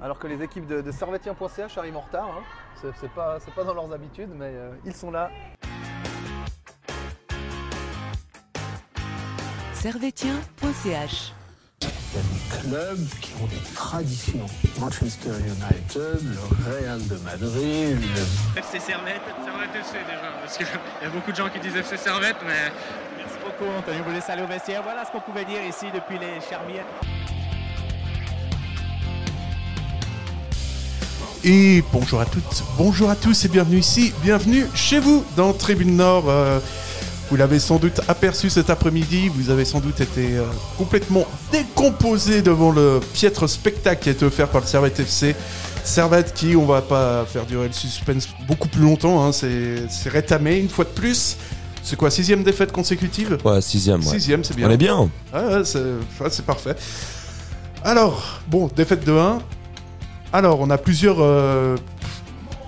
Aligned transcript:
Alors 0.00 0.18
que 0.18 0.26
les 0.28 0.42
équipes 0.42 0.66
de, 0.66 0.80
de 0.80 0.92
servetien.ch 0.92 1.76
arrivent 1.76 1.96
en 1.96 2.00
retard. 2.00 2.28
Hein. 2.28 2.42
C'est, 2.80 2.94
c'est 3.00 3.10
pas, 3.10 3.38
c'est 3.40 3.52
pas 3.52 3.64
dans 3.64 3.74
leurs 3.74 3.92
habitudes, 3.92 4.30
mais 4.32 4.52
euh, 4.52 4.70
ils 4.84 4.94
sont 4.94 5.10
là. 5.10 5.30
servetien.ch 9.74 11.32
clubs 12.50 13.08
qui 13.20 13.32
ont 13.42 13.46
des 13.46 13.74
traditions. 13.74 14.46
Manchester 14.80 15.30
United, 15.30 16.20
le 16.22 16.72
Real 16.72 17.06
de 17.06 17.16
Madrid, 17.18 17.98
le 18.00 18.58
FC 18.58 18.80
Servette. 18.80 19.22
Servette 19.44 19.74
FC 19.74 19.98
déjà, 20.06 20.32
parce 20.40 20.56
qu'il 20.56 20.66
y 21.02 21.06
a 21.06 21.10
beaucoup 21.10 21.30
de 21.30 21.36
gens 21.36 21.48
qui 21.48 21.60
disent 21.60 21.76
FC 21.76 21.96
Servette, 21.96 22.38
mais 22.46 22.72
Merci 23.18 23.36
beaucoup, 23.44 23.70
Anthony. 23.70 23.98
Vous 24.06 24.12
laissez 24.12 24.32
aller 24.32 24.42
au 24.42 24.46
vestiaire. 24.46 24.82
Voilà 24.82 25.04
ce 25.04 25.10
qu'on 25.12 25.20
pouvait 25.20 25.44
dire 25.44 25.62
ici 25.62 25.86
depuis 25.92 26.18
les 26.18 26.40
Charmières. 26.40 26.86
Et 31.44 31.84
bonjour 31.92 32.20
à 32.20 32.24
toutes, 32.24 32.64
bonjour 32.76 33.10
à 33.10 33.14
tous 33.14 33.44
et 33.44 33.48
bienvenue 33.48 33.78
ici, 33.78 34.12
bienvenue 34.22 34.66
chez 34.74 34.98
vous 34.98 35.24
dans 35.36 35.52
Tribune 35.52 35.96
Nord. 35.96 36.24
Euh, 36.28 36.58
vous 37.30 37.36
l'avez 37.36 37.60
sans 37.60 37.76
doute 37.76 38.00
aperçu 38.08 38.50
cet 38.50 38.70
après-midi, 38.70 39.28
vous 39.28 39.50
avez 39.50 39.64
sans 39.64 39.78
doute 39.78 40.00
été 40.00 40.36
euh, 40.36 40.44
complètement 40.76 41.26
décomposé 41.52 42.42
devant 42.42 42.72
le 42.72 42.98
piètre 43.12 43.48
spectacle 43.48 44.02
qui 44.02 44.08
a 44.08 44.12
été 44.12 44.24
offert 44.24 44.48
par 44.48 44.62
le 44.62 44.66
Servette 44.66 44.98
FC. 44.98 45.36
Servette 45.84 46.34
qui, 46.34 46.56
on 46.56 46.66
va 46.66 46.82
pas 46.82 47.24
faire 47.24 47.46
durer 47.46 47.68
le 47.68 47.72
suspense 47.72 48.28
beaucoup 48.48 48.68
plus 48.68 48.82
longtemps, 48.82 49.24
hein, 49.24 49.30
c'est 49.30 50.08
rétamé 50.08 50.58
une 50.58 50.68
fois 50.68 50.86
de 50.86 50.90
plus. 50.90 51.36
C'est 51.84 51.96
quoi, 51.96 52.10
sixième 52.10 52.42
défaite 52.42 52.72
consécutive? 52.72 53.38
Ouais, 53.44 53.60
sixième, 53.60 54.00
ouais. 54.00 54.12
Sixième, 54.12 54.42
c'est 54.42 54.56
bien. 54.56 54.68
On 54.68 54.70
est 54.72 54.76
bien. 54.76 54.98
Ouais, 55.32 55.40
ouais, 55.40 55.64
c'est 55.64 55.78
ouais, 55.78 56.30
c'est 56.30 56.44
parfait. 56.44 56.74
Alors, 57.84 58.40
bon, 58.48 58.68
défaite 58.74 59.06
de 59.06 59.12
1. 59.12 59.38
Alors, 60.32 60.60
on 60.60 60.70
a 60.70 60.78
plusieurs, 60.78 61.16
euh, 61.20 61.76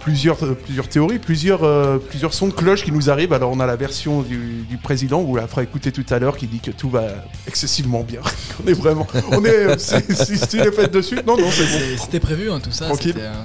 plusieurs, 0.01 0.43
euh, 0.45 0.55
plusieurs 0.55 0.89
théories, 0.89 1.19
plusieurs, 1.19 1.63
euh, 1.65 1.99
plusieurs 1.99 2.33
sons 2.33 2.49
de 2.49 2.53
cloche 2.53 2.85
qui 2.85 2.93
nous 2.93 3.11
arrivent. 3.11 3.33
Alors, 3.33 3.51
on 3.53 3.61
a 3.61 3.67
la 3.67 3.77
version 3.77 4.23
du, 4.23 4.65
du 4.69 4.77
président, 4.79 5.21
vous 5.23 5.37
la 5.37 5.47
fera 5.47 5.63
écouter 5.63 5.93
tout 5.93 6.05
à 6.11 6.19
l'heure, 6.19 6.37
qui 6.37 6.47
dit 6.47 6.61
que 6.61 6.71
tout 6.71 6.89
va 6.89 7.05
excessivement 7.47 8.03
bien. 8.03 8.21
on 8.65 8.69
est 8.69 8.73
vraiment. 8.73 9.07
On 9.31 9.45
est. 9.45 9.79
C'est 9.79 10.11
c'est- 10.13 10.55
une 10.57 10.65
défaite 10.65 10.93
de 10.93 11.03
suite 11.03 11.27
Non, 11.27 11.37
non, 11.37 11.51
c'est 11.51 11.65
bon. 11.65 11.99
C'était 12.03 12.21
prévu, 12.21 12.51
hein, 12.51 12.61
tout 12.63 12.73
ça. 12.73 12.87
Tranquille. 12.87 13.13
c'était, 13.15 13.27
euh, 13.27 13.43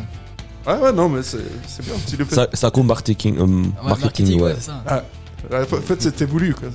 Ouais, 0.68 0.82
ouais, 0.82 0.94
non, 0.94 1.10
mais 1.10 1.22
c'est 1.22 1.38
c'est 1.68 1.86
bien. 1.86 1.94
Une 2.20 2.26
Ça, 2.32 2.48
ça 2.54 2.72
compte 2.72 2.88
marketing, 2.88 3.38
euh, 3.38 3.46
ouais, 3.46 3.90
marketing, 4.00 4.42
ouais. 4.42 4.56
c'est 4.58 4.66
ça. 4.66 4.84
Ah, 4.88 5.04
ouais, 5.52 5.62
en 5.62 5.82
fait, 5.82 6.02
c'était 6.02 6.26
voulu. 6.26 6.56
quoi. 6.56 6.70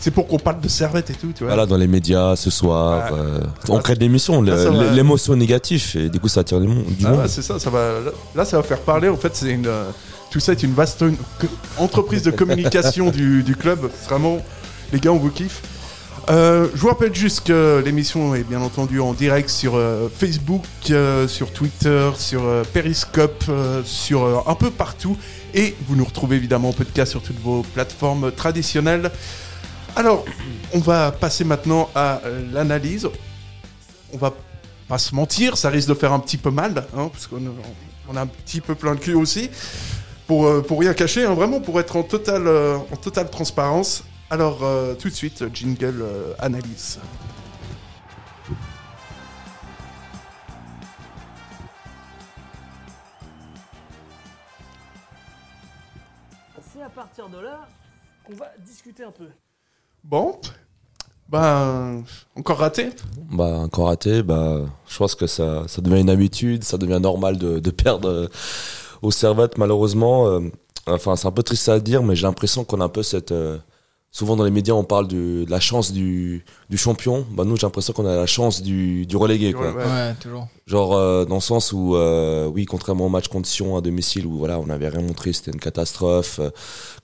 C'est 0.00 0.10
pour 0.10 0.26
qu'on 0.26 0.38
parle 0.38 0.60
de 0.60 0.68
servette 0.68 1.10
et 1.10 1.14
tout, 1.14 1.32
tu 1.34 1.44
vois. 1.44 1.48
Voilà, 1.52 1.66
dans 1.66 1.76
les 1.76 1.86
médias 1.86 2.34
ce 2.34 2.48
soir, 2.50 3.12
Ouais. 3.12 3.18
euh, 3.18 3.40
on 3.68 3.78
crée 3.80 3.94
de 3.94 4.00
l'émission, 4.00 4.42
Ah, 4.48 4.92
l'émotion 4.94 5.36
négative, 5.36 5.92
et 5.94 6.08
du 6.08 6.18
coup 6.18 6.28
ça 6.28 6.40
attire 6.40 6.58
du 6.60 6.68
monde. 6.68 6.84
Du 6.98 7.04
Ah 7.06 7.10
monde. 7.10 7.26
c'est 7.28 7.42
ça, 7.42 7.58
ça 7.58 7.68
va. 7.70 7.92
là- 8.34 8.44
ça 8.46 8.56
va 8.56 8.62
faire 8.62 8.80
parler. 8.80 9.08
En 9.10 9.16
fait, 9.18 9.36
c'est 9.36 9.50
une. 9.50 9.66
euh, 9.66 9.84
tout 10.30 10.40
ça 10.40 10.52
est 10.52 10.62
une 10.62 10.72
vaste 10.72 11.04
entreprise 11.76 12.22
de 12.22 12.30
communication 12.30 13.10
du, 13.10 13.42
du 13.42 13.56
club. 13.56 13.90
Vraiment, 14.08 14.38
les 14.92 15.00
gars, 15.00 15.12
on 15.12 15.18
vous 15.18 15.30
kiffe. 15.30 15.60
Euh, 16.28 16.68
je 16.74 16.80
vous 16.80 16.88
rappelle 16.88 17.14
juste 17.14 17.40
que 17.46 17.82
l'émission 17.84 18.34
est 18.34 18.44
bien 18.44 18.60
entendu 18.60 19.00
en 19.00 19.12
direct 19.14 19.48
sur 19.50 19.74
euh, 19.74 20.08
Facebook, 20.14 20.62
euh, 20.90 21.26
sur 21.26 21.50
Twitter, 21.52 22.10
sur 22.16 22.42
Periscope, 22.72 23.44
sur 23.84 24.44
un 24.48 24.54
peu 24.54 24.70
partout. 24.70 25.16
Et 25.54 25.74
vous 25.88 25.96
nous 25.96 26.04
retrouvez 26.04 26.36
évidemment 26.36 26.68
en 26.68 26.72
podcast 26.72 27.10
sur 27.10 27.22
toutes 27.22 27.40
vos 27.42 27.62
plateformes 27.74 28.30
traditionnelles. 28.32 29.10
Alors, 29.96 30.24
on 30.72 30.78
va 30.78 31.12
passer 31.12 31.44
maintenant 31.44 31.90
à 31.94 32.20
euh, 32.24 32.42
l'analyse. 32.52 33.08
On 34.12 34.18
va 34.18 34.32
pas 34.88 34.98
se 34.98 35.14
mentir, 35.14 35.56
ça 35.56 35.68
risque 35.68 35.88
de 35.88 35.94
faire 35.94 36.12
un 36.12 36.20
petit 36.20 36.36
peu 36.36 36.50
mal, 36.50 36.86
hein, 36.96 37.08
parce 37.12 37.26
qu'on 37.26 37.42
on 38.08 38.16
a 38.16 38.22
un 38.22 38.26
petit 38.26 38.60
peu 38.60 38.74
plein 38.74 38.94
de 38.94 39.00
cul 39.00 39.14
aussi. 39.14 39.50
Pour, 40.26 40.46
euh, 40.46 40.62
pour 40.62 40.80
rien 40.80 40.94
cacher, 40.94 41.24
hein, 41.24 41.34
vraiment 41.34 41.60
pour 41.60 41.80
être 41.80 41.96
en 41.96 42.02
totale, 42.02 42.46
euh, 42.46 42.78
totale 43.02 43.30
transparence. 43.30 44.04
Alors, 44.30 44.60
tout 45.00 45.08
de 45.08 45.14
suite, 45.14 45.44
jingle 45.52 46.04
analyse. 46.38 47.00
C'est 56.72 56.80
à 56.80 56.88
partir 56.88 57.28
de 57.28 57.38
là 57.38 57.66
qu'on 58.22 58.34
va 58.34 58.52
discuter 58.64 59.02
un 59.02 59.10
peu. 59.10 59.26
Bon, 60.04 60.38
ben, 61.28 62.02
encore 62.34 62.58
raté? 62.58 62.90
Bah, 63.30 63.58
encore 63.58 63.86
raté, 63.86 64.22
bah, 64.22 64.62
je 64.88 64.98
pense 64.98 65.14
que 65.14 65.26
ça, 65.26 65.64
ça 65.68 65.80
devient 65.80 66.00
une 66.00 66.10
habitude, 66.10 66.64
ça 66.64 66.76
devient 66.76 66.98
normal 67.00 67.38
de, 67.38 67.70
perdre 67.70 68.08
euh, 68.08 68.28
aux 69.02 69.12
servettes, 69.12 69.56
malheureusement. 69.56 70.26
euh, 70.26 70.40
enfin, 70.86 71.14
c'est 71.14 71.28
un 71.28 71.32
peu 71.32 71.44
triste 71.44 71.68
à 71.68 71.78
dire, 71.78 72.02
mais 72.02 72.16
j'ai 72.16 72.26
l'impression 72.26 72.64
qu'on 72.64 72.80
a 72.80 72.84
un 72.84 72.88
peu 72.88 73.02
cette. 73.02 73.32
Souvent 74.12 74.34
dans 74.36 74.44
les 74.44 74.50
médias, 74.50 74.74
on 74.74 74.84
parle 74.84 75.06
du- 75.08 75.44
de 75.44 75.50
la 75.50 75.60
chance 75.60 75.92
du, 75.92 76.44
du 76.68 76.76
champion. 76.76 77.24
Bah, 77.32 77.44
nous, 77.44 77.56
j'ai 77.56 77.66
l'impression 77.66 77.92
qu'on 77.92 78.06
a 78.06 78.16
la 78.16 78.26
chance 78.26 78.60
du, 78.62 79.06
du 79.06 79.16
relégué, 79.16 79.52
quoi. 79.52 79.72
Ouais, 79.72 80.14
toujours. 80.20 80.48
Genre 80.66 80.94
euh, 80.94 81.24
dans 81.24 81.36
le 81.36 81.40
sens 81.40 81.72
où 81.72 81.96
euh, 81.96 82.46
oui 82.46 82.64
contrairement 82.64 83.06
au 83.06 83.08
match 83.08 83.26
contre 83.28 83.48
Sion 83.48 83.76
à 83.76 83.80
domicile 83.80 84.24
où 84.26 84.36
voilà 84.38 84.60
on 84.60 84.66
n'avait 84.66 84.88
rien 84.88 85.00
montré 85.02 85.32
c'était 85.32 85.50
une 85.50 85.58
catastrophe 85.58 86.38
euh, 86.38 86.50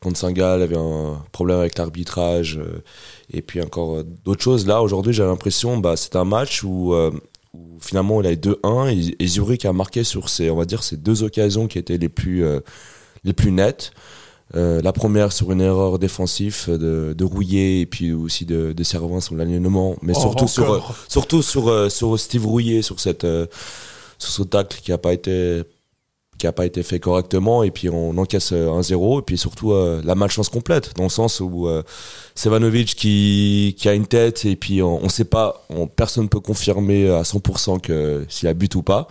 contre 0.01 0.17
Saint-Gall 0.19 0.59
il 0.59 0.61
y 0.61 0.65
avait 0.65 0.77
un 0.77 1.21
problème 1.33 1.59
avec 1.59 1.77
l'arbitrage 1.77 2.59
euh, 2.59 2.85
et 3.33 3.43
puis 3.43 3.61
encore 3.61 3.97
euh, 3.97 4.05
d'autres 4.25 4.43
choses 4.45 4.69
là 4.69 4.83
aujourd'hui 4.83 5.13
j'ai 5.13 5.25
l'impression 5.25 5.79
bah 5.79 5.97
c'est 5.97 6.15
un 6.15 6.25
match 6.25 6.63
où, 6.63 6.95
euh, 6.95 7.11
où 7.55 7.79
finalement 7.81 8.21
il 8.21 8.29
a 8.29 8.33
eu 8.33 8.37
2-1 8.37 8.89
et, 8.89 9.17
et 9.19 9.27
Zurich 9.27 9.65
a 9.65 9.73
marqué 9.73 10.05
sur 10.05 10.29
ces 10.29 10.49
on 10.49 10.57
va 10.57 10.65
dire 10.65 10.85
ces 10.85 10.97
deux 10.97 11.25
occasions 11.25 11.67
qui 11.67 11.79
étaient 11.81 11.99
les 11.99 12.09
plus 12.09 12.45
euh, 12.45 12.61
les 13.25 13.33
plus 13.33 13.51
nettes 13.51 13.91
Euh, 14.55 14.81
la 14.81 14.93
première 14.93 15.33
sur 15.33 15.51
une 15.51 15.61
erreur 15.61 15.99
défensive 15.99 16.67
de, 16.69 17.15
de 17.19 17.25
Rouillet 17.25 17.81
et 17.81 17.87
puis 17.87 18.13
aussi 18.13 18.45
de, 18.45 18.73
de 18.73 18.85
Servin 18.85 19.21
sur 19.21 19.35
l'alignement 19.35 19.97
mais 20.03 20.13
Oh, 20.15 20.21
surtout 20.21 20.47
sur 20.47 20.73
euh, 20.73 20.81
surtout 21.09 21.43
sur 21.43 21.69
euh, 21.69 21.89
sur 21.89 22.17
Steve 22.19 22.47
Rouillet 22.47 22.81
sur 22.83 23.01
cette 23.01 23.27
sur 24.19 24.31
ce 24.31 24.43
tacle 24.45 24.79
qui 24.81 24.93
a 24.93 24.99
pas 24.99 25.13
été 25.13 25.65
qui 26.39 26.47
a 26.47 26.53
pas 26.53 26.67
été 26.67 26.83
fait 26.83 27.01
correctement 27.01 27.63
et 27.63 27.71
puis 27.71 27.89
on 27.89 28.17
encaisse 28.19 28.53
un 28.53 28.83
0 28.83 29.21
et 29.21 29.23
puis 29.23 29.39
surtout 29.39 29.73
euh, 29.73 30.03
la 30.05 30.15
malchance 30.15 30.49
complète 30.49 30.95
dans 30.97 31.05
le 31.05 31.09
sens 31.09 31.41
où 31.41 31.67
euh, 31.67 31.83
Sevanovic 32.35 32.95
qui 32.95 33.75
qui 33.79 33.89
a 33.89 33.95
une 33.95 34.07
tête 34.07 34.45
et 34.45 34.57
puis 34.57 34.83
on, 34.83 35.03
on 35.03 35.09
sait 35.09 35.25
pas 35.25 35.65
on, 35.71 35.87
personne 35.87 36.29
peut 36.29 36.41
confirmer 36.41 37.09
à 37.11 37.23
100% 37.23 37.81
que 37.81 38.25
s'il 38.29 38.49
a 38.49 38.55
but 38.55 38.75
ou 38.75 38.83
pas 38.83 39.09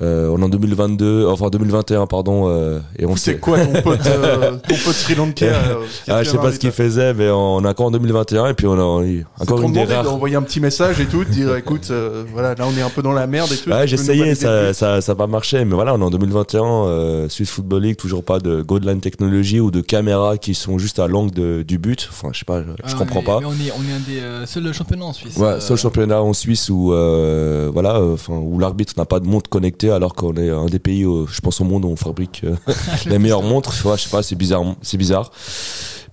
euh, 0.00 0.28
on 0.32 0.40
est 0.40 0.44
en 0.44 0.48
2022 0.48 1.26
enfin 1.26 1.48
2021 1.50 2.06
pardon 2.06 2.44
euh, 2.48 2.78
et 2.98 3.04
on 3.06 3.16
C'est 3.16 3.32
sait 3.32 3.38
quoi 3.38 3.58
ton 3.58 3.82
pote, 3.82 4.00
euh, 4.06 4.52
ton 4.68 4.74
pote 4.76 4.94
Sri 4.94 5.14
Lankais 5.16 5.48
euh, 5.48 5.74
ah, 6.08 6.22
je 6.22 6.30
sais 6.30 6.38
pas 6.38 6.52
ce 6.52 6.58
qu'il 6.60 6.70
faisait 6.70 7.14
mais 7.14 7.28
on 7.30 7.64
est 7.64 7.68
encore 7.68 7.86
en 7.86 7.90
2021 7.90 8.46
et 8.48 8.54
puis 8.54 8.66
on 8.66 8.74
a 8.74 9.04
C'est 9.38 9.42
encore 9.42 9.62
une 9.62 9.72
des 9.72 9.84
rares 9.84 10.04
d'envoyer 10.04 10.36
un 10.36 10.42
petit 10.42 10.60
message 10.60 11.00
et 11.00 11.06
tout, 11.06 11.24
de 11.24 11.30
dire 11.30 11.56
écoute, 11.56 11.88
euh, 11.90 12.24
voilà, 12.32 12.54
là 12.54 12.64
on 12.66 12.76
est 12.76 12.82
un 12.82 12.90
peu 12.90 13.02
dans 13.02 13.12
la 13.12 13.26
merde 13.26 13.50
et 13.52 13.56
tout. 13.56 13.70
Ouais, 13.70 13.86
j'essayais, 13.88 14.34
ça, 14.34 14.72
ça, 14.72 15.00
ça 15.00 15.14
va 15.14 15.26
marcher, 15.26 15.64
mais 15.64 15.74
voilà, 15.74 15.94
on 15.94 16.00
est 16.00 16.04
en 16.04 16.10
2021, 16.10 16.62
euh, 16.64 17.28
Swiss 17.28 17.50
Football 17.50 17.82
League, 17.82 17.96
toujours 17.96 18.22
pas 18.24 18.38
de 18.38 18.62
Godline 18.62 19.00
Technology 19.00 19.60
ou 19.60 19.70
de 19.70 19.80
caméras 19.80 20.38
qui 20.38 20.54
sont 20.54 20.78
juste 20.78 20.98
à 20.98 21.06
l'angle 21.08 21.64
du 21.64 21.78
but. 21.78 22.08
Enfin, 22.10 22.28
je 22.32 22.38
sais 22.40 22.44
pas, 22.44 22.62
je, 22.62 22.68
je 22.84 22.94
Ah, 22.94 22.98
comprends 22.98 23.20
mais- 23.20 23.26
pas. 23.26 23.40
Mais 23.40 23.46
on 23.46 23.52
est, 23.52 23.72
on 23.72 23.82
est 23.90 23.94
un 23.96 24.00
des 24.14 24.20
euh, 24.20 24.46
seuls 24.46 24.72
championnats 24.72 25.06
en 25.06 25.12
Suisse. 25.12 25.36
Ouais, 25.36 25.46
euh, 25.48 25.60
seul 25.60 25.76
championnat 25.76 26.22
en 26.22 26.32
Suisse 26.32 26.68
où 26.70 26.92
euh, 26.92 27.70
voilà, 27.72 27.96
euh, 27.96 28.14
enfin 28.14 28.34
où 28.34 28.58
l'arbitre 28.58 28.94
n'a 28.96 29.04
pas 29.04 29.20
de 29.20 29.26
montre 29.26 29.48
connectée 29.50 29.87
alors 29.90 30.14
qu'on 30.14 30.34
est 30.34 30.50
un 30.50 30.66
des 30.66 30.78
pays, 30.78 31.04
euh, 31.04 31.26
je 31.26 31.40
pense 31.40 31.60
au 31.60 31.64
monde 31.64 31.84
où 31.84 31.88
on 31.88 31.96
fabrique 31.96 32.42
euh, 32.44 32.56
les 33.06 33.18
meilleures 33.18 33.42
montres. 33.42 33.72
Je 33.72 34.02
sais 34.02 34.10
pas, 34.10 34.22
c'est 34.22 34.36
bizarre, 34.36 34.64
c'est 34.82 34.96
bizarre. 34.96 35.30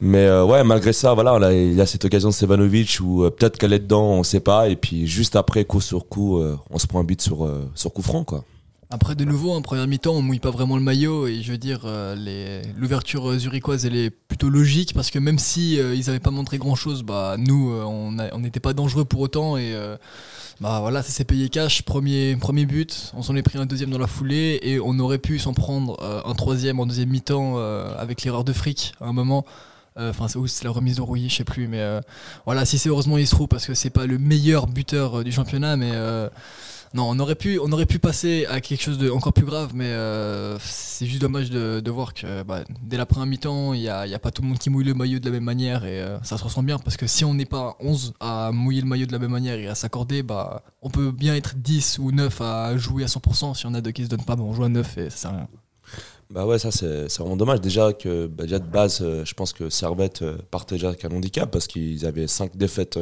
Mais 0.02 0.26
euh, 0.26 0.44
ouais, 0.46 0.64
malgré 0.64 0.94
ça, 0.94 1.14
voilà, 1.14 1.54
il 1.54 1.74
y 1.74 1.82
a 1.82 1.86
cette 1.86 2.04
occasion 2.06 2.30
de 2.30 2.34
Sevanovic 2.34 3.00
où 3.02 3.24
euh, 3.24 3.30
peut-être 3.30 3.58
qu'elle 3.58 3.74
est 3.74 3.80
dedans, 3.80 4.06
on 4.06 4.24
sait 4.24 4.42
pas, 4.42 4.68
et 4.70 4.76
puis 4.76 5.08
juste 5.08 5.36
après 5.36 5.64
coup 5.66 5.82
sur 5.82 6.08
coup, 6.08 6.42
on 6.70 6.78
se 6.78 6.88
prend 6.88 7.00
un 7.00 7.04
but 7.04 7.22
sur 7.22 7.50
sur 7.76 7.94
coup 7.94 8.02
franc 8.02 8.24
quoi. 8.24 8.44
Après, 8.92 9.16
de 9.16 9.26
nouveau, 9.26 9.52
en 9.52 9.62
première 9.64 9.88
mi-temps, 9.88 10.14
on 10.14 10.22
mouille 10.22 10.40
pas 10.40 10.52
vraiment 10.52 10.78
le 10.78 10.84
maillot 10.84 11.26
et 11.28 11.42
je 11.42 11.52
veux 11.52 11.58
dire, 11.58 11.82
euh, 11.86 12.62
l'ouverture 12.78 13.32
euh, 13.32 13.40
zurichoise, 13.40 13.84
elle 13.86 13.96
est 13.96 14.12
plutôt 14.12 14.50
logique 14.50 14.94
parce 14.94 15.10
que 15.10 15.18
même 15.18 15.40
si 15.40 15.80
euh, 15.80 15.96
ils 15.96 16.08
avaient 16.10 16.20
pas 16.20 16.30
montré 16.30 16.60
grand-chose, 16.60 17.02
bah 17.02 17.36
nous, 17.40 17.72
on 17.72 18.40
n'était 18.40 18.60
pas 18.60 18.74
dangereux 18.74 19.04
pour 19.04 19.22
autant 19.22 19.58
et 19.58 19.74
bah 20.62 20.80
voilà, 20.82 21.02
ça 21.02 21.10
s'est 21.10 21.24
payé 21.24 21.50
cash. 21.50 21.82
Premier, 21.82 22.36
premier 22.36 22.66
but, 22.66 23.12
on 23.16 23.24
s'en 23.24 23.36
est 23.36 23.42
pris 23.42 23.58
un 23.58 23.66
deuxième 23.66 23.90
dans 23.90 23.98
la 23.98 24.08
foulée 24.08 24.60
et 24.62 24.80
on 24.80 25.00
aurait 25.00 25.18
pu 25.18 25.40
s'en 25.40 25.54
prendre 25.54 25.98
un 26.26 26.34
troisième 26.36 26.80
en 26.80 26.86
deuxième 26.86 27.10
mi-temps 27.10 27.58
avec 27.98 28.24
l'erreur 28.24 28.44
de 28.44 28.54
fric 28.54 28.94
à 29.02 29.06
un 29.06 29.14
moment. 29.14 29.46
Enfin, 29.98 30.28
c'est 30.28 30.64
la 30.64 30.72
remise 30.72 30.98
de 30.98 31.02
Rouillet, 31.02 31.30
je 31.30 31.36
sais 31.36 31.44
plus, 31.44 31.68
mais 31.68 31.84
voilà, 32.46 32.66
si 32.66 32.78
c'est 32.78 32.90
heureusement 32.90 33.18
Isrou 33.18 33.48
parce 33.48 33.66
que 33.66 33.74
c'est 33.74 33.90
pas 33.90 34.06
le 34.06 34.18
meilleur 34.20 34.68
buteur 34.68 35.24
du 35.24 35.32
championnat, 35.32 35.76
mais 35.76 35.92
Non, 36.96 37.10
on 37.10 37.20
aurait 37.20 37.36
pu, 37.36 37.60
passer 38.00 38.46
à 38.46 38.62
quelque 38.62 38.82
chose 38.82 38.98
de 38.98 39.10
encore 39.10 39.34
plus 39.34 39.44
grave, 39.44 39.72
mais 39.76 39.90
euh, 39.90 40.58
c'est 40.62 41.06
juste 41.06 41.20
dommage 41.20 41.50
de, 41.50 41.92
voir 41.92 42.14
que 42.14 42.42
bah, 42.44 42.64
dès 42.84 42.96
la 42.96 43.06
première 43.06 43.26
mi-temps, 43.26 43.74
il 43.74 43.82
n'y 43.82 43.90
a, 43.90 44.20
pas 44.20 44.32
tout 44.32 44.42
le 44.42 44.48
monde 44.48 44.58
qui 44.58 44.70
mouille 44.70 44.86
le 44.86 44.94
maillot 44.94 45.20
de 45.20 45.26
la 45.26 45.32
même 45.32 45.44
manière 45.44 45.84
et 45.84 46.02
euh, 46.02 46.18
ça 46.24 46.38
se 46.38 46.44
ressent 46.46 46.64
bien 46.64 46.80
parce 46.80 46.96
que 46.96 47.06
si 47.06 47.26
on 47.26 47.34
n'est 47.34 47.46
pas 47.46 47.76
11 47.82 48.14
à 48.22 48.52
mouiller 48.54 48.80
le 48.80 48.88
maillot 48.88 49.08
de 49.08 49.12
la 49.12 49.20
même 49.20 49.32
manière 49.32 49.60
et 49.60 49.68
à 49.68 49.76
s'accorder, 49.76 50.24
bah, 50.24 50.64
on 50.82 50.90
peut 50.90 51.12
bien 51.12 51.36
être 51.36 51.56
10 51.58 52.00
ou 52.00 52.14
9 52.14 52.40
à 52.40 52.78
jouer 52.78 53.04
à 53.04 53.08
100%. 53.08 53.56
Si 53.56 53.66
on 53.66 53.74
a 53.74 53.82
deux 53.82 53.92
qui 53.92 54.06
se 54.06 54.10
donnent 54.10 54.24
pas, 54.24 54.38
bah, 54.38 54.44
on 54.44 54.54
joue 54.54 54.64
à 54.64 54.70
9 54.70 54.98
et 54.98 55.10
ça 55.10 55.18
sert 55.18 55.32
à 55.32 55.36
rien. 55.36 55.48
Bah 56.30 56.46
ouais, 56.46 56.60
ça 56.60 56.72
c'est 56.72 57.14
vraiment 57.18 57.36
dommage. 57.36 57.60
Déjà 57.60 57.92
que 57.92 58.28
bah, 58.28 58.44
déjà 58.44 58.60
de 58.60 58.68
base, 58.68 59.00
euh, 59.02 59.26
je 59.26 59.34
pense 59.34 59.52
que 59.52 59.70
Servette 59.70 60.24
partait 60.50 60.76
déjà 60.76 60.88
avec 60.88 61.04
un 61.04 61.12
handicap 61.12 61.52
parce 61.52 61.68
qu'ils 61.68 62.06
avaient 62.06 62.28
cinq 62.28 62.56
défaites 62.56 62.98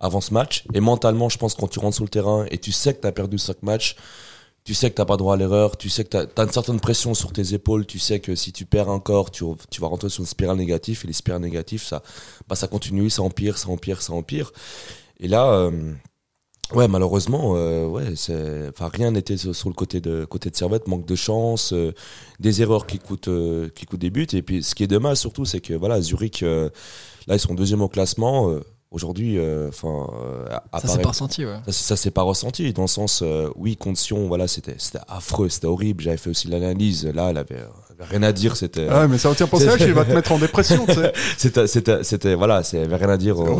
avant 0.00 0.20
ce 0.20 0.32
match. 0.34 0.64
Et 0.74 0.80
mentalement, 0.80 1.28
je 1.28 1.38
pense 1.38 1.54
quand 1.54 1.68
tu 1.68 1.78
rentres 1.78 1.96
sur 1.96 2.04
le 2.04 2.10
terrain 2.10 2.46
et 2.50 2.58
tu 2.58 2.72
sais 2.72 2.94
que 2.94 3.00
tu 3.00 3.06
as 3.06 3.12
perdu 3.12 3.38
cinq 3.38 3.62
matchs, 3.62 3.96
tu 4.66 4.74
sais 4.74 4.90
que 4.90 4.96
t'as 4.96 5.04
pas 5.04 5.16
droit 5.16 5.34
à 5.34 5.36
l'erreur, 5.36 5.76
tu 5.76 5.88
sais 5.88 6.04
que 6.04 6.10
tu 6.10 6.16
as, 6.16 6.42
une 6.42 6.50
certaine 6.50 6.80
pression 6.80 7.14
sur 7.14 7.32
tes 7.32 7.54
épaules, 7.54 7.86
tu 7.86 8.00
sais 8.00 8.18
que 8.18 8.34
si 8.34 8.52
tu 8.52 8.66
perds 8.66 8.88
encore, 8.88 9.30
tu, 9.30 9.44
tu 9.70 9.80
vas 9.80 9.86
rentrer 9.86 10.08
sur 10.08 10.22
une 10.22 10.26
spirale 10.26 10.56
négative 10.56 11.02
et 11.04 11.06
les 11.06 11.12
spirales 11.12 11.40
négatives, 11.40 11.84
ça, 11.84 12.02
bah, 12.48 12.56
ça 12.56 12.66
continue, 12.66 13.08
ça 13.08 13.22
empire, 13.22 13.58
ça 13.58 13.68
empire, 13.68 14.02
ça 14.02 14.12
empire. 14.12 14.52
Et 15.20 15.28
là, 15.28 15.52
euh, 15.52 15.92
Ouais, 16.74 16.88
malheureusement, 16.88 17.54
euh, 17.54 17.86
ouais, 17.86 18.12
rien 18.80 19.12
n'était 19.12 19.36
sur, 19.36 19.68
le 19.68 19.74
côté 19.74 20.00
de 20.00 20.24
côté 20.24 20.50
de 20.50 20.56
Servette, 20.56 20.88
manque 20.88 21.06
de 21.06 21.14
chance, 21.14 21.72
euh, 21.72 21.94
des 22.40 22.60
erreurs 22.60 22.88
qui 22.88 22.98
coûtent 22.98 23.30
qui 23.72 23.86
coûtent 23.86 24.00
des 24.00 24.10
buts. 24.10 24.26
Et 24.32 24.42
puis, 24.42 24.64
ce 24.64 24.74
qui 24.74 24.82
est 24.82 24.88
dommage 24.88 25.18
surtout, 25.18 25.44
c'est 25.44 25.60
que 25.60 25.74
voilà, 25.74 26.00
Zurich, 26.00 26.40
là, 26.40 26.70
ils 27.28 27.38
sont 27.38 27.54
deuxième 27.54 27.82
au 27.82 27.88
classement. 27.88 28.58
Aujourd'hui, 28.92 29.36
euh, 29.36 29.68
enfin, 29.68 30.06
euh, 30.22 30.46
Ça 30.80 30.86
s'est 30.86 31.02
pas 31.02 31.08
ressenti, 31.08 31.44
ouais. 31.44 31.56
ça, 31.66 31.72
ça 31.72 31.96
s'est 31.96 32.12
pas 32.12 32.22
ressenti 32.22 32.72
dans 32.72 32.82
le 32.82 32.88
sens, 32.88 33.20
euh, 33.20 33.48
oui, 33.56 33.76
condition, 33.76 34.28
voilà, 34.28 34.46
c'était 34.46 34.76
c'était 34.78 35.00
affreux, 35.08 35.48
c'était 35.48 35.66
horrible. 35.66 36.04
J'avais 36.04 36.16
fait 36.16 36.30
aussi 36.30 36.46
l'analyse. 36.46 37.04
Là, 37.04 37.30
elle 37.30 37.38
avait, 37.38 37.56
elle 37.56 37.96
avait 37.98 38.10
rien 38.10 38.22
à 38.22 38.32
dire. 38.32 38.56
C'était, 38.56 38.86
Ah, 38.88 39.08
mais 39.08 39.18
ça 39.18 39.28
retient 39.28 39.48
pour 39.48 39.60
ça, 39.60 39.76
il 39.80 39.92
va 39.92 40.04
te 40.04 40.12
mettre 40.12 40.30
en 40.30 40.38
dépression, 40.38 40.86
tu 40.86 40.94
sais. 40.94 41.12
c'était, 41.36 41.66
c'était, 41.66 42.04
c'était, 42.04 42.34
voilà, 42.36 42.62
c'est 42.62 42.80
avait 42.80 42.94
rien 42.94 43.08
à 43.08 43.16
dire. 43.16 43.40
On, 43.40 43.58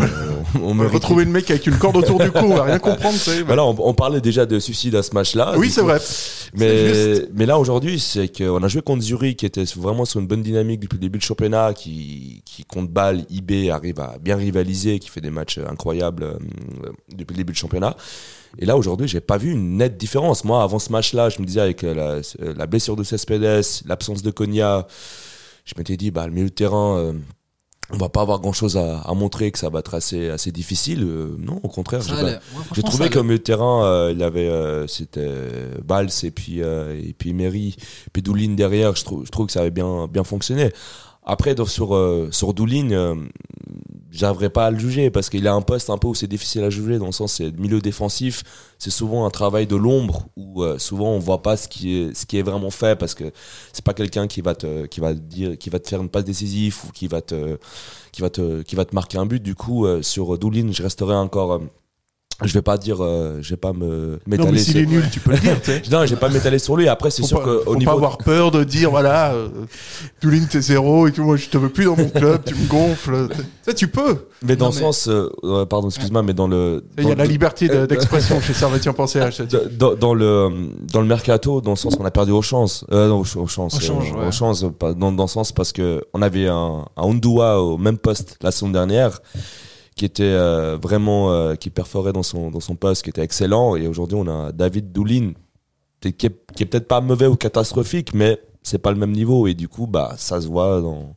on, 0.62 0.78
on 0.78 0.88
retrouver 0.88 1.24
le 1.24 1.30
mec 1.32 1.50
avec 1.50 1.66
une 1.66 1.76
corde 1.76 1.96
autour 1.96 2.20
du 2.20 2.30
cou, 2.30 2.44
on 2.44 2.54
va 2.54 2.62
rien 2.62 2.78
comprendre, 2.78 3.18
tu 3.18 3.30
sais. 3.30 3.42
Voilà, 3.42 3.64
on, 3.64 3.74
on 3.78 3.94
parlait 3.94 4.20
déjà 4.20 4.46
de 4.46 4.60
suicide 4.60 4.94
à 4.94 5.02
ce 5.02 5.12
match-là. 5.12 5.54
Oui, 5.58 5.70
c'est 5.70 5.82
vrai. 5.82 5.98
Mais, 6.54 7.22
mais 7.34 7.46
là, 7.46 7.58
aujourd'hui, 7.58 7.98
c'est 7.98 8.28
qu'on 8.28 8.62
a 8.62 8.68
joué 8.68 8.80
contre 8.80 9.02
Zurich, 9.02 9.38
qui 9.38 9.46
était 9.46 9.64
vraiment 9.76 10.04
sur 10.04 10.20
une 10.20 10.28
bonne 10.28 10.42
dynamique 10.42 10.80
depuis 10.80 10.96
le 10.96 11.00
début 11.00 11.18
du 11.18 11.26
championnat, 11.26 11.74
qui, 11.74 12.42
qui 12.44 12.64
compte 12.64 12.90
balle, 12.90 13.24
IB, 13.28 13.70
arrive 13.70 14.00
à 14.00 14.16
bien 14.20 14.36
rivaliser, 14.36 14.98
qui 15.00 15.10
fait 15.16 15.22
des 15.22 15.30
matchs 15.30 15.58
incroyables 15.58 16.22
euh, 16.22 16.34
depuis 17.08 17.32
le 17.34 17.38
début 17.38 17.52
du 17.54 17.58
championnat. 17.58 17.96
Et 18.58 18.66
là, 18.66 18.76
aujourd'hui, 18.76 19.08
j'ai 19.08 19.20
pas 19.20 19.38
vu 19.38 19.50
une 19.50 19.78
nette 19.78 19.96
différence. 19.96 20.44
Moi, 20.44 20.62
avant 20.62 20.78
ce 20.78 20.92
match-là, 20.92 21.30
je 21.30 21.40
me 21.40 21.46
disais 21.46 21.60
avec 21.60 21.82
euh, 21.84 21.94
la, 21.94 22.10
euh, 22.44 22.54
la 22.54 22.66
blessure 22.66 22.96
de 22.96 23.02
Cespedes, 23.02 23.64
l'absence 23.86 24.22
de 24.22 24.30
Cogna, 24.30 24.86
je 25.64 25.74
m'étais 25.76 25.96
dit, 25.96 26.10
bah, 26.10 26.26
le 26.26 26.32
milieu 26.32 26.48
de 26.48 26.54
terrain, 26.54 26.98
euh, 26.98 27.12
on 27.90 27.98
va 27.98 28.08
pas 28.08 28.22
avoir 28.22 28.40
grand 28.40 28.52
chose 28.52 28.76
à, 28.76 28.98
à 29.00 29.14
montrer, 29.14 29.50
que 29.52 29.58
ça 29.58 29.68
va 29.68 29.78
être 29.78 29.94
assez, 29.94 30.28
assez 30.30 30.50
difficile. 30.52 31.02
Euh, 31.04 31.36
non, 31.38 31.60
au 31.62 31.68
contraire, 31.68 32.00
j'ai 32.74 32.82
trouvé 32.82 33.10
qu'au 33.10 33.22
milieu 33.22 33.38
de 33.38 33.42
terrain, 33.42 33.84
euh, 33.84 34.12
il 34.14 34.22
avait, 34.22 34.48
euh, 34.48 34.86
c'était 34.86 35.30
Bals 35.84 36.10
et 36.22 36.30
puis 36.30 36.62
euh, 36.62 36.98
et 36.98 37.12
puis 37.12 37.30
Emery, 37.30 37.76
puis 38.12 38.22
Doulin 38.22 38.54
derrière. 38.54 38.96
Je 38.96 39.04
trouve, 39.04 39.24
je 39.24 39.30
trouve 39.30 39.46
que 39.46 39.52
ça 39.52 39.60
avait 39.60 39.70
bien 39.70 40.08
bien 40.08 40.24
fonctionné. 40.24 40.72
Après, 41.26 41.54
sur 41.66 41.94
euh, 41.94 42.28
sur 42.30 42.54
Doulin, 42.54 42.90
euh, 42.92 43.16
j'arriverai 44.16 44.50
pas 44.50 44.66
à 44.66 44.70
le 44.70 44.78
juger 44.78 45.10
parce 45.10 45.28
qu'il 45.30 45.46
a 45.46 45.54
un 45.54 45.60
poste 45.60 45.90
un 45.90 45.98
peu 45.98 46.08
où 46.08 46.14
c'est 46.14 46.26
difficile 46.26 46.62
à 46.64 46.70
juger 46.70 46.98
dans 46.98 47.06
le 47.06 47.12
sens 47.12 47.34
c'est 47.34 47.56
milieu 47.58 47.80
défensif. 47.80 48.42
C'est 48.78 48.90
souvent 48.90 49.26
un 49.26 49.30
travail 49.30 49.66
de 49.66 49.76
l'ombre 49.76 50.26
où 50.36 50.62
euh, 50.62 50.78
souvent 50.78 51.10
on 51.10 51.18
voit 51.18 51.42
pas 51.42 51.56
ce 51.56 51.68
qui 51.68 51.96
est 51.96 52.14
ce 52.14 52.26
qui 52.26 52.38
est 52.38 52.42
vraiment 52.42 52.70
fait 52.70 52.96
parce 52.96 53.14
que 53.14 53.24
c'est 53.72 53.84
pas 53.84 53.94
quelqu'un 53.94 54.26
qui 54.26 54.40
va 54.40 54.54
te 54.54 54.86
qui 54.86 55.00
va 55.00 55.14
dire 55.14 55.58
qui 55.58 55.70
va 55.70 55.78
te 55.78 55.88
faire 55.88 56.00
une 56.00 56.08
passe 56.08 56.24
décisive 56.24 56.76
ou 56.88 56.92
qui 56.92 57.06
va 57.08 57.20
te 57.20 57.58
qui 58.12 58.22
va 58.22 58.30
te 58.30 58.62
qui 58.62 58.76
va 58.76 58.84
te 58.84 58.94
marquer 58.94 59.18
un 59.18 59.26
but. 59.26 59.42
Du 59.42 59.54
coup, 59.54 59.86
euh, 59.86 60.02
sur 60.02 60.38
Doulin, 60.38 60.72
je 60.72 60.82
resterai 60.82 61.14
encore 61.14 61.52
euh, 61.52 61.58
je 62.44 62.52
vais 62.52 62.62
pas 62.62 62.76
dire, 62.76 62.98
euh, 63.02 63.38
je 63.40 63.50
vais 63.50 63.56
pas 63.56 63.72
me 63.72 63.86
Non, 64.12 64.18
m'étaler 64.26 64.52
mais 64.52 64.58
s'il 64.58 64.72
sur... 64.74 64.82
est 64.82 64.86
nul, 64.86 65.04
tu 65.10 65.20
peux 65.20 65.30
le 65.32 65.38
dire. 65.38 65.56
Non, 65.90 66.04
je 66.04 66.14
vais 66.14 66.20
pas 66.20 66.28
m'étaler 66.28 66.58
sur 66.58 66.76
lui. 66.76 66.86
Après, 66.88 67.10
c'est 67.10 67.22
sûr 67.22 67.42
qu'au 67.42 67.60
faut 67.64 67.76
niveau 67.76 67.90
pas 67.92 67.96
avoir 67.96 68.18
peur 68.18 68.50
de 68.50 68.62
dire 68.64 68.90
voilà, 68.90 69.32
euh, 69.32 69.48
Doulin 70.20 70.44
t'es 70.50 70.60
zéro 70.60 71.06
et 71.06 71.12
tout, 71.12 71.24
moi 71.24 71.36
je 71.36 71.48
te 71.48 71.56
veux 71.58 71.68
plus 71.70 71.86
dans 71.86 71.96
mon 71.96 72.08
club, 72.08 72.42
tu 72.44 72.54
me 72.54 72.66
gonfles. 72.68 73.28
Tu 73.66 73.72
sais, 73.72 73.74
tu 73.74 73.88
peux. 73.88 74.28
Mais 74.42 74.54
dans 74.54 74.66
Non, 74.66 74.70
le 74.70 74.76
mais- 74.76 74.80
sens, 74.82 75.08
euh, 75.08 75.28
euh, 75.42 75.64
pardon, 75.66 75.88
excuse-moi, 75.88 76.22
mais 76.22 76.34
dans 76.34 76.46
le, 76.46 76.84
Il 76.98 77.08
y 77.08 77.10
a 77.10 77.16
la 77.16 77.26
liberté 77.26 77.68
euh, 77.72 77.86
d'expression 77.88 78.40
chez 78.40 78.52
Servetien.ch. 78.54 79.36
ça 79.38 79.44
dit. 79.44 79.56
dans, 79.76 79.94
dans 79.96 80.14
le 80.14 80.48
dans 80.92 81.00
le 81.00 81.06
mercato, 81.08 81.60
dans 81.60 81.72
le 81.72 81.76
sens 81.76 81.96
qu'on 81.96 82.04
a 82.04 82.12
perdu 82.12 82.30
aux 82.30 82.42
chances, 82.42 82.84
euh, 82.92 83.08
non, 83.08 83.22
aux, 83.22 83.38
aux 83.40 83.46
chances, 83.48 83.90
euh, 83.90 83.92
ouais. 83.94 84.28
aux 84.28 84.30
chances, 84.30 84.64
pas- 84.78 84.94
dans, 84.94 85.10
dans 85.10 85.24
le 85.24 85.28
sens 85.28 85.50
parce 85.50 85.72
que 85.72 86.04
on 86.14 86.22
avait 86.22 86.46
un, 86.46 86.84
un 86.96 87.02
Ondua 87.02 87.60
au 87.60 87.76
même 87.76 87.98
poste 87.98 88.36
la 88.40 88.52
saison 88.52 88.68
dernière 88.70 89.18
qui 89.96 90.04
était 90.04 90.22
euh, 90.24 90.76
vraiment 90.76 91.32
euh, 91.32 91.54
qui 91.56 91.70
perforait 91.70 92.12
dans 92.12 92.22
son 92.22 92.50
dans 92.50 92.60
son 92.60 92.76
poste, 92.76 93.02
qui 93.02 93.10
était 93.10 93.22
excellent, 93.22 93.74
et 93.74 93.88
aujourd'hui 93.88 94.16
on 94.18 94.28
a 94.28 94.52
David 94.52 94.92
Doulin 94.92 95.32
qui 96.00 96.26
est, 96.26 96.30
peut-être 96.30 96.86
pas 96.86 97.00
mauvais 97.00 97.26
ou 97.26 97.34
catastrophique, 97.34 98.14
mais 98.14 98.40
c'est 98.62 98.78
pas 98.78 98.92
le 98.92 98.98
même 98.98 99.10
niveau, 99.10 99.48
et 99.48 99.54
du 99.54 99.66
coup 99.68 99.86
bah 99.88 100.14
ça 100.18 100.40
se 100.40 100.46
voit 100.46 100.80
dans 100.80 101.16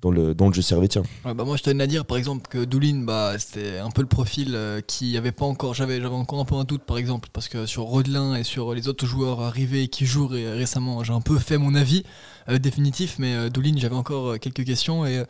dans 0.00 0.10
le 0.12 0.34
dans 0.34 0.46
le 0.46 0.54
jeu 0.54 0.62
servétien. 0.62 1.02
Ouais, 1.24 1.34
bah 1.34 1.44
moi 1.44 1.56
je 1.56 1.62
tenais 1.64 1.82
à 1.82 1.86
dire 1.88 2.04
par 2.04 2.16
exemple 2.18 2.48
que 2.48 2.64
Doulin 2.64 3.02
bah 3.04 3.34
c'était 3.38 3.78
un 3.78 3.90
peu 3.90 4.00
le 4.02 4.06
profil 4.08 4.52
euh, 4.54 4.80
qui 4.80 5.16
avait 5.16 5.32
pas 5.32 5.44
encore 5.44 5.74
j'avais 5.74 6.04
encore 6.06 6.38
un 6.38 6.44
peu 6.44 6.54
un 6.54 6.64
doute 6.64 6.82
par 6.84 6.98
exemple 6.98 7.28
parce 7.32 7.48
que 7.48 7.66
sur 7.66 7.82
Rodelin 7.82 8.36
et 8.36 8.44
sur 8.44 8.74
les 8.74 8.86
autres 8.88 9.06
joueurs 9.06 9.40
arrivés 9.40 9.88
qui 9.88 10.06
jouent 10.06 10.28
ré- 10.28 10.52
récemment 10.52 11.02
j'ai 11.02 11.12
un 11.12 11.20
peu 11.20 11.36
fait 11.38 11.58
mon 11.58 11.74
avis 11.74 12.04
euh, 12.48 12.58
définitif 12.58 13.16
mais 13.18 13.34
euh, 13.34 13.48
Doulin 13.50 13.74
j'avais 13.76 13.96
encore 13.96 14.38
quelques 14.38 14.64
questions 14.64 15.04
et 15.04 15.24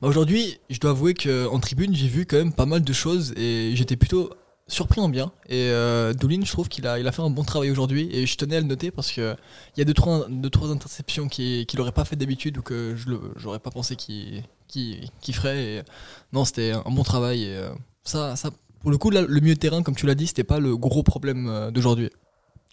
bah, 0.00 0.08
aujourd'hui 0.08 0.58
je 0.70 0.80
dois 0.80 0.92
avouer 0.92 1.12
que 1.12 1.46
en 1.48 1.60
tribune 1.60 1.94
j'ai 1.94 2.08
vu 2.08 2.24
quand 2.24 2.38
même 2.38 2.52
pas 2.52 2.66
mal 2.66 2.82
de 2.82 2.92
choses 2.94 3.34
et 3.36 3.72
j'étais 3.74 3.96
plutôt 3.96 4.30
surpris 4.66 5.00
en 5.00 5.08
bien. 5.08 5.32
Et 5.48 5.68
euh, 5.68 6.12
Doulin 6.14 6.40
je 6.44 6.50
trouve 6.50 6.68
qu'il 6.68 6.86
a 6.86 6.98
il 6.98 7.06
a 7.06 7.12
fait 7.12 7.22
un 7.22 7.30
bon 7.30 7.44
travail 7.44 7.70
aujourd'hui. 7.70 8.08
Et 8.12 8.26
je 8.26 8.36
tenais 8.36 8.56
à 8.56 8.60
le 8.60 8.66
noter 8.66 8.90
parce 8.90 9.12
que 9.12 9.34
il 9.76 9.80
y 9.80 9.82
a 9.82 9.84
deux 9.84 9.94
trois 9.94 10.26
deux 10.28 10.50
trois 10.50 10.70
interceptions 10.70 11.28
qui 11.28 11.66
qu'il 11.66 11.80
aurait 11.80 11.92
pas 11.92 12.04
fait 12.04 12.16
d'habitude 12.16 12.58
ou 12.58 12.62
que 12.62 12.94
je 12.96 13.10
le 13.10 13.20
j'aurais 13.36 13.58
pas 13.58 13.70
pensé 13.70 13.96
qu'il 13.96 14.42
qu'il 14.68 15.08
qu'il 15.20 15.34
ferait. 15.34 15.84
Non 16.32 16.44
c'était 16.44 16.72
un 16.72 16.90
bon 16.90 17.02
travail. 17.02 17.44
Et 17.44 17.56
euh, 17.56 17.70
ça 18.04 18.36
ça 18.36 18.50
pour 18.80 18.90
le 18.90 18.98
coup 18.98 19.10
le 19.10 19.26
milieu 19.40 19.54
de 19.54 19.60
terrain 19.60 19.82
comme 19.82 19.96
tu 19.96 20.06
l'as 20.06 20.14
dit 20.14 20.26
c'était 20.26 20.44
pas 20.44 20.60
le 20.60 20.76
gros 20.76 21.02
problème 21.02 21.48
euh, 21.48 21.70
d'aujourd'hui. 21.70 22.10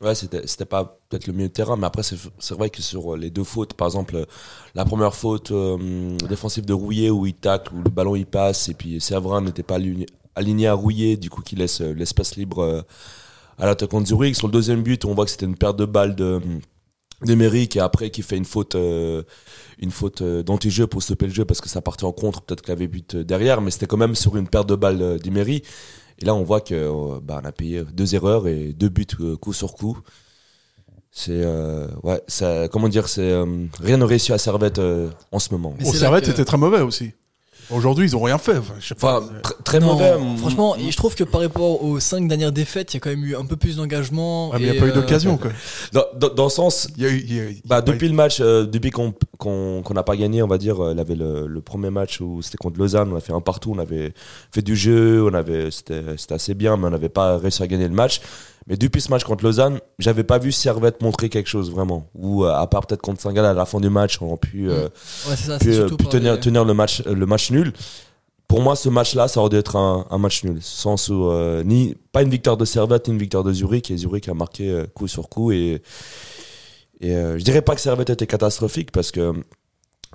Ouais, 0.01 0.15
c'était 0.15 0.65
pas 0.65 0.97
peut-être 1.09 1.27
le 1.27 1.33
milieu 1.33 1.47
de 1.47 1.53
terrain, 1.53 1.77
mais 1.77 1.85
après 1.85 2.01
c'est 2.01 2.55
vrai 2.55 2.71
que 2.71 2.81
sur 2.81 3.15
les 3.15 3.29
deux 3.29 3.43
fautes, 3.43 3.75
par 3.75 3.87
exemple 3.87 4.25
la 4.73 4.83
première 4.83 5.13
faute 5.13 5.53
défensive 6.27 6.65
de 6.65 6.73
Rouillet 6.73 7.11
où 7.11 7.27
il 7.27 7.35
tacle, 7.35 7.71
où 7.75 7.83
le 7.83 7.89
ballon 7.91 8.15
il 8.15 8.25
passe 8.25 8.67
et 8.69 8.73
puis 8.73 8.99
Séverin 8.99 9.41
n'était 9.41 9.61
pas 9.61 9.77
aligné, 10.41 10.67
à 10.67 10.73
Rouillet, 10.73 11.17
du 11.17 11.29
coup 11.29 11.41
qui 11.41 11.55
laisse 11.55 11.81
euh, 11.81 11.93
l'espace 11.93 12.35
libre 12.35 12.59
euh, 12.59 12.81
à 13.57 13.65
l'attaquant 13.65 14.01
de 14.01 14.05
Zurich. 14.07 14.35
Sur 14.35 14.47
le 14.47 14.53
deuxième 14.53 14.83
but, 14.83 15.05
on 15.05 15.13
voit 15.15 15.25
que 15.25 15.31
c'était 15.31 15.45
une 15.45 15.55
perte 15.57 15.77
de 15.77 15.85
balle 15.85 16.15
de 16.15 16.39
d'Emeric 17.23 17.75
et 17.75 17.79
après 17.79 18.09
qui 18.09 18.23
fait 18.23 18.35
une 18.37 18.45
faute 18.45 18.73
euh, 18.73 19.21
une 19.77 19.91
faute 19.91 20.23
d'anti-jeu 20.23 20.87
pour 20.87 21.03
stopper 21.03 21.27
le 21.27 21.33
jeu 21.33 21.45
parce 21.45 21.61
que 21.61 21.69
ça 21.69 21.79
partait 21.81 22.03
en 22.05 22.11
contre, 22.11 22.41
peut-être 22.41 22.61
qu'il 22.63 22.71
avait 22.71 22.87
but 22.87 23.15
derrière, 23.15 23.61
mais 23.61 23.69
c'était 23.71 23.85
quand 23.85 23.97
même 23.97 24.15
sur 24.15 24.35
une 24.37 24.47
perte 24.47 24.67
de 24.67 24.75
balle 24.75 25.19
d'Emery. 25.19 25.61
Et 26.19 26.25
là, 26.25 26.33
on 26.35 26.43
voit 26.43 26.61
que 26.61 27.19
bah, 27.19 27.39
on 27.43 27.45
a 27.47 27.51
payé 27.51 27.83
deux 27.93 28.13
erreurs 28.15 28.47
et 28.47 28.73
deux 28.73 28.89
buts 28.89 29.05
coup 29.39 29.53
sur 29.53 29.73
coup. 29.73 29.97
C'est 31.13 31.41
euh, 31.43 31.87
ouais, 32.03 32.21
ça, 32.27 32.67
comment 32.69 32.87
dire, 32.87 33.07
c'est 33.09 33.21
euh, 33.31 33.65
rien 33.81 33.97
ne 33.97 34.03
réussit 34.05 34.31
à 34.31 34.37
Servette 34.37 34.79
euh, 34.79 35.09
en 35.31 35.39
ce 35.39 35.51
moment. 35.51 35.75
Servette, 35.83 36.21
que- 36.23 36.29
c'était 36.31 36.45
très 36.45 36.57
mauvais 36.57 36.81
aussi. 36.81 37.11
Aujourd'hui, 37.69 38.05
ils 38.07 38.15
ont 38.15 38.21
rien 38.21 38.37
fait. 38.37 38.57
Enfin, 38.57 38.73
je 38.79 38.87
sais 38.87 38.95
pas. 38.95 39.19
Enfin, 39.19 39.27
tr- 39.43 39.63
très 39.63 39.79
Non, 39.79 39.93
mauvais. 39.93 40.13
franchement 40.37 40.75
et 40.75 40.91
je 40.91 40.97
trouve 40.97 41.15
que 41.15 41.23
par 41.23 41.41
rapport 41.41 41.83
aux 41.83 41.99
cinq 41.99 42.27
dernières 42.27 42.51
défaites 42.51 42.93
il 42.93 42.95
y 42.95 42.97
a 42.97 42.99
quand 42.99 43.09
même 43.11 43.23
eu 43.23 43.35
un 43.35 43.45
peu 43.45 43.55
plus 43.55 43.77
d'engagement 43.77 44.49
Ouais, 44.49 44.57
mais 44.59 44.65
il 44.65 44.71
n'y 44.71 44.77
a 44.77 44.81
pas 44.81 44.87
eu 44.87 44.91
euh, 44.91 44.93
d'occasion, 44.95 45.37
quoi. 45.37 45.51
Dans, 45.93 46.03
dans, 46.17 46.29
dans 46.33 46.43
le 46.45 46.49
sens, 46.49 46.87
Il 46.97 47.03
y 47.03 47.05
a 47.05 47.09
eu- 47.09 47.23
il 47.25 47.33
y 47.35 47.39
a 47.39 47.43
eu- 47.43 47.61
bah, 47.65 47.75
il 47.83 47.87
y 47.87 47.89
a 47.89 47.93
depuis 47.93 48.07
le 48.09 48.13
match, 48.15 48.39
euh, 48.41 48.65
depuis 48.65 48.91
qu'on 48.91 49.13
qu'on 49.37 49.81
qu'on 49.83 49.93
n'a 49.93 50.03
pas 50.03 50.15
gagné, 50.17 50.41
on 50.43 50.47
va 50.47 50.57
dire, 50.57 50.83
euh, 50.83 50.93
il 50.93 50.99
avait 50.99 51.15
le, 51.15 51.47
le 51.47 51.61
premier 51.61 51.89
match 51.89 52.19
où 52.21 52.41
c'était 52.41 52.57
contre 52.57 52.77
Lausanne, 52.79 53.09
on 53.13 53.15
a 53.15 53.21
fait 53.21 53.33
un 53.33 53.41
partout, 53.41 53.73
on 53.75 53.79
avait 53.79 54.13
fait 54.53 54.61
du 54.61 54.75
jeu, 54.75 55.23
on 55.29 55.33
avait 55.33 55.71
c'était 55.71 56.01
c'était 56.17 56.33
assez 56.35 56.53
bien, 56.53 56.77
mais 56.77 56.87
on 56.87 56.91
n'avait 56.91 57.09
pas 57.09 57.37
réussi 57.37 57.63
à 57.63 57.67
gagner 57.67 57.87
le 57.87 57.93
match. 57.93 58.21
Mais 58.67 58.77
depuis 58.77 59.01
ce 59.01 59.09
match 59.09 59.23
contre 59.23 59.43
Lausanne, 59.43 59.79
j'avais 59.99 60.23
pas 60.23 60.37
vu 60.37 60.51
Servette 60.51 61.01
montrer 61.01 61.29
quelque 61.29 61.47
chose 61.49 61.71
vraiment. 61.71 62.07
Ou 62.15 62.45
euh, 62.45 62.53
à 62.53 62.67
part 62.67 62.85
peut-être 62.85 63.01
contre 63.01 63.19
Saint-Gall 63.21 63.45
à 63.45 63.53
la 63.53 63.65
fin 63.65 63.79
du 63.79 63.89
match, 63.89 64.19
on 64.21 64.33
a 64.33 64.37
pu 64.37 64.69
euh, 64.69 64.83
ouais 65.27 65.35
c'est 65.35 65.47
ça 65.47 65.57
pu, 65.57 65.73
c'est 65.73 65.79
euh, 65.79 65.89
pu 65.89 66.05
tenir, 66.05 66.33
les- 66.33 66.39
tenir 66.39 66.63
le 66.63 66.73
match 66.73 67.01
le 67.05 67.25
match 67.25 67.49
nul. 67.51 67.73
Pour 68.47 68.61
moi, 68.61 68.75
ce 68.75 68.89
match-là, 68.89 69.27
ça 69.29 69.39
aurait 69.39 69.49
dû 69.49 69.55
être 69.55 69.77
un, 69.77 70.05
un 70.11 70.17
match 70.17 70.43
nul, 70.43 70.57
sans 70.61 71.09
où, 71.09 71.63
ni 71.63 71.95
pas 72.11 72.21
une 72.21 72.29
victoire 72.29 72.57
de 72.57 72.65
Servette, 72.65 73.07
ni 73.07 73.13
une 73.13 73.19
victoire 73.19 73.43
de 73.45 73.53
Zurich. 73.53 73.89
Et 73.91 73.97
Zurich 73.97 74.27
a 74.27 74.33
marqué 74.33 74.83
coup 74.93 75.07
sur 75.07 75.29
coup. 75.29 75.51
Et, 75.53 75.81
et 76.99 77.13
je 77.13 77.43
dirais 77.43 77.61
pas 77.61 77.75
que 77.75 77.81
Servette 77.81 78.09
était 78.09 78.27
catastrophique 78.27 78.91
parce 78.91 79.11
que 79.11 79.33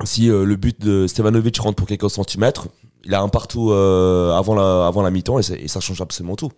si 0.04 0.26
le 0.26 0.54
but 0.56 0.78
de 0.80 1.06
Stevanovic 1.06 1.58
rentre 1.58 1.76
pour 1.76 1.86
quelques 1.88 2.10
centimètres, 2.10 2.68
il 3.04 3.14
a 3.14 3.22
un 3.22 3.28
partout 3.28 3.72
avant 3.72 4.54
la 4.54 4.86
avant 4.86 5.00
la 5.02 5.10
mi-temps 5.10 5.38
et 5.40 5.68
ça 5.68 5.80
change 5.80 6.00
absolument 6.02 6.36
tout. 6.36 6.50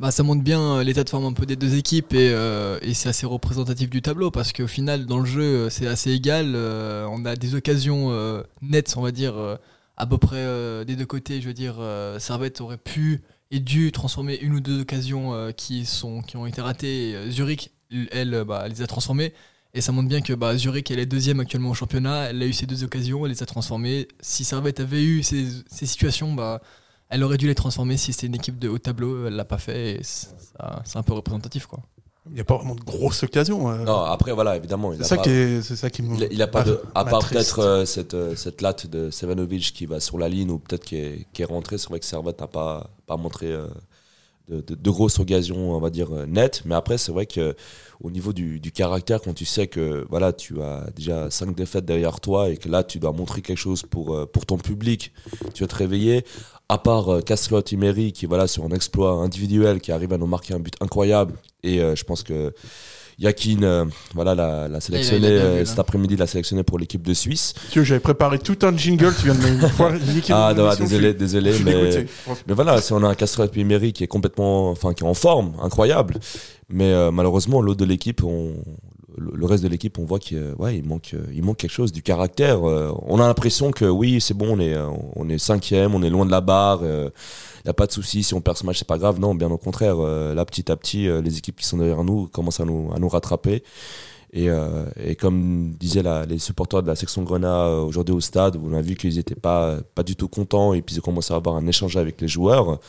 Bah, 0.00 0.10
ça 0.10 0.24
montre 0.24 0.42
bien 0.42 0.60
euh, 0.60 0.82
l'état 0.82 1.04
de 1.04 1.08
forme 1.08 1.24
un 1.24 1.32
peu 1.32 1.46
des 1.46 1.54
deux 1.54 1.76
équipes 1.76 2.14
et, 2.14 2.30
euh, 2.32 2.78
et 2.82 2.94
c'est 2.94 3.08
assez 3.08 3.26
représentatif 3.26 3.90
du 3.90 4.02
tableau 4.02 4.32
parce 4.32 4.52
qu'au 4.52 4.66
final, 4.66 5.06
dans 5.06 5.20
le 5.20 5.24
jeu, 5.24 5.42
euh, 5.42 5.70
c'est 5.70 5.86
assez 5.86 6.10
égal. 6.10 6.56
on 6.56 7.24
a 7.24 7.36
des 7.36 7.54
occasions 7.54 8.10
nettes, 8.60 8.94
on 8.96 9.02
va 9.02 9.12
dire, 9.12 9.34
à 9.96 10.06
peu 10.06 10.18
près 10.18 10.84
des 10.84 10.96
deux 10.96 11.06
côtés. 11.06 11.40
Je 11.40 11.46
veux 11.46 11.54
dire, 11.54 11.76
Servette 12.18 12.60
aurait 12.60 12.78
pu 12.78 13.22
et 13.50 13.60
dû 13.60 13.92
transformer 13.92 14.36
une 14.36 14.54
ou 14.54 14.60
deux 14.60 14.80
occasions 14.80 15.52
qui, 15.56 15.86
sont, 15.86 16.22
qui 16.22 16.36
ont 16.36 16.46
été 16.46 16.60
ratées. 16.60 17.30
Zurich, 17.30 17.70
elle, 18.10 18.44
bah, 18.46 18.66
les 18.68 18.82
a 18.82 18.86
transformées. 18.86 19.32
Et 19.74 19.80
ça 19.80 19.92
montre 19.92 20.08
bien 20.08 20.20
que 20.20 20.32
bah, 20.32 20.56
Zurich, 20.56 20.90
elle 20.90 20.98
est 20.98 21.06
deuxième 21.06 21.40
actuellement 21.40 21.70
au 21.70 21.74
championnat. 21.74 22.30
Elle 22.30 22.42
a 22.42 22.46
eu 22.46 22.52
ces 22.52 22.66
deux 22.66 22.84
occasions, 22.84 23.26
elle 23.26 23.32
les 23.32 23.42
a 23.42 23.46
transformées. 23.46 24.08
Si 24.20 24.44
Servette 24.44 24.80
avait 24.80 25.02
eu 25.04 25.22
ces, 25.22 25.46
ces 25.68 25.86
situations, 25.86 26.32
bah, 26.32 26.60
elle 27.14 27.22
aurait 27.24 27.38
dû 27.38 27.46
les 27.46 27.54
transformer 27.54 27.96
si 27.96 28.12
c'était 28.12 28.26
une 28.26 28.34
équipe 28.34 28.58
de 28.58 28.68
haut 28.68 28.78
tableau. 28.78 29.26
Elle 29.26 29.36
l'a 29.36 29.44
pas 29.44 29.58
fait. 29.58 29.92
et 29.92 29.98
c'est 30.02 30.28
ça- 30.58 30.82
c'est 30.84 30.98
un 30.98 31.02
peu 31.02 31.12
représentatif, 31.14 31.66
quoi. 31.66 31.80
Il 32.26 32.32
n'y 32.34 32.40
a 32.40 32.44
pas 32.44 32.56
vraiment 32.56 32.74
de 32.74 32.80
grosses 32.80 33.22
occasions. 33.22 33.70
euh. 33.70 33.84
Non, 33.84 34.00
après, 34.00 34.32
voilà, 34.32 34.56
évidemment. 34.56 34.92
il 34.92 34.96
C'est 34.98 35.04
a 35.04 35.08
ça, 35.08 35.16
pas- 35.16 35.22
qui 35.22 35.30
est- 35.30 35.62
c'est 35.62 35.76
ça 35.76 35.90
qui 35.90 36.00
me. 36.02 36.16
Il, 36.16 36.28
il 36.30 36.40
a 36.42 36.46
pas 36.46 36.62
de, 36.64 36.80
à 36.94 37.04
part 37.04 37.28
peut-être 37.28 37.58
euh, 37.58 37.84
cette, 37.84 38.14
euh, 38.14 38.34
cette 38.34 38.62
latte 38.62 38.86
de 38.86 39.10
Sevanovic 39.10 39.72
qui 39.74 39.84
va 39.86 40.00
sur 40.00 40.16
la 40.18 40.28
ligne 40.30 40.50
ou 40.50 40.58
peut-être 40.58 40.84
qui 40.84 40.96
est, 40.96 41.26
qui 41.34 41.42
est 41.42 41.44
rentré. 41.46 41.76
C'est 41.78 41.88
vrai 41.90 42.00
que 42.00 42.06
Servette 42.06 42.40
n'a 42.40 42.46
pas, 42.46 42.90
pas 43.06 43.18
montré 43.18 43.52
euh, 43.52 43.66
de, 44.48 44.60
de- 44.62 44.74
de 44.74 44.90
grosses 44.90 45.18
occasions, 45.18 45.72
on 45.72 45.80
va 45.80 45.90
dire, 45.90 46.14
euh, 46.14 46.24
nettes. 46.26 46.62
Mais 46.64 46.74
après, 46.74 46.96
c'est 46.96 47.12
vrai 47.12 47.26
que 47.26 47.54
au 48.02 48.10
niveau 48.10 48.32
du, 48.32 48.58
du 48.58 48.72
caractère, 48.72 49.20
quand 49.20 49.34
tu 49.34 49.44
sais 49.44 49.66
que 49.66 50.06
voilà, 50.10 50.32
tu 50.32 50.60
as 50.62 50.86
déjà 50.96 51.30
cinq 51.30 51.54
défaites 51.54 51.84
derrière 51.84 52.20
toi 52.20 52.48
et 52.50 52.56
que 52.56 52.68
là, 52.70 52.84
tu 52.84 52.98
dois 52.98 53.12
montrer 53.12 53.42
quelque 53.42 53.58
chose 53.58 53.82
pour, 53.82 54.14
euh, 54.14 54.24
pour 54.26 54.46
ton 54.46 54.56
public, 54.58 55.12
tu 55.52 55.62
vas 55.62 55.68
te 55.68 55.76
réveiller. 55.76 56.24
À 56.74 56.78
part 56.78 57.08
euh, 57.08 57.20
Castellot 57.20 57.62
Imeri 57.70 58.12
qui, 58.12 58.26
voilà, 58.26 58.48
sur 58.48 58.64
un 58.64 58.70
exploit 58.70 59.12
individuel, 59.12 59.80
qui 59.80 59.92
arrive 59.92 60.12
à 60.12 60.18
nous 60.18 60.26
marquer 60.26 60.54
un 60.54 60.58
but 60.58 60.74
incroyable. 60.80 61.34
Et 61.62 61.80
euh, 61.80 61.94
je 61.94 62.02
pense 62.02 62.24
que 62.24 62.52
Yakin, 63.18 63.62
euh, 63.62 63.84
voilà, 64.14 64.34
l'a, 64.34 64.68
l'a 64.68 64.80
sélectionné 64.80 65.18
il 65.18 65.24
a 65.26 65.28
bien 65.28 65.50
vu, 65.50 65.56
euh, 65.60 65.64
cet 65.64 65.78
après-midi, 65.78 66.16
l'a 66.16 66.26
sélectionné 66.26 66.62
pour 66.64 66.78
l'équipe 66.78 67.02
de 67.02 67.14
Suisse. 67.14 67.54
Dieu, 67.70 67.84
j'avais 67.84 68.00
préparé 68.00 68.38
tout 68.38 68.58
un 68.62 68.76
jingle, 68.76 69.14
tu 69.14 69.26
viens 69.26 69.34
de 69.34 69.40
me 69.40 69.68
voir 69.68 69.92
Ah, 70.30 70.52
non, 70.56 70.74
désolé, 70.74 71.08
je 71.08 71.16
désolé, 71.16 71.52
je 71.52 71.62
mais, 71.62 72.06
mais 72.48 72.54
voilà, 72.54 72.80
si 72.80 72.92
on 72.92 73.02
a 73.04 73.08
un 73.08 73.14
Castro 73.14 73.44
Emery 73.54 73.92
qui 73.92 74.02
est 74.02 74.08
complètement, 74.08 74.70
enfin, 74.70 74.94
qui 74.94 75.04
est 75.04 75.06
en 75.06 75.14
forme, 75.14 75.52
incroyable, 75.62 76.18
mais 76.68 76.92
euh, 76.92 77.12
malheureusement, 77.12 77.62
l'autre 77.62 77.80
de 77.80 77.84
l'équipe, 77.84 78.24
on, 78.24 78.54
le 79.16 79.46
reste 79.46 79.62
de 79.62 79.68
l'équipe, 79.68 79.98
on 79.98 80.04
voit 80.04 80.18
qu'il 80.18 80.38
euh, 80.38 80.82
manque, 80.84 81.14
quelque 81.56 81.68
chose, 81.68 81.92
du 81.92 82.02
caractère. 82.02 82.66
euh, 82.68 82.92
on 83.02 83.20
a 83.20 83.26
l'impression 83.26 83.70
que 83.70 83.84
oui, 83.84 84.20
c'est 84.20 84.34
bon, 84.34 84.56
on 84.56 84.60
est, 84.60 84.74
euh, 84.74 85.38
cinquième, 85.38 85.94
on 85.94 86.02
est 86.02 86.10
loin 86.10 86.26
de 86.26 86.30
la 86.30 86.40
barre. 86.40 86.80
Il 86.82 87.10
n'y 87.64 87.70
a 87.70 87.74
pas 87.74 87.86
de 87.86 87.92
souci, 87.92 88.22
si 88.22 88.34
on 88.34 88.40
perd 88.40 88.56
ce 88.56 88.66
match, 88.66 88.78
c'est 88.78 88.88
pas 88.88 88.98
grave. 88.98 89.20
Non, 89.20 89.34
bien 89.34 89.50
au 89.50 89.58
contraire. 89.58 89.96
là, 89.96 90.44
petit 90.44 90.70
à 90.70 90.76
petit, 90.76 91.08
les 91.22 91.38
équipes 91.38 91.56
qui 91.56 91.66
sont 91.66 91.78
derrière 91.78 92.04
nous 92.04 92.26
commencent 92.28 92.60
à 92.60 92.64
nous, 92.64 93.08
rattraper. 93.08 93.62
Et, 94.32 94.48
comme 95.18 95.74
disaient 95.78 96.02
les 96.28 96.38
supporters 96.38 96.82
de 96.82 96.88
la 96.88 96.96
section 96.96 97.22
Grenat 97.22 97.68
aujourd'hui 97.68 98.14
au 98.14 98.20
stade, 98.20 98.58
on 98.62 98.74
a 98.74 98.82
vu 98.82 98.96
qu'ils 98.96 99.16
n'étaient 99.16 99.34
pas 99.34 99.80
du 100.04 100.16
tout 100.16 100.28
contents 100.28 100.74
et 100.74 100.82
puis 100.82 100.96
ils 100.96 100.98
ont 100.98 101.02
commencé 101.02 101.32
à 101.32 101.36
avoir 101.36 101.56
un 101.56 101.66
échange 101.66 101.96
avec 101.96 102.20
les 102.20 102.28
joueurs. 102.28 102.80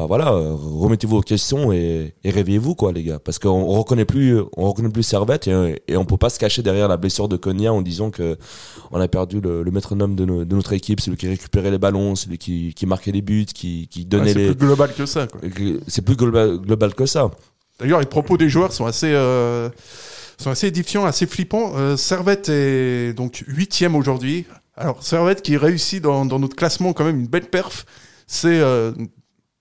Bah 0.00 0.06
voilà, 0.06 0.32
euh, 0.32 0.54
remettez-vous 0.58 1.18
aux 1.18 1.20
questions 1.20 1.72
et, 1.72 2.14
et 2.24 2.30
réveillez-vous 2.30 2.74
quoi 2.74 2.90
les 2.90 3.02
gars, 3.04 3.18
parce 3.18 3.38
qu'on 3.38 3.50
on 3.50 3.78
reconnaît 3.78 4.06
plus, 4.06 4.40
on 4.56 4.66
reconnaît 4.66 4.88
plus 4.88 5.02
Servette 5.02 5.46
et, 5.46 5.82
et 5.88 5.96
on 5.98 6.06
peut 6.06 6.16
pas 6.16 6.30
se 6.30 6.38
cacher 6.38 6.62
derrière 6.62 6.88
la 6.88 6.96
blessure 6.96 7.28
de 7.28 7.36
Konya 7.36 7.70
en 7.70 7.82
disant 7.82 8.10
que 8.10 8.38
on 8.92 8.98
a 8.98 9.06
perdu 9.08 9.42
le, 9.42 9.62
le 9.62 9.70
métronome 9.70 10.14
de, 10.14 10.24
no- 10.24 10.44
de 10.46 10.56
notre 10.56 10.72
équipe, 10.72 11.02
celui 11.02 11.18
qui 11.18 11.28
récupérait 11.28 11.70
les 11.70 11.76
ballons, 11.76 12.14
celui 12.14 12.38
qui, 12.38 12.72
qui 12.72 12.86
marquait 12.86 13.12
les 13.12 13.20
buts, 13.20 13.44
qui, 13.44 13.86
donnait 14.06 14.32
c'est 14.32 14.38
les. 14.38 14.46
plus 14.54 14.66
global 14.68 14.94
que 14.94 15.04
ça. 15.04 15.26
quoi. 15.26 15.38
C'est 15.86 16.00
plus 16.02 16.16
global, 16.16 16.56
global 16.56 16.94
que 16.94 17.04
ça. 17.04 17.30
D'ailleurs, 17.78 18.00
les 18.00 18.06
propos 18.06 18.38
des 18.38 18.48
joueurs 18.48 18.72
sont 18.72 18.86
assez, 18.86 19.12
euh, 19.12 19.68
sont 20.38 20.48
assez 20.48 20.68
édifiants, 20.68 21.04
assez 21.04 21.26
flippants. 21.26 21.72
Euh, 21.76 21.98
Servette 21.98 22.48
est 22.48 23.12
donc 23.12 23.44
huitième 23.46 23.94
aujourd'hui. 23.94 24.46
Alors, 24.78 25.02
Servette 25.02 25.42
qui 25.42 25.58
réussit 25.58 26.02
dans, 26.02 26.24
dans 26.24 26.38
notre 26.38 26.56
classement 26.56 26.94
quand 26.94 27.04
même 27.04 27.20
une 27.20 27.26
belle 27.26 27.50
perf. 27.50 27.84
C'est 28.26 28.60
euh, 28.60 28.92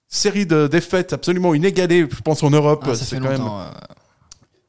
série 0.10 0.46
de 0.46 0.68
défaites 0.68 1.13
absolument 1.13 1.54
inégalée, 1.54 2.08
je 2.12 2.22
pense, 2.22 2.44
en 2.44 2.50
Europe. 2.50 2.84
Ah, 2.86 2.96
ça 2.96 3.06
C'est 3.06 3.16
fait 3.16 3.22
quand 3.22 3.30
même- 3.30 3.39
longtemps. 3.39 3.62
euh, 3.62 3.66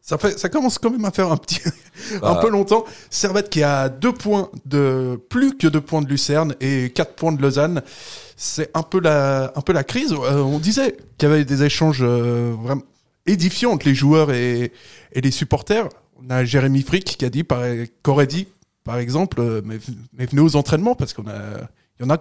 ça, 0.03 0.19
fait, 0.19 0.39
ça 0.39 0.49
commence 0.49 0.79
quand 0.79 0.91
même 0.91 1.05
à 1.05 1.11
faire 1.11 1.31
un 1.33 1.37
petit, 1.37 1.61
un 2.23 2.35
Bah. 2.35 2.39
peu 2.43 2.51
longtemps. 2.51 2.85
Servette 3.11 3.49
qui 3.49 3.63
a 3.63 3.89
deux 3.89 4.13
points 4.13 4.51
de 4.67 5.19
plus 5.29 5.57
que 5.57 5.67
deux 5.67 5.81
points 5.81 6.03
de 6.03 6.09
Lucerne 6.09 6.55
et 6.61 6.91
quatre 6.91 7.15
points 7.15 7.33
de 7.33 7.41
Lausanne. 7.41 7.83
C'est 8.37 8.71
un 8.75 8.83
peu 8.83 9.01
la, 9.01 9.53
un 9.57 9.61
peu 9.61 9.73
la 9.73 9.85
crise. 9.85 10.13
Euh, 10.13 10.41
on 10.43 10.59
disait 10.59 10.97
qu'il 11.19 11.29
y 11.29 11.33
avait 11.33 11.45
des 11.45 11.63
échanges 11.63 12.01
euh, 12.03 12.55
vraiment 12.61 12.83
édifiants 13.27 13.73
entre 13.73 13.87
les 13.87 13.95
joueurs 13.95 14.33
et, 14.33 14.73
et 15.13 15.21
les 15.21 15.31
supporters. 15.31 15.89
On 16.23 16.29
a 16.31 16.45
Jérémy 16.45 16.83
Frick 16.83 17.17
qui 17.17 17.25
a 17.25 17.31
dit, 17.31 17.45
par, 17.45 17.63
qu'aurait 18.03 18.27
dit, 18.27 18.49
par 18.85 18.99
exemple, 18.99 19.41
euh, 19.41 19.61
mais, 19.65 19.79
mais 20.19 20.27
venez 20.27 20.43
aux 20.43 20.57
entraînements 20.57 20.95
parce 20.95 21.13
qu'on 21.13 21.27
a, 21.29 21.35
il 21.99 22.03
y 22.03 22.07
en 22.07 22.11
a, 22.11 22.19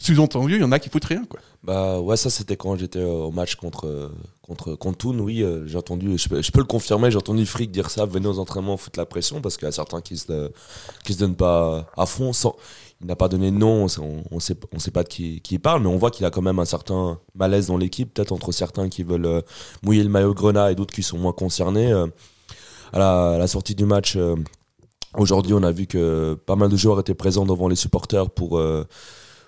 sous-entendu, 0.00 0.56
il 0.56 0.60
y 0.60 0.64
en 0.64 0.72
a 0.72 0.78
qui 0.78 0.88
foutent 0.88 1.04
rien, 1.04 1.24
quoi. 1.24 1.40
Bah 1.62 2.00
ouais, 2.00 2.16
ça 2.16 2.30
c'était 2.30 2.56
quand 2.56 2.74
j'étais 2.76 3.00
euh, 3.00 3.26
au 3.26 3.32
match 3.32 3.56
contre 3.56 3.86
euh, 3.86 4.08
contre 4.40 5.06
oui, 5.20 5.42
euh, 5.42 5.66
j'ai 5.66 5.76
entendu, 5.76 6.16
je 6.16 6.28
peux, 6.28 6.58
le 6.58 6.64
confirmer, 6.64 7.10
j'ai 7.10 7.18
entendu 7.18 7.44
Frick 7.44 7.70
dire 7.70 7.90
ça, 7.90 8.06
venez 8.06 8.26
aux 8.26 8.38
entraînements, 8.38 8.78
foutre 8.78 8.98
la 8.98 9.04
pression 9.04 9.42
parce 9.42 9.58
qu'il 9.58 9.66
y 9.66 9.68
a 9.68 9.72
certains 9.72 10.00
qui 10.00 10.16
se 10.16 10.50
se 11.06 11.18
donnent 11.18 11.36
pas 11.36 11.86
à 11.96 12.06
fond 12.06 12.32
il 13.02 13.06
n'a 13.06 13.16
pas 13.16 13.28
donné 13.28 13.50
de 13.50 13.56
nom, 13.56 13.86
on 13.98 14.22
on, 14.30 14.40
sait 14.40 14.90
pas 14.90 15.02
de 15.02 15.08
qui 15.08 15.42
il 15.50 15.60
parle, 15.60 15.82
mais 15.82 15.88
on 15.88 15.98
voit 15.98 16.10
qu'il 16.10 16.24
a 16.26 16.30
quand 16.30 16.42
même 16.42 16.58
un 16.58 16.64
certain 16.64 17.18
malaise 17.34 17.66
dans 17.66 17.76
l'équipe, 17.76 18.12
peut-être 18.12 18.32
entre 18.32 18.52
certains 18.52 18.88
qui 18.88 19.02
veulent 19.02 19.42
mouiller 19.82 20.02
le 20.02 20.10
maillot 20.10 20.34
grenat 20.34 20.72
et 20.72 20.74
d'autres 20.74 20.94
qui 20.94 21.02
sont 21.02 21.18
moins 21.18 21.32
concernés. 21.32 21.92
à, 22.92 23.36
la, 23.38 23.46
sortie 23.46 23.74
du 23.74 23.84
match 23.84 24.18
aujourd'hui, 25.14 25.54
on 25.54 25.62
a 25.62 25.72
vu 25.72 25.86
que 25.86 26.38
pas 26.46 26.56
mal 26.56 26.68
de 26.68 26.76
joueurs 26.76 27.00
étaient 27.00 27.14
présents 27.14 27.46
devant 27.46 27.68
les 27.68 27.76
supporters 27.76 28.28
pour 28.30 28.60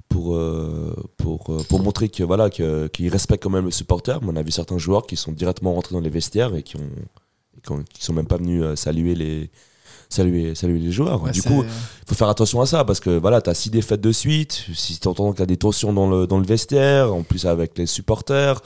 pour 0.09 0.35
euh, 0.37 0.95
pour 1.17 1.51
euh, 1.51 1.63
pour 1.69 1.81
montrer 1.83 2.09
que 2.09 2.23
voilà 2.23 2.51
que 2.51 2.87
qu'ils 2.89 3.09
respectent 3.09 3.43
quand 3.45 3.51
même 3.51 3.65
le 3.67 3.71
supporter. 3.71 4.21
Mais 4.23 4.29
on 4.33 4.37
a 4.37 4.43
vu 4.43 4.51
certains 4.51 4.79
joueurs 4.79 5.07
qui 5.07 5.17
sont 5.17 5.33
directement 5.33 5.75
rentrés 5.75 5.95
dans 5.95 6.01
les 6.01 6.11
vestiaires 6.11 6.55
et 6.55 6.63
qui 6.63 6.77
ont 6.77 6.91
qui, 7.63 7.73
ont- 7.73 7.85
qui 7.93 8.05
sont 8.05 8.13
même 8.13 8.27
pas 8.27 8.37
venus 8.37 8.63
euh, 8.63 8.77
saluer 8.77 9.15
les 9.15 9.51
saluer 10.09 10.55
saluer 10.55 10.79
les 10.79 10.93
joueurs. 10.93 11.23
Ouais, 11.23 11.31
du 11.33 11.41
coup 11.43 11.63
il 12.03 12.09
faut 12.09 12.15
faire 12.15 12.29
attention 12.29 12.61
à 12.61 12.67
ça 12.67 12.85
parce 12.85 13.01
que 13.01 13.11
voilà 13.19 13.41
t'as 13.41 13.55
six 13.55 13.71
défaites 13.71 14.01
de 14.01 14.13
suite. 14.13 14.67
Si 14.75 14.99
t'entends 14.99 15.33
qu'il 15.33 15.41
y 15.41 15.43
a 15.45 15.47
des 15.47 15.57
tensions 15.57 15.93
dans 15.93 16.09
le 16.11 16.27
dans 16.27 16.39
le 16.39 16.45
vestiaire 16.47 17.15
en 17.15 17.23
plus 17.23 17.47
avec 17.47 17.79
les 17.79 17.87
supporters 17.87 18.61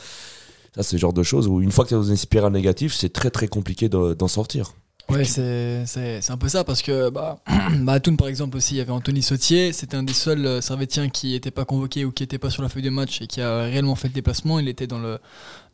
ça 0.74 0.82
c'est 0.82 0.96
le 0.96 1.00
genre 1.00 1.12
de 1.12 1.22
choses 1.22 1.46
où 1.48 1.60
une 1.62 1.70
fois 1.72 1.84
que 1.84 1.90
t'es 1.90 1.94
dans 1.94 2.02
une 2.02 2.16
spirale 2.16 2.52
négative 2.52 2.92
c'est 2.92 3.12
très 3.12 3.30
très 3.30 3.48
compliqué 3.48 3.88
de- 3.88 4.14
d'en 4.14 4.28
sortir 4.28 4.72
Ouais, 5.08 5.24
c'est 5.24 5.86
c'est- 5.86 6.20
c'est 6.20 6.32
un 6.32 6.36
peu 6.36 6.48
ça 6.48 6.64
parce 6.64 6.82
que 6.82 7.10
bah, 7.10 7.38
bah 7.82 7.92
à 7.92 8.00
Thun, 8.00 8.16
par 8.16 8.26
exemple 8.26 8.56
aussi, 8.56 8.74
il 8.74 8.78
y 8.78 8.80
avait 8.80 8.90
Anthony 8.90 9.22
Sautier, 9.22 9.72
c'était 9.72 9.96
un 9.96 10.02
des 10.02 10.12
seuls 10.12 10.44
euh, 10.44 10.60
Servétiens 10.60 11.08
qui 11.10 11.30
n'était 11.32 11.52
pas 11.52 11.64
convoqué 11.64 12.04
ou 12.04 12.10
qui 12.10 12.24
n'était 12.24 12.38
pas 12.38 12.50
sur 12.50 12.60
la 12.64 12.68
feuille 12.68 12.82
de 12.82 12.90
match 12.90 13.22
et 13.22 13.28
qui 13.28 13.40
a 13.40 13.60
réellement 13.62 13.94
fait 13.94 14.08
le 14.08 14.14
déplacement. 14.14 14.58
Il 14.58 14.66
était 14.66 14.88
dans 14.88 14.98
le, 14.98 15.20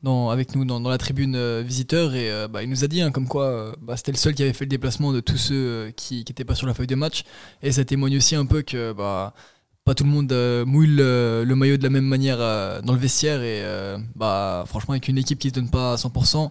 dans, 0.03 0.29
avec 0.29 0.55
nous 0.55 0.67
dans, 0.67 0.81
dans 0.81 0.91
la 0.91 0.99
tribune 0.99 1.35
euh, 1.37 1.63
visiteur 1.67 2.15
et 2.15 2.31
euh, 2.31 2.47
bah, 2.49 2.63
il 2.63 2.69
nous 2.69 2.85
a 2.85 2.89
dit 2.89 3.01
hein, 3.01 3.11
comme 3.11 3.27
quoi 3.27 3.45
euh, 3.47 3.73
bah, 3.81 3.97
c'était 3.97 4.13
le 4.13 4.19
seul 4.19 4.35
qui 4.35 4.43
avait 4.43 4.53
fait 4.53 4.67
le 4.67 4.71
déplacement 4.71 5.13
de 5.13 5.21
tous 5.21 5.39
ceux 5.39 5.93
qui 5.97 6.17
n'étaient 6.19 6.45
pas 6.45 6.55
sur 6.55 6.67
la 6.67 6.75
feuille 6.75 6.87
de 6.87 6.95
match. 6.95 7.25
Et 7.63 7.73
ça 7.73 7.85
témoigne 7.87 8.19
aussi 8.19 8.35
un 8.37 8.45
peu 8.47 8.61
que 8.63 8.93
bah, 8.93 9.35
pas 9.85 9.95
tout 9.95 10.05
le 10.05 10.11
monde 10.11 10.33
euh, 10.33 10.65
mouille 10.67 10.89
le, 10.89 11.45
le 11.47 11.57
maillot 11.57 11.79
de 11.79 11.83
la 11.85 11.91
même 11.91 12.05
manière 12.07 12.37
euh, 12.41 12.83
dans 12.83 12.93
le 12.93 12.99
vestiaire 13.01 13.43
et 13.43 13.63
euh, 13.65 13.99
bah, 14.15 14.65
franchement 14.67 14.93
avec 14.93 15.09
une 15.09 15.19
équipe 15.19 15.39
qui 15.39 15.49
se 15.49 15.55
donne 15.55 15.71
pas 15.71 15.95
à 15.95 15.97
100%, 15.97 16.51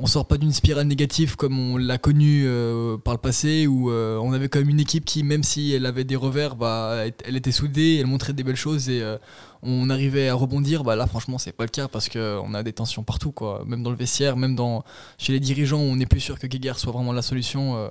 on 0.00 0.06
sort 0.06 0.26
pas 0.26 0.38
d'une 0.38 0.52
spirale 0.52 0.86
négative 0.86 1.36
comme 1.36 1.58
on 1.58 1.76
l'a 1.76 1.98
connu 1.98 2.44
euh, 2.46 2.96
par 2.96 3.12
le 3.12 3.18
passé 3.18 3.66
où 3.66 3.90
euh, 3.90 4.16
on 4.16 4.32
avait 4.32 4.48
quand 4.48 4.58
même 4.58 4.70
une 4.70 4.80
équipe 4.80 5.04
qui 5.04 5.22
même 5.22 5.42
si 5.42 5.74
elle 5.74 5.84
avait 5.84 6.04
des 6.04 6.16
revers 6.16 6.56
bah, 6.56 7.04
elle 7.24 7.36
était 7.36 7.52
soudée 7.52 7.98
elle 8.00 8.06
montrait 8.06 8.32
des 8.32 8.42
belles 8.42 8.56
choses 8.56 8.88
et 8.88 9.02
euh, 9.02 9.18
on 9.62 9.90
arrivait 9.90 10.28
à 10.28 10.34
rebondir. 10.34 10.84
Bah 10.84 10.96
là 10.96 11.06
franchement 11.06 11.36
c'est 11.36 11.52
pas 11.52 11.64
le 11.64 11.68
cas 11.68 11.86
parce 11.86 12.08
que 12.08 12.38
on 12.42 12.54
a 12.54 12.62
des 12.62 12.72
tensions 12.72 13.02
partout 13.02 13.30
quoi. 13.30 13.62
Même 13.66 13.82
dans 13.82 13.90
le 13.90 13.96
vestiaire 13.96 14.36
même 14.38 14.56
dans 14.56 14.84
chez 15.18 15.34
les 15.34 15.40
dirigeants 15.40 15.80
on 15.80 15.96
n'est 15.96 16.06
plus 16.06 16.20
sûr 16.20 16.38
que 16.38 16.46
Guéguerre 16.46 16.78
soit 16.78 16.92
vraiment 16.92 17.12
la 17.12 17.22
solution 17.22 17.90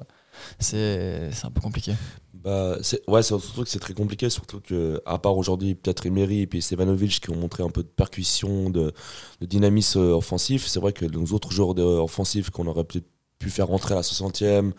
c'est 0.59 1.31
un 1.43 1.51
peu 1.51 1.61
compliqué 1.61 1.93
Bah, 2.33 2.77
ouais, 3.07 3.21
c'est 3.21 3.39
surtout 3.39 3.63
que 3.63 3.69
c'est 3.69 3.79
très 3.79 3.93
compliqué, 3.93 4.29
surtout 4.29 4.61
que, 4.61 5.01
à 5.05 5.17
part 5.17 5.37
aujourd'hui, 5.37 5.75
peut-être 5.75 6.05
Emery 6.05 6.41
et 6.41 6.47
puis 6.47 6.61
Stevanovic 6.61 7.19
qui 7.19 7.29
ont 7.31 7.35
montré 7.35 7.63
un 7.63 7.69
peu 7.69 7.83
de 7.83 7.89
percussion, 7.89 8.69
de, 8.69 8.93
de 9.41 9.45
dynamisme 9.45 9.99
euh, 9.99 10.15
offensif, 10.15 10.65
c'est 10.67 10.79
vrai 10.79 10.93
que 10.93 11.05
nos 11.05 11.25
autres 11.33 11.51
joueurs 11.51 11.77
offensifs 11.77 12.49
qu'on 12.49 12.67
aurait 12.67 12.85
peut-être 12.85 13.07
pu 13.39 13.49
faire 13.49 13.67
rentrer 13.67 13.93
à 13.93 13.97
la 13.97 14.03
60e, 14.03 14.73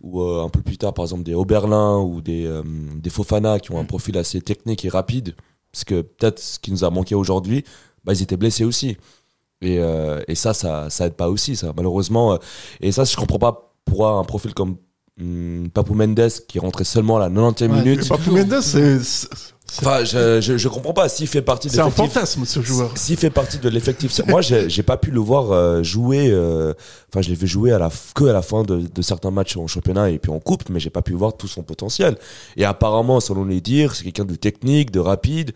ou 0.00 0.22
euh, 0.22 0.44
un 0.44 0.48
peu 0.48 0.62
plus 0.62 0.78
tard, 0.78 0.94
par 0.94 1.04
exemple, 1.04 1.22
des 1.24 1.34
Oberlin 1.34 1.98
ou 1.98 2.20
des, 2.20 2.46
euh, 2.46 2.62
des 2.96 3.10
Fofana 3.10 3.58
qui 3.58 3.72
ont 3.72 3.78
un 3.78 3.84
profil 3.84 4.16
assez 4.18 4.40
technique 4.40 4.84
et 4.84 4.88
rapide, 4.88 5.34
parce 5.72 5.84
que 5.84 6.02
peut-être 6.02 6.38
ce 6.38 6.58
qui 6.58 6.70
nous 6.72 6.84
a 6.84 6.90
manqué 6.90 7.14
aujourd'hui, 7.14 7.64
bah, 8.04 8.12
ils 8.14 8.22
étaient 8.22 8.36
blessés 8.36 8.64
aussi. 8.64 8.96
Et, 9.60 9.78
euh, 9.80 10.22
et 10.28 10.34
ça, 10.36 10.54
ça, 10.54 10.88
ça 10.88 11.06
aide 11.06 11.14
pas 11.14 11.28
aussi, 11.28 11.56
ça, 11.56 11.72
malheureusement. 11.76 12.38
et 12.80 12.92
ça, 12.92 13.04
je 13.04 13.16
comprends 13.16 13.38
pas 13.38 13.74
pourquoi 13.84 14.12
un 14.12 14.24
profil 14.24 14.54
comme 14.54 14.76
hum, 15.20 15.68
Papou 15.72 15.94
Mendes 15.94 16.28
qui 16.48 16.58
rentrait 16.58 16.84
seulement 16.84 17.16
à 17.16 17.20
la 17.20 17.28
90e 17.30 17.70
Ouais, 17.70 17.82
minute. 17.82 18.08
Papou 18.08 18.30
Mendes, 18.32 18.60
c'est- 18.62 19.02
c'est 19.02 19.28
Enfin, 19.80 20.02
je, 20.02 20.40
je, 20.40 20.56
je 20.56 20.66
comprends 20.68 20.94
pas. 20.94 21.10
S'il 21.10 21.26
fait 21.26 21.42
partie 21.42 21.68
de 21.68 21.74
C'est 21.74 21.80
un 21.80 21.84
l'effectif- 21.84 22.14
fantasme, 22.14 22.44
ce 22.46 22.62
joueur. 22.62 22.96
S'il 22.96 23.18
fait 23.18 23.28
partie 23.28 23.58
de 23.58 23.68
l'effectif, 23.68 24.18
moi 24.26 24.40
j'ai 24.40 24.70
j'ai 24.70 24.82
pas 24.82 24.96
pu 24.96 25.10
le 25.10 25.20
voir 25.20 25.52
euh, 25.52 25.82
jouer. 25.82 26.30
euh, 26.30 26.72
Enfin, 27.12 27.20
je 27.20 27.28
l'ai 27.28 27.34
vu 27.34 27.46
jouer 27.46 27.70
à 27.72 27.78
la 27.78 27.88
f- 27.88 28.12
que 28.14 28.24
à 28.24 28.32
la 28.32 28.40
fin 28.40 28.62
de, 28.62 28.78
de 28.80 29.02
certains 29.02 29.30
matchs 29.30 29.58
en 29.58 29.66
championnat 29.66 30.08
et 30.08 30.18
puis 30.18 30.32
en 30.32 30.38
coupe, 30.40 30.70
mais 30.70 30.80
j'ai 30.80 30.88
pas 30.88 31.02
pu 31.02 31.12
voir 31.12 31.36
tout 31.36 31.48
son 31.48 31.62
potentiel. 31.62 32.16
Et 32.56 32.64
apparemment, 32.64 33.20
selon 33.20 33.44
les 33.44 33.60
dires, 33.60 33.94
c'est 33.94 34.04
quelqu'un 34.04 34.24
de 34.24 34.36
technique, 34.36 34.90
de 34.90 35.00
rapide. 35.00 35.52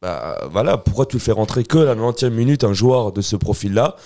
Bah 0.00 0.38
voilà, 0.50 0.78
pourquoi 0.78 1.04
tu 1.04 1.16
le 1.16 1.20
fais 1.20 1.32
rentrer 1.32 1.62
que 1.64 1.78
à 1.78 1.84
la 1.84 1.94
90e 1.94 2.30
minute 2.30 2.64
un 2.64 2.72
joueur 2.72 3.12
de 3.12 3.20
ce 3.20 3.36
profil-là 3.36 3.96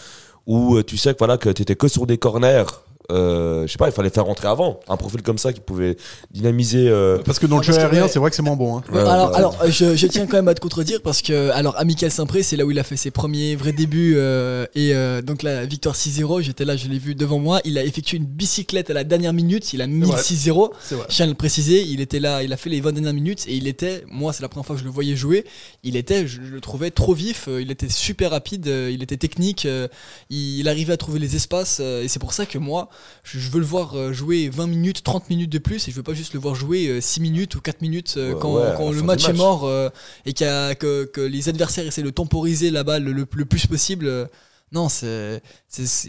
où 0.47 0.77
euh, 0.77 0.83
tu 0.83 0.97
sais 0.97 1.13
que 1.13 1.19
voilà 1.19 1.37
que 1.39 1.51
t'étais 1.51 1.77
que 1.77 1.87
sur 1.89 2.07
des 2.07 2.19
corners. 2.19 2.65
Euh, 3.11 3.67
je 3.67 3.73
sais 3.73 3.79
pas, 3.79 3.89
il 3.89 3.93
fallait 3.93 4.11
faire 4.11 4.25
rentrer 4.25 4.47
avant 4.47 4.79
un 4.89 4.97
profil 4.97 5.23
comme 5.23 5.39
ça 5.39 5.53
qui 5.53 5.61
pouvait 5.61 5.97
dynamiser. 6.31 6.89
euh, 6.89 7.19
Parce 7.25 7.39
que 7.41 7.47
dans 7.47 7.57
le 7.57 7.63
jeu 7.65 7.75
aérien, 7.77 8.07
c'est 8.09 8.19
vrai 8.21 8.31
que 8.31 8.37
c'est 8.37 8.43
moins 8.43 8.57
bon. 8.57 8.79
hein. 8.79 8.83
Ouais, 8.93 9.01
alors, 9.01 9.31
bah, 9.31 9.37
alors 9.37 9.57
je, 9.69 9.97
je 9.97 10.07
tiens 10.07 10.27
quand 10.27 10.37
même 10.37 10.47
à 10.49 10.55
te 10.55 10.61
contredire 10.61 11.03
parce 11.03 11.21
que 11.23 11.51
alors 11.51 11.77
Amical 11.79 12.11
Saint-Pré 12.13 12.43
c'est 12.45 12.57
là 12.57 12.65
où 12.65 12.71
il 12.71 12.79
a 12.79 12.85
fait 12.85 12.97
ses 12.97 13.11
premiers 13.11 13.57
vrais 13.57 13.73
débuts 13.73 14.15
euh, 14.17 14.65
et 14.77 14.95
euh, 14.95 15.23
donc 15.23 15.43
la 15.43 15.65
victoire 15.67 15.97
6-0 15.97 16.43
j'étais 16.43 16.65
là 16.65 16.77
je 16.77 16.87
l'ai 16.89 16.99
vu 16.99 17.15
devant 17.17 17.39
moi 17.41 17.61
il 17.65 17.79
a 17.79 17.85
effectué 17.85 18.17
une 18.19 18.27
bicyclette 18.27 18.91
à 18.91 18.95
la 18.95 19.03
dernière 19.05 19.33
minute 19.33 19.73
il 19.73 19.83
a 19.83 19.87
mis 19.89 20.01
le 20.01 20.07
vrai. 20.07 20.21
6-0 20.23 20.71
C'est 20.81 20.95
vrai. 20.95 21.07
je 21.09 21.15
tiens 21.17 21.25
à 21.27 21.29
le 21.29 21.35
préciser 21.35 21.83
il 21.83 22.01
était 22.01 22.21
là 22.21 22.43
il 22.45 22.53
a 22.53 22.57
fait 22.57 22.71
les 22.71 22.81
20 22.81 22.93
dernières 22.93 23.13
minutes 23.15 23.45
et 23.49 23.55
il 23.57 23.67
était 23.67 24.05
moi 24.09 24.33
c'est 24.33 24.43
la 24.43 24.49
première 24.49 24.67
fois 24.67 24.77
que 24.77 24.81
je 24.81 24.85
le 24.87 24.91
voyais 24.93 25.17
jouer 25.17 25.45
il 25.83 25.97
était 25.97 26.27
je 26.29 26.41
le 26.41 26.61
trouvais 26.61 26.91
trop 26.93 27.15
vif 27.15 27.47
euh, 27.49 27.61
il 27.61 27.71
était 27.73 27.89
super 27.89 28.31
rapide 28.31 28.69
euh, 28.69 28.91
il 28.93 29.03
était 29.03 29.17
technique 29.17 29.67
il, 30.31 30.61
il 30.61 30.69
arrivait 30.69 30.93
à 30.93 30.97
trouver 30.97 31.19
les 31.19 31.35
espaces 31.37 31.79
euh, 31.81 32.03
et 32.03 32.09
c'est 32.09 32.19
pour 32.21 32.33
ça 32.33 32.47
que 32.47 32.59
moi 32.59 32.89
je, 33.25 33.39
je 33.39 33.51
veux 33.51 33.61
le 33.61 33.65
voir 33.67 33.95
euh, 33.97 34.13
jouer 34.13 34.49
20 34.49 34.67
minutes 34.67 35.03
30 35.03 35.31
minutes 35.31 35.51
de 35.51 35.59
plus 35.59 35.87
et 35.89 35.91
je 35.91 35.97
veux 35.97 36.03
pas 36.03 36.15
juste 36.15 36.35
le 36.35 36.41
voir 36.41 36.55
jouer 36.55 36.89
euh, 36.89 37.01
6 37.01 37.21
minutes 37.21 37.55
ou 37.55 37.61
4 37.61 37.83
minutes 37.83 38.15
euh, 38.17 38.35
quand, 38.35 38.55
ouais, 38.55 38.63
le 38.93 39.03
match 39.03 39.23
est 39.29 39.33
mort 39.39 39.65
euh, 39.67 39.89
et 40.27 40.35
a- 40.45 40.75
que, 40.75 41.05
que 41.05 41.21
les 41.21 41.49
adversaires 41.49 41.87
essaient 41.87 42.03
de 42.03 42.11
temporiser 42.11 42.71
la 42.71 42.85
balle 42.85 43.05
le, 43.05 43.27
le 43.33 43.45
plus 43.45 43.67
possible. 43.67 44.07
euh, 44.07 44.27
non, 44.73 44.89
c'est 44.89 45.43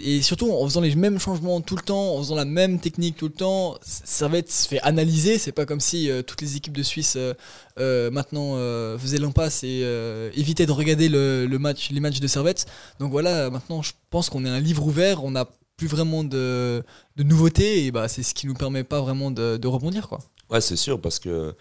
et 0.04 0.22
surtout 0.22 0.52
en 0.52 0.64
faisant 0.66 0.82
les 0.82 0.94
mêmes 0.96 1.20
changements 1.20 1.62
tout 1.62 1.76
le 1.76 1.82
temps, 1.82 2.14
en 2.16 2.20
faisant 2.20 2.36
la 2.36 2.46
même 2.46 2.80
technique 2.80 3.18
tout 3.18 3.26
le 3.26 3.34
temps, 3.34 3.76
Servette 3.82 4.52
se 4.52 4.68
fait 4.68 4.80
analyser. 4.82 5.40
C'est 5.40 5.52
pas 5.52 5.66
comme 5.66 5.80
si 5.80 6.12
euh, 6.12 6.22
toutes 6.22 6.42
les 6.42 6.58
équipes 6.58 6.78
de 6.78 6.84
Suisse 6.84 7.16
euh, 7.18 7.34
euh, 7.80 8.12
maintenant 8.12 8.52
euh, 8.58 9.00
faisaient 9.00 9.18
l'impasse 9.18 9.64
et 9.64 9.82
euh, 9.84 10.30
évitaient 10.36 10.68
de 10.68 10.72
regarder 10.72 11.10
le, 11.10 11.48
le 11.48 11.58
match, 11.58 11.90
les 11.90 12.00
matchs 12.00 12.20
de 12.20 12.28
Servette. 12.28 12.68
Donc 13.00 13.10
voilà, 13.12 13.50
maintenant 13.50 13.82
je 13.82 13.94
pense 14.12 14.30
qu'on 14.30 14.46
est 14.46 14.50
un 14.50 14.60
livre 14.60 14.86
ouvert. 14.86 15.24
On 15.24 15.32
n'a 15.32 15.48
plus 15.82 15.88
vraiment 15.88 16.24
de, 16.24 16.84
de 17.16 17.24
nouveautés 17.24 17.86
et 17.86 17.92
bah 17.92 18.08
c'est 18.08 18.22
ce 18.22 18.36
qui 18.36 18.46
nous 18.46 18.54
permet 18.54 18.84
pas 18.84 19.02
vraiment 19.02 19.32
de, 19.32 19.58
de 19.58 19.68
rebondir 19.68 20.08
quoi. 20.08 20.20
Ouais, 20.52 20.62
c'est 20.62 20.76
sûr, 20.76 21.02
parce 21.02 21.18
que 21.18 21.56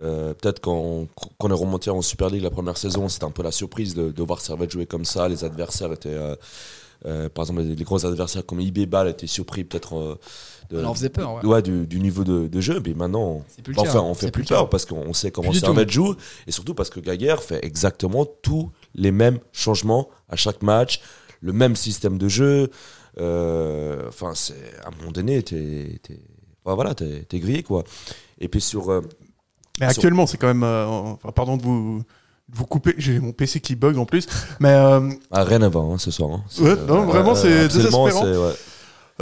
euh, 0.00 0.32
peut-être 0.34 0.60
quand, 0.60 1.08
quand 1.16 1.48
on 1.48 1.50
est 1.50 1.58
remonté 1.58 1.90
en 1.90 2.00
Super 2.02 2.30
League 2.30 2.44
la 2.44 2.50
première 2.50 2.76
saison, 2.76 3.08
c'était 3.08 3.24
un 3.24 3.32
peu 3.32 3.42
la 3.42 3.50
surprise 3.50 3.96
de, 3.96 4.12
de 4.12 4.22
voir 4.22 4.40
Servette 4.40 4.70
jouer 4.70 4.86
comme 4.86 5.04
ça. 5.04 5.28
Les 5.28 5.42
adversaires 5.42 5.92
étaient. 5.92 6.08
euh, 6.10 6.36
euh, 7.06 7.28
par 7.28 7.42
exemple, 7.42 7.62
les, 7.62 7.74
les 7.74 7.84
gros 7.84 8.06
adversaires 8.06 8.46
comme 8.46 8.60
IB 8.60 8.86
Ball 8.86 9.08
étaient 9.08 9.26
surpris 9.26 9.64
peut-être 9.64 9.96
euh, 9.98 10.80
leur 10.82 10.94
faisait 10.94 11.08
peur, 11.08 11.34
ouais. 11.34 11.44
ouais, 11.44 11.62
du, 11.62 11.84
du 11.88 11.98
niveau 11.98 12.22
de, 12.22 12.46
de 12.46 12.60
jeu. 12.60 12.80
Mais 12.86 12.94
maintenant, 12.94 13.42
plus 13.64 13.74
le 13.74 13.80
enfin, 13.80 13.92
cas, 13.94 14.00
on 14.02 14.14
fait 14.14 14.30
plus 14.30 14.44
peur 14.44 14.70
parce 14.70 14.86
qu'on 14.86 15.12
sait 15.14 15.32
comment 15.32 15.52
Servette 15.52 15.90
joue. 15.90 16.14
Et 16.46 16.52
surtout 16.52 16.74
parce 16.74 16.90
que 16.90 17.00
Gaguerre 17.00 17.42
fait 17.42 17.58
exactement 17.64 18.24
tous 18.24 18.70
les 18.94 19.10
mêmes 19.10 19.40
changements 19.52 20.08
à 20.28 20.36
chaque 20.36 20.62
match, 20.62 21.00
le 21.40 21.52
même 21.52 21.74
système 21.74 22.18
de 22.18 22.28
jeu. 22.28 22.70
Euh, 23.20 24.08
Enfin, 24.08 24.32
c'est 24.34 24.54
à 24.84 24.88
un 24.88 24.90
moment 24.98 25.12
donné, 25.12 25.42
t'es 25.42 26.00
ouais, 26.66 26.74
voilà, 26.74 26.94
t'es 26.94 27.24
t'es 27.28 27.38
grillé 27.38 27.62
quoi. 27.62 27.84
Et 28.38 28.48
puis 28.48 28.60
sur 28.60 28.90
euh, 28.90 29.00
Mais 29.80 29.86
sur- 29.86 29.90
actuellement, 29.98 30.26
c'est 30.26 30.36
quand 30.38 30.46
même. 30.48 30.62
euh, 30.64 30.86
enfin, 30.86 31.30
pardon 31.32 31.56
de 31.56 31.62
vous, 31.62 32.02
vous 32.52 32.66
couper. 32.66 32.94
J'ai 32.98 33.18
mon 33.20 33.32
PC 33.32 33.60
qui 33.60 33.76
bug 33.76 33.96
en 33.98 34.06
plus. 34.06 34.26
Mais 34.60 34.70
euh, 34.72 35.10
Ah, 35.30 35.44
rien 35.44 35.66
voir 35.68 35.84
hein, 35.86 35.98
ce 35.98 36.10
soir. 36.10 36.30
hein. 36.32 36.44
C'est, 36.48 36.62
Ouais, 36.62 36.76
non, 36.86 37.06
vraiment, 37.06 37.34
c'est 37.34 37.64
absolument, 37.64 38.06
désespérant. 38.06 38.32
c'est- 38.32 38.36
ouais. 38.38 38.54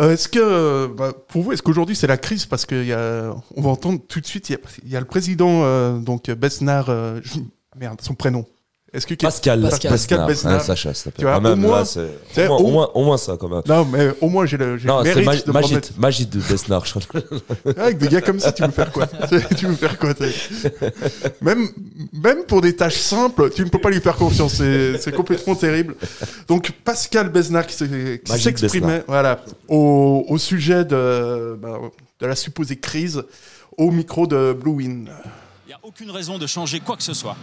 euh, 0.07 0.13
est-ce 0.13 0.29
que, 0.29 0.39
euh, 0.41 0.89
bah, 0.89 1.13
pour 1.29 1.43
vous, 1.43 1.53
est-ce 1.53 1.63
qu'aujourd'hui 1.63 1.95
c'est 1.97 2.07
la 2.07 2.17
crise? 2.17 2.47
Parce 2.47 2.65
que 2.67 2.83
y 2.83 2.93
a, 2.93 3.35
on 3.57 3.61
va 3.63 3.71
entendre 3.71 4.01
tout 4.09 4.21
de 4.21 4.27
suite. 4.27 4.49
Il 4.51 4.59
y 4.89 4.93
y 4.93 4.97
a 4.97 5.01
le 5.01 5.07
président, 5.07 5.63
euh, 5.65 5.99
donc 5.99 6.31
Besnard. 6.31 6.89
euh, 6.89 7.21
merde, 7.79 8.01
son 8.03 8.15
prénom. 8.15 8.45
Est-ce 8.95 9.07
que 9.07 9.15
Pascal, 9.15 9.63
Pascal. 9.63 9.91
Pascal 9.91 10.27
Besnard. 10.27 10.61
Sacha. 10.61 10.93
Tu 10.93 11.23
vois, 11.23 11.37
Ah, 11.37 11.41
même 11.41 11.53
au 11.65 11.69
moins- 11.69 11.83
là, 11.83 12.45
au, 12.45 12.49
moins, 12.49 12.57
au- 12.59 12.61
au 12.67 12.71
moins, 12.71 12.91
au 12.93 13.05
moins 13.05 13.17
ça, 13.17 13.39
quand 13.41 13.49
même. 13.49 13.63
Non, 13.67 13.87
mais 13.87 14.11
au 14.21 14.29
moins 14.29 14.45
j'ai 14.45 14.59
le, 14.59 14.77
j'ai 14.77 14.87
le 14.87 14.93
Non, 14.93 14.99
c'est 15.03 15.15
mérite 15.15 15.25
Mag- 15.27 15.45
de 15.45 15.49
me 15.49 15.53
Magid, 15.55 15.71
remettre- 15.71 15.93
Magid 15.99 16.29
de 16.29 16.41
Besnard. 16.41 16.85
je 16.85 16.93
crois. 16.99 17.21
Avec 17.79 17.97
des 17.97 18.09
gars 18.09 18.21
comme 18.21 18.39
ça, 18.39 18.53
tu 18.53 18.63
veux 18.63 18.71
faire 18.71 18.93
quoi? 18.93 19.07
Tu 19.57 19.67
veux 19.67 19.75
faire 19.77 19.99
quoi 19.99 20.13
même, 21.41 21.69
même 22.13 22.45
pour 22.45 22.61
des 22.61 22.77
tâches 22.77 22.99
simples, 22.99 23.51
tu 23.51 23.65
ne 23.65 23.71
peux 23.71 23.79
pas 23.81 23.89
lui 23.91 24.01
faire 24.01 24.17
confiance. 24.17 24.55
C'est 24.55 24.99
c'est 24.99 25.13
complètement 25.15 25.55
terrible. 25.55 25.97
Donc 26.47 26.71
Pascal 26.85 27.31
Besnard 27.31 27.67
qui 27.67 27.75
s'exprimait 27.75 29.05
voilà, 29.07 29.41
au, 29.69 30.25
au 30.29 30.37
sujet 30.39 30.85
de, 30.85 31.57
bah, 31.61 31.79
de 32.21 32.27
la 32.27 32.37
supposée 32.37 32.77
crise 32.77 33.23
au 33.79 33.91
micro 33.91 34.27
de 34.27 34.53
Blue 34.53 34.73
Win. 34.73 35.09
Il 35.67 35.69
n'y 35.69 35.73
a 35.73 35.79
aucune 35.83 36.11
raison 36.11 36.37
de 36.39 36.47
changer 36.47 36.81
quoi 36.81 36.97
que 36.97 37.03
ce 37.03 37.15
soit. 37.15 37.37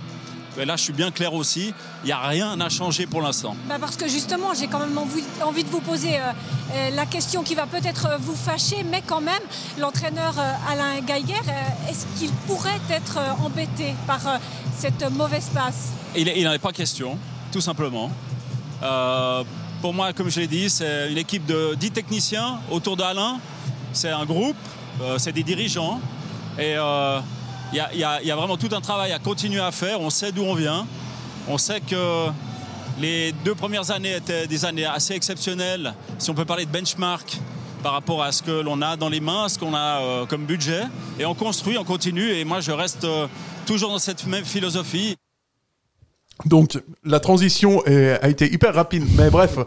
Et 0.59 0.65
là, 0.65 0.75
je 0.75 0.83
suis 0.83 0.93
bien 0.93 1.09
clair 1.09 1.33
aussi, 1.33 1.73
il 2.03 2.07
n'y 2.07 2.11
a 2.11 2.19
rien 2.19 2.59
à 2.59 2.67
changer 2.67 3.05
pour 3.05 3.21
l'instant. 3.21 3.55
Bah 3.69 3.77
parce 3.79 3.95
que 3.95 4.09
justement, 4.09 4.53
j'ai 4.53 4.67
quand 4.67 4.79
même 4.79 4.97
envie, 4.97 5.23
envie 5.41 5.63
de 5.63 5.69
vous 5.69 5.79
poser 5.79 6.17
euh, 6.17 6.31
euh, 6.73 6.89
la 6.95 7.05
question 7.05 7.43
qui 7.43 7.55
va 7.55 7.65
peut-être 7.65 8.07
euh, 8.07 8.17
vous 8.19 8.35
fâcher, 8.35 8.83
mais 8.83 9.01
quand 9.05 9.21
même, 9.21 9.41
l'entraîneur 9.79 10.37
euh, 10.37 10.71
Alain 10.71 10.99
Geiger, 11.01 11.33
euh, 11.47 11.89
est-ce 11.89 12.05
qu'il 12.19 12.31
pourrait 12.45 12.81
être 12.89 13.17
embêté 13.41 13.93
par 14.05 14.19
cette 14.77 15.09
mauvaise 15.11 15.49
passe? 15.53 15.91
Il 16.15 16.43
n'en 16.43 16.51
est 16.51 16.59
pas 16.59 16.73
question, 16.73 17.17
tout 17.53 17.61
simplement. 17.61 18.11
Pour 19.81 19.93
moi, 19.93 20.11
comme 20.11 20.29
je 20.29 20.41
l'ai 20.41 20.47
dit, 20.47 20.69
c'est 20.69 21.09
une 21.09 21.17
équipe 21.17 21.45
de 21.45 21.73
10 21.75 21.91
techniciens 21.91 22.59
autour 22.69 22.97
d'Alain. 22.97 23.39
C'est 23.93 24.09
un 24.09 24.25
groupe, 24.25 24.57
c'est 25.17 25.31
des 25.31 25.43
dirigeants. 25.43 26.01
Et 26.57 26.75
il 27.73 27.77
y, 27.99 28.03
a- 28.03 28.35
vraiment 28.35 28.57
tout 28.57 28.69
un 28.71 28.81
travail 28.81 29.11
à 29.11 29.19
continuer 29.19 29.59
à 29.59 29.71
faire. 29.71 30.01
On 30.01 30.09
sait 30.09 30.31
d'où 30.31 30.43
on 30.43 30.55
vient. 30.55 30.87
On 31.47 31.57
sait 31.57 31.81
que 31.81 32.27
les 32.99 33.31
deux 33.45 33.55
premières 33.55 33.91
années 33.91 34.15
étaient 34.15 34.47
des 34.47 34.65
années 34.65 34.85
assez 34.85 35.13
exceptionnelles, 35.13 35.93
si 36.17 36.29
on 36.29 36.33
peut 36.33 36.45
parler 36.45 36.65
de 36.65 36.71
benchmark 36.71 37.37
par 37.81 37.93
rapport 37.93 38.21
à 38.23 38.31
ce 38.31 38.43
que 38.43 38.51
l'on 38.51 38.81
a 38.81 38.97
dans 38.97 39.07
les 39.07 39.21
mains, 39.21 39.47
ce 39.47 39.57
qu'on 39.57 39.73
a 39.73 40.01
euh, 40.01 40.25
comme 40.25 40.45
budget. 40.45 40.81
Et 41.17 41.25
on 41.25 41.33
construit, 41.33 41.77
on 41.77 41.85
continue. 41.85 42.29
Et 42.31 42.43
moi, 42.43 42.59
je 42.59 42.71
reste 42.71 43.05
euh, 43.05 43.27
toujours 43.65 43.89
dans 43.91 43.99
cette 43.99 44.25
même 44.27 44.43
philosophie. 44.43 45.15
Donc 46.45 46.77
la 47.03 47.19
transition 47.19 47.81
a 47.85 48.29
été 48.29 48.51
hyper 48.51 48.73
rapide, 48.73 49.03
mais 49.17 49.29
bref. 49.29 49.57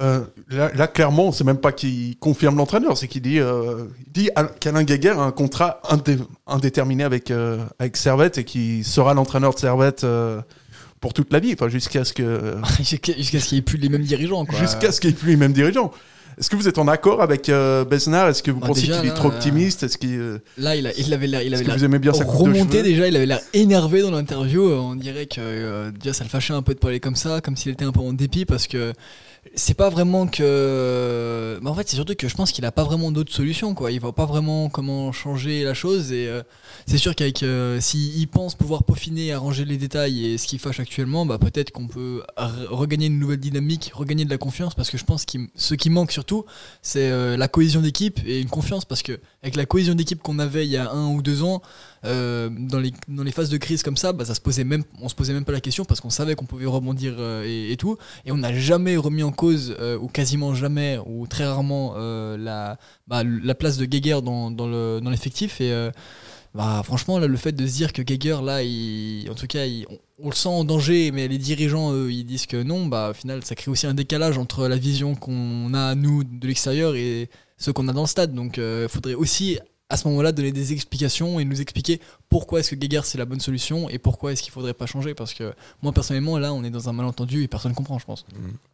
Euh, 0.00 0.20
là, 0.50 0.70
là, 0.74 0.86
clairement, 0.86 1.32
c'est 1.32 1.44
même 1.44 1.58
pas 1.58 1.72
qu'il 1.72 2.16
confirme 2.18 2.56
l'entraîneur, 2.56 2.96
c'est 2.96 3.08
qu'il 3.08 3.22
dit, 3.22 3.40
euh, 3.40 3.84
il 4.06 4.12
dit 4.12 4.30
Al- 4.36 4.50
qu'Alain 4.60 4.84
Guéguer 4.84 5.08
a 5.10 5.20
un 5.22 5.32
contrat 5.32 5.80
indé- 5.90 6.18
indéterminé 6.46 7.04
avec 7.04 7.30
euh, 7.30 7.58
avec 7.78 7.96
Servette 7.96 8.38
et 8.38 8.44
qu'il 8.44 8.84
sera 8.84 9.14
l'entraîneur 9.14 9.54
de 9.54 9.58
Servette 9.58 10.04
euh, 10.04 10.40
pour 11.00 11.14
toute 11.14 11.32
la 11.32 11.40
vie, 11.40 11.52
enfin 11.54 11.68
jusqu'à 11.68 12.04
ce 12.04 12.12
que 12.12 12.56
Jusqu'à 12.78 13.12
ce 13.14 13.30
qu'il 13.48 13.56
n'y 13.56 13.58
ait 13.58 13.62
plus 13.62 13.78
les 13.78 13.88
mêmes 13.88 14.02
dirigeants. 14.04 14.44
jusqu'à 14.60 14.92
ce 14.92 15.00
qu'il 15.00 15.10
n'y 15.10 15.16
ait 15.16 15.18
plus 15.18 15.30
les 15.30 15.36
mêmes 15.36 15.52
dirigeants. 15.52 15.90
Est-ce 16.38 16.50
que 16.50 16.54
vous 16.54 16.68
êtes 16.68 16.78
en 16.78 16.86
accord 16.86 17.20
avec 17.20 17.48
euh, 17.48 17.84
Besnard? 17.84 18.28
Est-ce 18.28 18.44
que 18.44 18.52
vous 18.52 18.60
Bah, 18.60 18.68
pensez 18.68 18.82
qu'il 18.82 19.06
est 19.06 19.14
trop 19.14 19.26
optimiste? 19.26 19.82
Est-ce 19.82 19.98
qu'il 19.98 20.14
euh, 20.20 20.38
Là, 20.56 20.76
il, 20.76 20.86
a- 20.86 20.96
il 20.96 21.12
avait 21.12 21.26
l'air, 21.26 21.42
il 21.42 21.52
avait 21.52 21.64
vous 21.64 21.84
aimez 21.84 21.98
bien 21.98 22.12
sa 22.12 22.22
remonté 22.24 22.84
déjà. 22.84 23.08
Il 23.08 23.16
avait 23.16 23.26
l'air 23.26 23.40
énervé 23.54 24.02
dans 24.02 24.12
l'interview. 24.12 24.68
Euh, 24.70 24.76
On 24.76 24.94
dirait 24.94 25.26
que 25.26 25.90
déjà 25.90 26.12
ça 26.12 26.22
le 26.22 26.30
fâchait 26.30 26.54
un 26.54 26.62
peu 26.62 26.74
de 26.74 26.78
parler 26.78 27.00
comme 27.00 27.16
ça, 27.16 27.40
comme 27.40 27.56
s'il 27.56 27.72
était 27.72 27.84
un 27.84 27.90
peu 27.90 27.98
en 28.00 28.12
dépit 28.12 28.44
parce 28.44 28.68
que 28.68 28.92
c'est 29.54 29.74
pas 29.74 29.88
vraiment 29.90 30.26
que. 30.26 31.58
Mais 31.62 31.70
en 31.70 31.74
fait, 31.74 31.88
c'est 31.88 31.96
surtout 31.96 32.14
que 32.14 32.28
je 32.28 32.34
pense 32.34 32.52
qu'il 32.52 32.64
a 32.64 32.72
pas 32.72 32.84
vraiment 32.84 33.10
d'autre 33.10 33.32
solution. 33.32 33.74
Quoi. 33.74 33.92
Il 33.92 34.00
voit 34.00 34.14
pas 34.14 34.26
vraiment 34.26 34.68
comment 34.68 35.12
changer 35.12 35.64
la 35.64 35.74
chose 35.74 36.12
et 36.12 36.26
euh, 36.28 36.42
c'est 36.86 36.98
sûr 36.98 37.14
qu'avec 37.14 37.42
euh, 37.42 37.80
s'il 37.80 38.28
pense 38.28 38.54
pouvoir 38.54 38.84
peaufiner, 38.84 39.32
arranger 39.32 39.64
les 39.64 39.76
détails 39.76 40.26
et 40.26 40.38
ce 40.38 40.46
qui 40.46 40.58
fâche 40.58 40.80
actuellement, 40.80 41.26
bah 41.26 41.38
peut-être 41.38 41.70
qu'on 41.70 41.86
peut 41.88 42.22
re- 42.36 42.66
regagner 42.68 43.06
une 43.06 43.18
nouvelle 43.18 43.40
dynamique, 43.40 43.90
regagner 43.94 44.24
de 44.24 44.30
la 44.30 44.38
confiance 44.38 44.74
parce 44.74 44.90
que 44.90 44.98
je 44.98 45.04
pense 45.04 45.24
que 45.24 45.38
ce 45.54 45.74
qui 45.74 45.90
manque 45.90 46.12
surtout, 46.12 46.44
c'est 46.82 47.10
euh, 47.10 47.36
la 47.36 47.48
cohésion 47.48 47.80
d'équipe 47.80 48.20
et 48.26 48.40
une 48.40 48.48
confiance 48.48 48.84
parce 48.84 49.02
que 49.02 49.18
avec 49.42 49.54
la 49.56 49.66
cohésion 49.66 49.94
d'équipe 49.94 50.20
qu'on 50.20 50.38
avait 50.38 50.66
il 50.66 50.70
y 50.70 50.76
a 50.76 50.90
un 50.90 51.10
ou 51.14 51.22
deux 51.22 51.42
ans, 51.42 51.62
euh, 52.04 52.50
dans, 52.50 52.78
les, 52.78 52.92
dans 53.06 53.22
les 53.22 53.30
phases 53.30 53.50
de 53.50 53.56
crise 53.56 53.82
comme 53.82 53.96
ça, 53.96 54.12
bah, 54.12 54.24
ça 54.24 54.34
se 54.34 54.40
posait 54.40 54.64
même, 54.64 54.82
on 55.00 55.08
se 55.08 55.14
posait 55.14 55.32
même 55.32 55.44
pas 55.44 55.52
la 55.52 55.60
question 55.60 55.84
parce 55.84 56.00
qu'on 56.00 56.10
savait 56.10 56.34
qu'on 56.34 56.44
pouvait 56.44 56.66
rebondir 56.66 57.14
euh, 57.18 57.44
et, 57.46 57.76
tout. 57.76 57.96
Et 58.26 58.32
on 58.32 58.36
n'a 58.36 58.52
jamais 58.52 58.96
remis 58.96 59.22
en 59.22 59.30
cause, 59.30 59.76
euh, 59.78 59.96
ou 59.98 60.08
quasiment 60.08 60.54
jamais, 60.54 60.98
ou 61.06 61.26
très 61.26 61.46
rarement, 61.46 61.94
la, 62.36 62.78
bah, 63.06 63.22
la 63.24 63.54
place 63.54 63.76
de 63.76 63.84
Geiger 63.84 64.20
dans, 64.22 64.50
dans 64.50 64.66
le- 64.66 65.00
dans 65.02 65.10
l'effectif. 65.10 65.60
et 65.60 65.90
bah, 66.54 66.82
franchement, 66.82 67.18
là, 67.18 67.26
le 67.26 67.36
fait 67.36 67.52
de 67.52 67.66
se 67.66 67.72
dire 67.72 67.92
que 67.92 68.02
Geiger, 68.02 68.38
là, 68.42 68.62
il, 68.62 69.30
en 69.30 69.34
tout 69.34 69.46
cas, 69.46 69.64
on 70.18 70.30
le 70.30 70.34
sent 70.34 70.48
en 70.48 70.64
danger, 70.64 71.12
mais 71.12 71.28
les 71.28 71.38
dirigeants, 71.38 71.92
eux, 71.92 72.10
ils 72.10 72.24
disent 72.24 72.46
que 72.46 72.60
non, 72.62 72.86
bah, 72.86 73.10
au 73.10 73.14
final, 73.14 73.44
ça 73.44 73.54
crée 73.54 73.70
aussi 73.70 73.86
un 73.86 73.94
décalage 73.94 74.38
entre 74.38 74.66
la 74.66 74.76
vision 74.76 75.14
qu'on 75.14 75.72
a, 75.74 75.94
nous, 75.94 76.24
de 76.24 76.46
l'extérieur 76.46 76.96
et 76.96 77.28
ce 77.58 77.70
qu'on 77.70 77.86
a 77.88 77.92
dans 77.92 78.02
le 78.02 78.06
stade. 78.06 78.32
Donc, 78.34 78.56
il 78.58 78.86
faudrait 78.88 79.14
aussi 79.14 79.58
à 79.90 79.96
ce 79.96 80.06
moment-là 80.08 80.32
donner 80.32 80.52
des 80.52 80.74
explications 80.74 81.40
et 81.40 81.46
nous 81.46 81.62
expliquer 81.62 81.98
pourquoi 82.28 82.60
est-ce 82.60 82.72
que 82.72 82.76
Geiger 82.76 83.00
c'est 83.04 83.16
la 83.16 83.24
bonne 83.24 83.40
solution 83.40 83.88
et 83.88 83.96
pourquoi 83.96 84.32
est-ce 84.32 84.42
qu'il 84.42 84.52
faudrait 84.52 84.74
pas 84.74 84.84
changer 84.84 85.14
parce 85.14 85.32
que 85.32 85.54
moi 85.82 85.92
personnellement 85.92 86.36
là 86.36 86.52
on 86.52 86.62
est 86.62 86.68
dans 86.68 86.90
un 86.90 86.92
malentendu 86.92 87.42
et 87.44 87.48
personne 87.48 87.72
comprend 87.72 87.98
je 87.98 88.04
pense. 88.04 88.26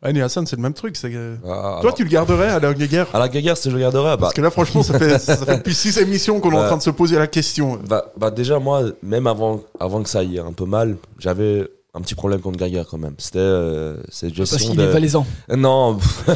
Annie 0.02 0.20
Hassan, 0.22 0.44
c'est 0.44 0.56
le 0.56 0.62
même 0.62 0.72
truc. 0.74 0.96
c'est 0.96 1.12
que- 1.12 1.36
Ah, 1.44 1.46
Toi, 1.46 1.78
alors- 1.78 1.94
tu 1.94 2.02
le 2.02 2.10
garderais 2.10 2.48
à 2.48 2.58
la 2.58 2.74
Geiger 2.74 3.04
À 3.12 3.20
la 3.20 3.28
Gaguerre, 3.28 3.56
si 3.56 3.70
je 3.70 3.76
le 3.76 3.80
garderais, 3.82 4.16
bah, 4.16 4.22
Parce 4.22 4.34
que 4.34 4.40
là, 4.40 4.50
franchement, 4.50 4.82
ça 4.82 4.98
fait, 4.98 5.20
ça 5.20 5.36
fait 5.36 5.56
depuis 5.58 5.74
six 5.76 5.96
émissions 5.98 6.40
qu'on 6.40 6.50
est 6.50 6.56
en 6.56 6.62
Ouais. 6.62 6.66
train 6.66 6.78
de 6.78 6.82
se 6.82 6.90
poser 6.90 7.16
la 7.16 7.28
question. 7.28 7.78
bah, 7.88 8.12
bah, 8.16 8.32
déjà, 8.32 8.58
moi, 8.58 8.82
même 9.04 9.28
avant, 9.28 9.62
avant 9.78 10.02
que 10.02 10.08
ça 10.08 10.18
aille 10.18 10.40
un 10.40 10.52
peu 10.52 10.64
mal, 10.64 10.96
j'avais 11.20 11.68
un 11.94 12.00
petit 12.00 12.14
problème 12.14 12.40
contre 12.40 12.58
Gaguerre 12.58 12.86
quand 12.90 12.98
même. 12.98 13.14
C'était 13.18 13.38
euh, 13.38 13.96
cette 14.08 14.34
gestion 14.34 14.56
Parce 14.56 14.68
qu'il 14.68 14.76
de- 14.76 14.82
est 14.82 14.92
valaisan. 14.92 15.26
Non. 15.56 15.98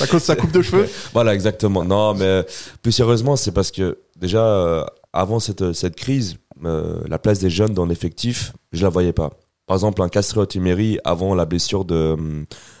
à 0.00 0.06
cause 0.06 0.20
de 0.22 0.26
sa 0.26 0.36
coupe 0.36 0.52
de 0.52 0.62
cheveux 0.62 0.88
Voilà, 1.12 1.34
exactement. 1.34 1.84
Non, 1.84 2.14
mais 2.14 2.44
plus 2.82 2.92
sérieusement, 2.92 3.36
c'est 3.36 3.52
parce 3.52 3.70
que 3.70 3.98
déjà, 4.16 4.44
euh, 4.46 4.84
avant 5.12 5.40
cette, 5.40 5.72
cette 5.72 5.96
crise, 5.96 6.36
euh, 6.64 7.00
la 7.08 7.18
place 7.18 7.38
des 7.40 7.50
jeunes 7.50 7.74
dans 7.74 7.84
l'effectif, 7.86 8.52
je 8.72 8.82
la 8.82 8.88
voyais 8.88 9.12
pas. 9.12 9.30
Par 9.66 9.76
exemple, 9.76 10.00
un 10.02 10.08
Castrot 10.08 10.46
Emery, 10.54 10.98
avant 11.04 11.34
la 11.34 11.44
blessure 11.44 11.84
de, 11.84 12.16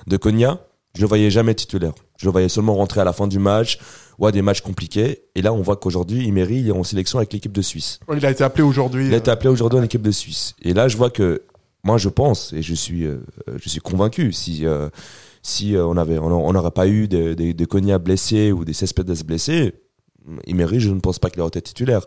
de 0.06 0.16
Konya, 0.16 0.60
je 0.94 1.00
le 1.02 1.08
voyais 1.08 1.30
jamais 1.30 1.54
titulaire. 1.54 1.92
Je 2.18 2.26
le 2.26 2.32
voyais 2.32 2.48
seulement 2.48 2.76
rentrer 2.76 3.00
à 3.00 3.04
la 3.04 3.12
fin 3.12 3.26
du 3.26 3.38
match 3.40 3.78
ou 4.18 4.26
à 4.26 4.32
des 4.32 4.40
matchs 4.40 4.60
compliqués. 4.62 5.24
Et 5.34 5.42
là, 5.42 5.52
on 5.52 5.60
voit 5.60 5.76
qu'aujourd'hui, 5.76 6.26
Emery, 6.28 6.60
il 6.60 6.68
est 6.68 6.72
en 6.72 6.84
sélection 6.84 7.18
avec 7.18 7.32
l'équipe 7.32 7.52
de 7.52 7.60
Suisse. 7.60 7.98
Il 8.16 8.24
a 8.24 8.30
été 8.30 8.44
appelé 8.44 8.62
aujourd'hui. 8.62 9.08
Il 9.08 9.12
a 9.14 9.16
été 9.18 9.30
appelé 9.30 9.50
aujourd'hui 9.50 9.78
en 9.78 9.82
équipe 9.82 10.00
de 10.00 10.10
Suisse. 10.12 10.54
Et 10.62 10.72
là, 10.72 10.86
je 10.88 10.96
vois 10.96 11.10
que, 11.10 11.42
moi, 11.86 11.98
je 11.98 12.08
pense, 12.08 12.52
et 12.52 12.62
je 12.62 12.74
suis, 12.74 13.04
euh, 13.04 13.18
je 13.62 13.68
suis 13.68 13.78
convaincu, 13.78 14.32
si, 14.32 14.66
euh, 14.66 14.88
si 15.40 15.76
euh, 15.76 15.86
on 15.86 15.96
avait, 15.96 16.18
on 16.18 16.52
n'aurait 16.52 16.72
pas 16.72 16.88
eu 16.88 17.06
des, 17.06 17.36
des, 17.36 17.54
blessés 17.98 18.50
ou 18.50 18.64
des 18.64 18.72
Cespedes 18.72 19.24
blessés, 19.24 19.72
Emery, 20.48 20.80
je 20.80 20.90
ne 20.90 20.98
pense 20.98 21.20
pas 21.20 21.30
qu'il 21.30 21.40
aurait 21.40 21.50
été 21.50 21.62
titulaire. 21.62 22.04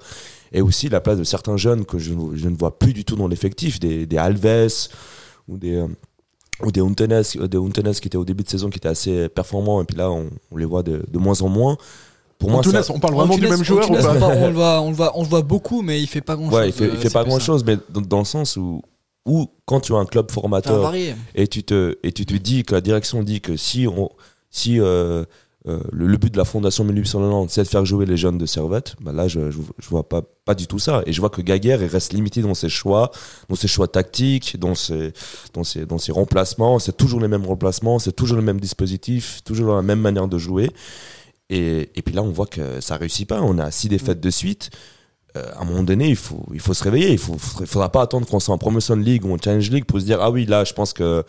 Et 0.52 0.62
aussi 0.62 0.89
la 0.89 1.00
place 1.00 1.18
de 1.18 1.24
certains 1.24 1.56
jeunes 1.56 1.86
que 1.86 1.98
je, 1.98 2.12
je 2.34 2.50
ne 2.50 2.58
vois 2.58 2.78
plus 2.78 2.92
du 2.92 3.06
tout 3.06 3.15
dans 3.15 3.30
l'effectif, 3.30 3.80
des, 3.80 4.06
des 4.06 4.18
Alves 4.18 4.89
ou 5.48 5.58
des, 5.58 5.76
euh, 5.76 5.88
ou 6.62 6.74
des 6.74 6.82
Untenes, 6.82 7.24
des 7.48 7.58
Untenes 7.58 7.94
qui 7.94 8.08
étaient 8.10 8.18
au 8.18 8.26
début 8.26 8.44
de 8.44 8.50
saison, 8.50 8.70
qui 8.70 8.80
étaient 8.80 8.89
assez 8.89 9.30
performants, 9.30 9.82
et 9.82 9.86
puis 9.86 9.96
là, 9.96 10.12
on, 10.12 10.30
on 10.52 10.58
les 10.58 10.65
voit 10.65 10.84
de, 10.84 11.06
de 11.10 11.18
moins 11.18 11.42
en 11.42 11.48
moins. 11.48 11.78
Pour 12.38 12.50
moi, 12.50 12.60
Antunes, 12.60 12.84
ça- 12.84 12.94
on 12.94 13.00
parle 13.00 13.15
vraiment 13.15 13.38
du 13.38 13.48
même 13.48 13.63
joueur 13.63 13.89
ou 13.89 13.94
pas? 13.94 14.10
on, 14.10 14.13
le 14.13 14.54
voit, 14.54 14.82
on, 14.82 14.89
le 14.89 14.96
voit, 14.96 15.12
on 15.15 15.22
le 15.24 15.30
voit 15.30 15.42
beaucoup, 15.42 15.82
mais 15.82 16.02
il 16.02 16.08
fait 16.08 16.20
pas 16.20 16.36
grand 16.36 16.52
chose. 16.52 16.65
Il 16.65 16.74
fait, 16.74 16.89
il 16.94 16.98
fait 16.98 17.10
pas 17.10 17.24
grand 17.24 17.39
chose, 17.39 17.63
mais 17.63 17.78
dans, 17.89 18.02
dans 18.02 18.20
le 18.20 18.26
sens 18.26 18.58
où, 18.58 18.82
où, 19.26 19.50
quand 19.66 19.82
tu 19.82 19.94
as 19.94 19.98
un 19.98 20.06
club 20.06 20.32
formateur 20.32 20.94
et 21.36 21.48
tu 21.48 21.64
te, 21.64 21.98
et 22.04 22.12
tu 22.12 22.26
te 22.26 22.34
dis 22.36 22.64
que 22.64 22.74
la 22.74 22.82
direction 22.82 23.24
dit 23.24 23.42
que 23.42 23.58
si 23.58 23.88
on, 23.88 24.10
si, 24.50 24.80
euh, 24.80 25.24
euh, 25.68 25.80
le, 25.92 26.08
le 26.08 26.18
but 26.18 26.32
de 26.32 26.38
la 26.38 26.46
fondation 26.46 26.86
1890 26.86 27.54
c'est 27.54 27.64
de 27.64 27.68
faire 27.68 27.86
jouer 27.86 28.06
les 28.06 28.16
jeunes 28.16 28.38
de 28.38 28.46
Servette, 28.46 28.96
bah 29.02 29.12
là 29.12 29.28
je, 29.28 29.52
je, 29.52 29.60
je 29.78 29.90
vois 29.90 30.08
pas, 30.08 30.22
pas 30.46 30.56
du 30.56 30.68
tout 30.68 30.80
ça. 30.80 31.04
Et 31.06 31.12
je 31.12 31.20
vois 31.20 31.30
que 31.30 31.42
Gaguerre 31.42 31.84
il 31.84 31.88
reste 31.88 32.14
limité 32.14 32.42
dans 32.42 32.54
ses 32.54 32.70
choix, 32.70 33.12
dans 33.50 33.56
ses 33.56 33.68
choix 33.68 33.88
tactiques, 33.90 34.58
dans 34.58 34.74
ses, 34.74 35.12
dans 35.54 35.66
ses, 35.66 35.86
dans 35.86 35.98
ses 35.98 36.14
remplacements. 36.14 36.80
C'est 36.80 36.96
toujours 36.96 37.20
les 37.20 37.28
mêmes 37.28 37.46
remplacements, 37.46 38.00
c'est 38.00 38.14
toujours 38.14 38.38
le 38.38 38.44
même 38.44 38.60
dispositif, 38.60 39.42
toujours 39.44 39.76
la 39.76 39.82
même 39.82 40.00
manière 40.00 40.30
de 40.30 40.38
jouer. 40.38 40.72
Et, 41.50 41.90
et 41.96 42.02
puis 42.04 42.14
là, 42.14 42.24
on 42.24 42.30
voit 42.30 42.46
que 42.46 42.80
ça 42.80 42.96
réussit 42.96 43.28
pas. 43.28 43.42
On 43.42 43.58
a 43.58 43.70
six 43.72 43.90
défaites 43.90 44.22
de 44.22 44.30
suite. 44.30 44.70
Euh, 45.39 45.52
à 45.58 45.62
un 45.62 45.65
moment 45.65 45.84
donné, 45.84 46.10
il 46.10 46.15
faut, 46.15 46.45
il 46.54 46.60
faut 46.60 46.73
se 46.73 46.84
réveiller. 46.84 47.13
Il 47.13 47.19
il 47.62 47.67
faudra 47.67 47.89
pas 47.89 48.02
attendre 48.02 48.28
qu'on 48.28 48.39
soit 48.39 48.54
en 48.54 48.58
Promotion 48.58 48.95
League 48.95 49.25
ou 49.25 49.34
en 49.34 49.38
Challenge 49.38 49.69
League 49.69 49.86
pour 49.86 49.99
se 49.99 50.06
dire 50.06 50.19
ah 50.21 50.32
oui 50.32 50.45
là, 50.45 50.63
je 50.63 50.73
pense 50.73 50.93
que 50.93 51.23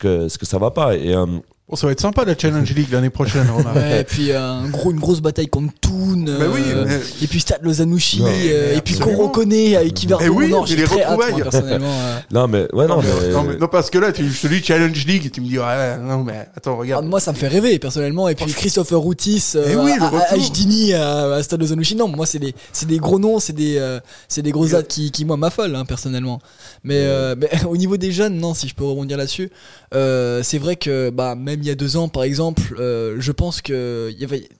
que, 0.00 0.36
que 0.36 0.46
ça 0.46 0.58
va 0.58 0.70
pas. 0.70 0.96
Et 0.96 1.14
euh, 1.14 1.26
Bon, 1.66 1.76
ça 1.76 1.86
va 1.86 1.92
être 1.92 2.00
sympa 2.00 2.26
la 2.26 2.36
Challenge 2.36 2.70
League 2.74 2.88
l'année 2.92 3.08
prochaine. 3.08 3.46
Ouais, 3.74 4.02
et 4.02 4.04
puis 4.04 4.32
euh, 4.32 4.38
un 4.38 4.68
gros, 4.68 4.90
une 4.90 5.00
grosse 5.00 5.22
bataille 5.22 5.46
contre 5.46 5.72
Toon. 5.80 6.16
Mais 6.26 6.46
oui, 6.46 6.60
euh, 6.68 6.84
mais- 6.86 7.00
Et 7.22 7.26
puis 7.26 7.40
Stade 7.40 7.62
Lozanouchi. 7.62 8.20
Non, 8.20 8.26
euh, 8.28 8.76
et 8.76 8.82
puis 8.82 8.98
qu'on 8.98 9.16
reconnaît 9.16 9.74
avec 9.76 9.98
Eh 9.98 10.04
Yverton 10.04 10.28
oui, 10.28 10.52
J'ai 10.66 10.76
les 10.76 10.84
retrouvailles. 10.84 11.42
euh. 11.54 11.78
non 12.30 12.48
mais 12.48 12.70
ouais 12.74 12.86
non, 12.86 12.96
non, 12.96 13.02
mais, 13.02 13.08
mais, 13.22 13.32
non, 13.32 13.42
mais- 13.44 13.56
non, 13.56 13.68
parce 13.68 13.88
que 13.88 13.96
là, 13.96 14.12
tu, 14.12 14.28
je 14.30 14.40
te 14.42 14.46
dis 14.46 14.62
Challenge 14.62 15.06
League 15.06 15.24
et 15.24 15.30
tu 15.30 15.40
me 15.40 15.46
dis, 15.46 15.58
ouais, 15.58 15.96
non, 16.02 16.22
mais 16.22 16.46
attends, 16.54 16.74
Ah, 16.74 16.80
regarde. 16.80 17.06
moi, 17.06 17.18
ça 17.18 17.32
me 17.32 17.36
fait 17.38 17.48
rêver 17.48 17.78
personnellement. 17.78 18.28
Et 18.28 18.34
puis 18.34 18.52
Christopher 18.52 18.98
Routis, 18.98 19.52
euh, 19.54 19.64
Eh 19.72 19.76
oui, 19.76 19.92
à- 19.98 20.04
à- 20.04 21.30
à, 21.32 21.34
à 21.36 21.42
Stade 21.42 21.60
Lozanouchi. 21.60 21.96
Non, 21.96 22.08
moi, 22.08 22.26
c'est 22.26 22.38
des, 22.40 22.54
c'est 22.74 22.86
des 22.86 22.98
gros 22.98 23.18
noms, 23.18 23.38
c'est 23.38 23.54
des, 23.54 23.78
euh, 23.78 24.00
c'est 24.28 24.42
des 24.42 24.50
gros 24.50 24.66
dates 24.66 24.88
qui, 24.88 25.10
qui 25.10 25.24
moi, 25.24 25.38
m'affolent, 25.38 25.74
hein, 25.74 25.86
personnellement. 25.86 26.40
Mais, 26.84 26.98
euh, 26.98 27.34
mais 27.38 27.48
au 27.66 27.78
niveau 27.78 27.96
des 27.96 28.12
jeunes, 28.12 28.36
non, 28.36 28.52
si 28.52 28.68
je 28.68 28.74
peux 28.74 28.84
rebondir 28.84 29.16
là-dessus, 29.16 29.48
euh, 29.94 30.42
c'est 30.42 30.58
vrai 30.58 30.76
que, 30.76 31.08
bah, 31.08 31.34
même 31.34 31.53
il 31.62 31.66
y 31.66 31.70
a 31.70 31.74
deux 31.74 31.96
ans, 31.96 32.08
par 32.08 32.22
exemple, 32.22 32.74
euh, 32.78 33.16
je 33.18 33.32
pense 33.32 33.62
que 33.62 34.14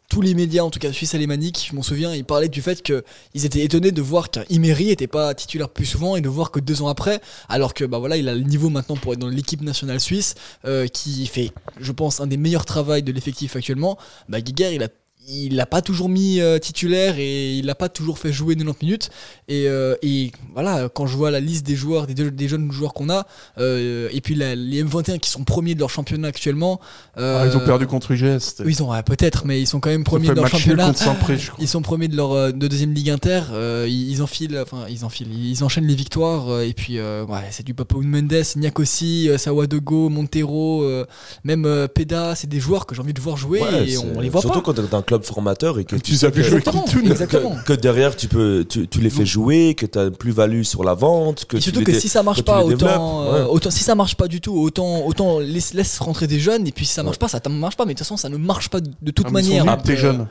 tous 0.09 0.21
les 0.21 0.35
médias, 0.35 0.63
en 0.63 0.71
tout 0.71 0.79
cas 0.79 0.93
suisse 0.93 1.15
alémanique, 1.15 1.67
je 1.71 1.75
m'en 1.75 1.83
souviens, 1.83 2.15
ils 2.15 2.25
parlaient 2.25 2.49
du 2.49 2.63
fait 2.63 2.83
qu'ils 2.83 3.45
étaient 3.47 3.63
étonnés 3.65 3.93
de 3.93 4.03
voir 4.03 4.31
qu'un 4.31 4.45
Imery 4.51 4.91
était 4.91 5.07
pas 5.07 5.35
titulaire 5.35 5.69
plus 5.69 5.87
souvent 5.87 6.17
et 6.17 6.21
de 6.21 6.29
voir 6.29 6.51
que 6.51 6.61
deux 6.61 6.83
ans 6.83 6.89
après, 6.89 7.21
alors 7.49 7.75
que 7.75 7.85
bah 7.85 7.99
voilà, 7.99 8.17
il 8.17 8.29
a 8.29 8.35
le 8.35 8.43
niveau 8.43 8.71
maintenant 8.71 8.97
pour 8.97 9.13
être 9.13 9.19
dans 9.19 9.29
l'équipe 9.29 9.63
nationale 9.63 10.01
suisse, 10.01 10.35
euh, 10.65 10.87
qui 10.87 11.27
fait, 11.27 11.53
je 11.81 11.93
pense, 11.93 12.21
un 12.21 12.27
des 12.27 12.37
meilleurs 12.37 12.65
travaux 12.65 13.01
de 13.01 13.13
l'effectif 13.13 13.57
actuellement. 13.57 13.99
Bah 14.29 14.39
Giger, 14.45 14.75
il 14.75 14.83
a 14.83 14.89
il 15.27 15.57
l'a 15.57 15.67
pas 15.67 15.81
toujours 15.81 16.09
mis 16.09 16.41
euh, 16.41 16.59
titulaire 16.59 17.15
et 17.19 17.55
il 17.57 17.65
l'a 17.67 17.75
pas 17.75 17.89
toujours 17.89 18.19
fait 18.19 18.33
jouer 18.33 18.55
90 18.57 18.85
minutes 18.85 19.11
et, 19.49 19.69
euh, 19.69 19.95
et 20.03 20.33
voilà 20.53 20.89
quand 20.89 21.07
je 21.07 21.17
vois 21.17 21.31
la 21.31 21.41
liste 21.41 21.65
des 21.67 21.77
joueurs 21.77 22.07
des, 22.07 22.15
des 22.31 22.49
jeunes 22.49 22.71
joueurs 22.71 22.93
qu'on 22.93 23.09
a 23.11 23.27
euh, 23.59 24.09
et 24.13 24.21
puis 24.21 24.35
la- 24.35 24.55
les 24.55 24.85
M21 24.85 25.19
qui 25.19 25.31
sont 25.31 25.45
premiers 25.45 25.75
de 25.75 25.81
leur 25.81 25.89
championnat 25.91 26.29
actuellement 26.29 26.81
euh, 27.17 27.43
Ah, 27.43 27.47
ils 27.47 27.57
ont 27.57 27.65
perdu 27.65 27.87
contre 27.87 28.11
UGS. 28.13 28.63
oui, 28.65 28.73
ils 28.73 28.83
ont 28.83 28.91
ouais, 28.91 29.03
peut-être, 29.03 29.47
mais 29.47 29.61
ils 29.61 29.67
sont 29.67 29.81
quand 29.81 29.89
même 29.91 30.05
premiers 30.05 30.29
de 30.29 30.35
leur 30.35 30.47
championnat. 30.49 30.87
contre 30.87 30.99
Saint-Pré, 30.99 31.39
je 31.39 31.47
crois. 31.51 31.59
Ils 31.63 31.69
sont 31.69 31.81
premiers 31.83 32.09
de 32.09 32.17
leur 32.17 32.33
euh, 32.33 32.51
de 32.53 32.69
deuxième 32.69 32.93
ligue 32.93 33.09
inter. 33.11 33.43
euh, 33.53 33.87
ils, 33.89 34.11
ils 34.11 34.23
enfilent, 34.23 34.59
enfin 34.63 34.85
ils 34.91 35.05
enfilent, 35.05 35.33
ils 35.33 35.65
enchaînent 35.65 35.87
les 35.87 35.95
victoires 35.95 36.49
euh, 36.51 36.63
et 36.67 36.75
puis 36.75 36.99
euh, 36.99 37.25
ouais, 37.25 37.41
c'est 37.51 37.65
du 37.65 37.73
Papa 37.75 37.97
Mendes, 37.99 38.43
Niakossi, 38.57 39.31
Sawadogo, 39.39 40.09
Montero, 40.11 40.83
euh, 40.83 41.07
même 41.45 41.65
euh, 41.65 41.89
Peda, 41.89 42.35
c'est 42.35 42.49
des 42.49 42.61
joueurs 42.61 42.87
que 42.87 42.95
j'ai 42.95 43.01
envie 43.01 43.15
de 43.15 43.21
voir 43.21 43.37
jouer 43.37 43.61
Ouais, 43.61 43.89
et 43.91 43.97
on 43.99 44.21
les 44.21 44.29
voit 44.29 44.41
surtout 44.41 44.61
pas. 44.61 44.65
quand 44.73 44.79
club 45.15 45.25
formateur 45.25 45.79
et 45.79 45.85
que 45.85 45.97
Tu 45.97 46.13
les 46.13 46.17
as 46.17 46.19
sais 46.21 46.31
vu 46.31 46.43
que- 46.43 46.49
jouer 46.49 46.63
Exactement, 47.11 47.57
que, 47.65 47.73
que 47.75 47.81
derrière 47.81 48.17
tu 48.17 48.27
peux 48.29 48.65
tu, 48.69 48.89
tu 48.89 49.01
les 49.01 49.11
fais 49.11 49.25
jouer 49.27 49.75
que 49.75 49.87
tu 49.87 49.99
as 49.99 50.05
une 50.05 50.11
plus-value 50.17 50.63
sur 50.63 50.83
la 50.85 50.95
vente 50.95 51.45
que 51.45 51.57
Et 51.57 51.61
tu 51.61 51.65
surtout 51.65 51.81
les 51.81 51.85
que 51.87 51.99
si 52.01 52.09
ça 52.09 52.23
marche 52.23 52.39
tu 52.39 52.45
pas, 52.45 52.63
autant, 52.65 53.25
euh, 53.25 53.45
Ouais. 53.45 53.51
autant, 53.51 53.71
si 53.71 53.83
ça 53.85 53.95
marche 53.95 54.17
pas 54.17 54.29
du 54.29 54.41
tout, 54.41 54.55
autant, 54.59 55.05
autant 55.07 55.39
laisse, 55.39 55.73
laisse 55.75 55.99
rentrer 56.01 56.27
des 56.27 56.41
jeunes. 56.41 56.67
Et 56.67 56.73
puis 56.73 56.85
si 56.87 56.93
ça 56.93 57.03
marche 57.03 57.19
pas, 57.19 57.29
ça 57.29 57.41
ne 57.47 57.55
marche 57.55 57.77
pas. 57.77 57.85
Mais 57.85 57.95
de 57.95 57.99
toute 57.99 58.07
façon, 58.07 58.17
ça 58.17 58.29
ne 58.29 58.37
marche 58.37 58.69
pas 58.71 58.81
de, 58.81 59.11
toute 59.11 59.27
Ah, 59.27 59.31
ils 59.31 59.33
manière. 59.33 59.65
euh, 59.69 59.97
jeunes. 59.97 60.27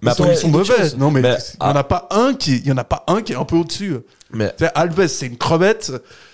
mais 0.00 0.10
Ils 0.10 0.14
sont- 0.14 0.22
après 0.24 0.34
ils 0.34 0.36
sont 0.38 0.52
quelque 0.52 0.56
mauvais. 0.58 0.96
Non, 0.98 1.10
mais 1.10 1.20
Mais- 1.20 1.36
il 1.60 1.64
y 1.66 1.70
en 1.70 1.76
a 1.76 1.84
pas 1.84 2.08
un 2.10 2.34
qui, 2.34 2.56
il 2.56 2.66
y 2.66 2.72
en 2.72 2.76
a 2.78 2.84
pas 2.84 3.04
un 3.08 3.20
qui 3.22 3.32
est 3.32 3.36
un 3.36 3.44
peu 3.44 3.56
au-dessus. 3.56 3.96
Mais 4.32 4.52
Alves, 4.74 5.06
c'est 5.08 5.26
une 5.26 5.36
crevette. 5.36 5.92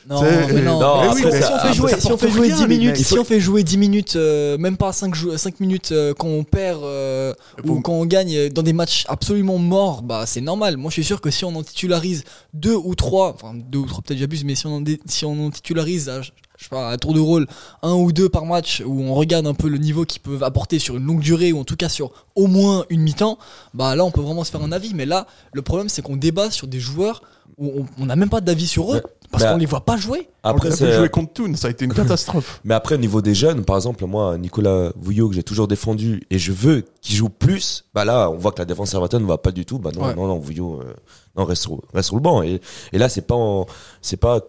Non, 0.09 0.21
C'est- 0.23 0.53
mais 0.55 0.63
non, 0.63 0.79
Non, 0.81 1.15
mais 1.15 1.21
si, 1.21 1.27
on- 1.27 1.31
ça- 1.31 1.43
si 1.43 1.53
on 1.53 1.59
fait 1.59 1.75
jouer, 1.75 1.91
si 1.99 2.07
on 2.07 2.09
porte 2.11 2.21
fait 2.23 2.31
jouer 2.31 2.47
rien, 2.47 2.57
10 2.57 2.63
les 2.63 2.69
minutes, 2.79 2.97
mecs. 2.97 3.07
si 3.07 3.19
on 3.19 3.25
fait 3.25 3.41
jouer 3.41 3.63
10 3.63 3.77
minutes, 3.77 4.17
euh, 4.17 4.57
même 4.57 4.79
pas 4.79 4.93
5, 4.93 5.15
5 5.37 5.61
minutes 5.61 5.93
euh, 5.93 6.15
quand 6.15 6.29
on 6.29 6.45
perd 6.45 6.83
euh, 6.83 7.35
ou 7.65 7.67
Bon. 7.75 7.83
quand 7.83 7.93
on 7.93 8.07
gagne 8.07 8.49
dans 8.49 8.63
des 8.63 8.73
matchs 8.73 9.05
absolument 9.09 9.59
morts, 9.59 10.01
bah 10.03 10.25
c'est 10.27 10.41
normal. 10.41 10.79
Moi 10.79 10.89
je 10.91 10.95
suis 10.95 11.05
sûr 11.05 11.21
que 11.21 11.31
si 11.31 11.45
on 11.45 11.55
en 11.55 11.63
titularise 11.63 12.25
deux 12.55 12.75
ou 12.77 12.95
trois, 12.95 13.35
enfin 13.35 13.53
deux 13.55 13.81
ou 13.81 13.87
trois 13.87 14.01
peut-être 14.03 14.19
j'abuse, 14.19 14.45
mais 14.45 14.55
si 14.55 14.67
on 14.67 14.77
en, 14.77 14.81
dé- 14.81 15.01
si 15.07 15.27
on 15.27 15.47
en 15.47 15.51
titularise 15.51 16.09
à, 16.09 16.23
je 16.23 16.31
sais 16.59 16.69
pas, 16.71 16.89
à 16.91 16.97
tour 16.97 17.13
de 17.13 17.21
rôle, 17.21 17.47
un 17.83 17.93
ou 17.93 18.11
deux 18.11 18.31
par 18.31 18.47
match, 18.47 18.83
où 18.87 19.03
on 19.03 19.13
regarde 19.15 19.47
un 19.47 19.53
peu 19.55 19.69
le 19.69 19.77
niveau 19.77 20.07
qu'ils 20.07 20.23
peuvent 20.23 20.43
apporter 20.43 20.79
sur 20.79 20.97
une 20.97 21.05
longue 21.05 21.21
durée, 21.21 21.53
ou 21.53 21.61
en 21.61 21.65
tout 21.65 21.77
cas 21.77 21.91
sur 21.91 22.13
au 22.35 22.47
moins 22.47 22.87
une 22.89 23.03
mi-temps, 23.03 23.37
bah 23.75 23.95
là 23.95 24.07
on 24.07 24.11
peut 24.11 24.23
vraiment 24.23 24.43
se 24.45 24.51
faire 24.53 24.63
un 24.63 24.73
avis. 24.73 24.95
Mais 24.95 25.05
là, 25.05 25.27
le 25.53 25.61
problème 25.61 25.91
c'est 25.91 26.01
qu'on 26.01 26.17
débat 26.17 26.51
sur 26.51 26.67
des 26.67 26.81
joueurs 26.81 27.21
où 27.57 27.87
on- 27.99 28.07
n'a 28.07 28.17
même 28.17 28.29
pas 28.29 28.41
d'avis 28.41 28.67
sur 28.67 28.93
eux, 28.93 28.97
Mais- 29.05 29.11
parce 29.31 29.45
qu'on 29.45 29.57
les 29.57 29.67
voit 29.67 29.85
pas 29.85 29.97
jouer. 29.97 30.29
après 30.43 30.69
On 30.69 30.73
a 30.73 30.77
c'est 30.77 30.93
jouer 30.97 31.09
contre 31.09 31.33
Toon, 31.33 31.55
ça 31.57 31.69
a 31.69 31.71
été 31.71 31.85
une 31.85 31.93
catastrophe. 31.95 32.61
mais 32.65 32.75
après 32.75 32.95
au 32.95 32.99
niveau 32.99 33.21
des 33.23 33.35
jeunes 33.35 33.65
par 33.65 33.77
exemple 33.77 34.05
moi 34.07 34.39
Nicolas 34.39 34.93
Vouillot 34.97 35.29
que 35.29 35.35
j'ai 35.35 35.43
toujours 35.43 35.69
défendu 35.69 36.23
et 36.31 36.39
je 36.39 36.53
veux 36.53 36.85
qu'il 37.03 37.17
joue 37.17 37.29
plus 37.29 37.85
bah 37.95 38.05
là 38.05 38.31
on 38.31 38.37
voit 38.39 38.53
que 38.53 38.59
la 38.61 38.65
défense 38.65 38.91
servateur 38.91 39.21
ne 39.21 39.27
va 39.27 39.39
pas 39.39 39.51
du 39.53 39.65
tout 39.67 39.79
bah 39.79 39.91
non 39.95 40.05
Ouais. 40.07 40.15
non 40.15 40.27
non 40.27 40.39
Vouillot 40.39 40.81
euh, 40.83 40.95
non 41.37 41.45
reste 41.45 41.63
sur, 41.63 41.81
reste 41.93 42.07
sur 42.07 42.17
le 42.17 42.23
banc 42.23 42.43
et, 42.43 42.61
et 42.93 42.99
là 42.99 43.09
c'est 43.09 43.27
pas 43.27 43.35
en- 43.35 43.67
c'est 44.01 44.17
pas 44.17 44.41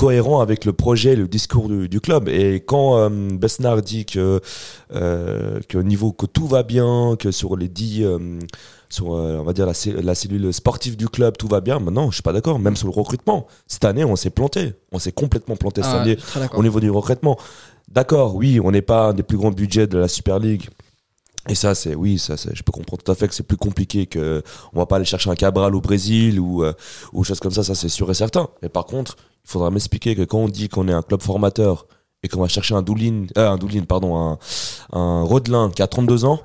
cohérent 0.00 0.40
avec 0.40 0.64
le 0.64 0.72
projet, 0.72 1.14
le 1.14 1.28
discours 1.28 1.68
du, 1.68 1.86
du 1.86 2.00
club. 2.00 2.30
Et 2.30 2.60
quand 2.60 2.96
euh, 2.96 3.10
Besnard 3.10 3.82
dit 3.82 4.06
que 4.06 4.40
euh, 4.94 5.60
que 5.68 5.76
au 5.76 5.82
niveau 5.82 6.12
que 6.12 6.24
tout 6.24 6.46
va 6.46 6.62
bien, 6.62 7.16
que 7.18 7.30
sur 7.30 7.54
les 7.54 7.68
dix, 7.68 8.02
euh, 8.02 8.38
sur 8.88 9.14
euh, 9.14 9.36
on 9.40 9.42
va 9.42 9.52
dire 9.52 9.66
la, 9.66 10.14
cellule 10.14 10.54
sportive 10.54 10.96
du 10.96 11.06
club 11.10 11.36
tout 11.36 11.48
va 11.48 11.60
bien, 11.60 11.80
maintenant 11.80 12.08
je 12.08 12.14
suis 12.14 12.22
pas 12.22 12.32
d'accord. 12.32 12.58
Même 12.58 12.76
sur 12.76 12.86
le 12.86 12.94
recrutement, 12.94 13.46
cette 13.66 13.84
année 13.84 14.02
on 14.02 14.16
s'est 14.16 14.30
planté, 14.30 14.72
on 14.90 14.98
s'est 14.98 15.12
complètement 15.12 15.56
planté 15.56 15.82
cette 15.82 15.92
Ah, 15.92 16.00
année 16.00 16.16
au 16.54 16.62
niveau 16.62 16.80
du 16.80 16.88
recrutement. 16.88 17.36
D'accord, 17.90 18.36
oui, 18.36 18.58
on 18.58 18.70
n'est 18.70 18.80
pas 18.80 19.08
un 19.08 19.12
des 19.12 19.22
plus 19.22 19.36
grands 19.36 19.50
budgets 19.50 19.86
de 19.86 19.98
la 19.98 20.08
Super 20.08 20.38
League. 20.38 20.70
Et 21.48 21.54
ça, 21.54 21.74
c'est 21.74 21.94
oui, 21.94 22.18
ça, 22.18 22.36
je 22.36 22.62
peux 22.62 22.72
comprendre 22.72 23.02
tout 23.02 23.12
à 23.12 23.14
fait 23.14 23.26
que 23.26 23.34
c'est 23.34 23.46
plus 23.46 23.56
compliqué 23.56 24.06
que 24.06 24.42
on 24.72 24.78
va 24.78 24.86
pas 24.86 24.96
aller 24.96 25.04
chercher 25.04 25.30
un 25.30 25.34
Cabral 25.34 25.74
au 25.74 25.80
Brésil 25.80 26.38
ou 26.38 26.64
euh, 26.64 26.72
ou 27.12 27.24
choses 27.24 27.40
comme 27.40 27.52
ça. 27.52 27.62
Ça, 27.62 27.74
c'est 27.74 27.88
sûr 27.88 28.10
et 28.10 28.14
certain. 28.14 28.48
Mais 28.62 28.68
par 28.68 28.84
contre, 28.84 29.16
il 29.44 29.50
faudra 29.50 29.70
m'expliquer 29.70 30.14
que 30.14 30.22
quand 30.22 30.38
on 30.38 30.48
dit 30.48 30.68
qu'on 30.68 30.88
est 30.88 30.92
un 30.92 31.02
club 31.02 31.22
formateur 31.22 31.86
et 32.22 32.28
qu'on 32.28 32.40
va 32.40 32.48
chercher 32.48 32.74
un 32.74 32.82
Doulin, 32.82 33.26
euh, 33.38 33.50
un 33.50 33.56
Doulin, 33.56 33.84
pardon, 33.84 34.38
un 34.92 35.22
Rodelin 35.22 35.70
qui 35.70 35.82
a 35.82 35.86
32 35.86 36.24
ans, 36.24 36.40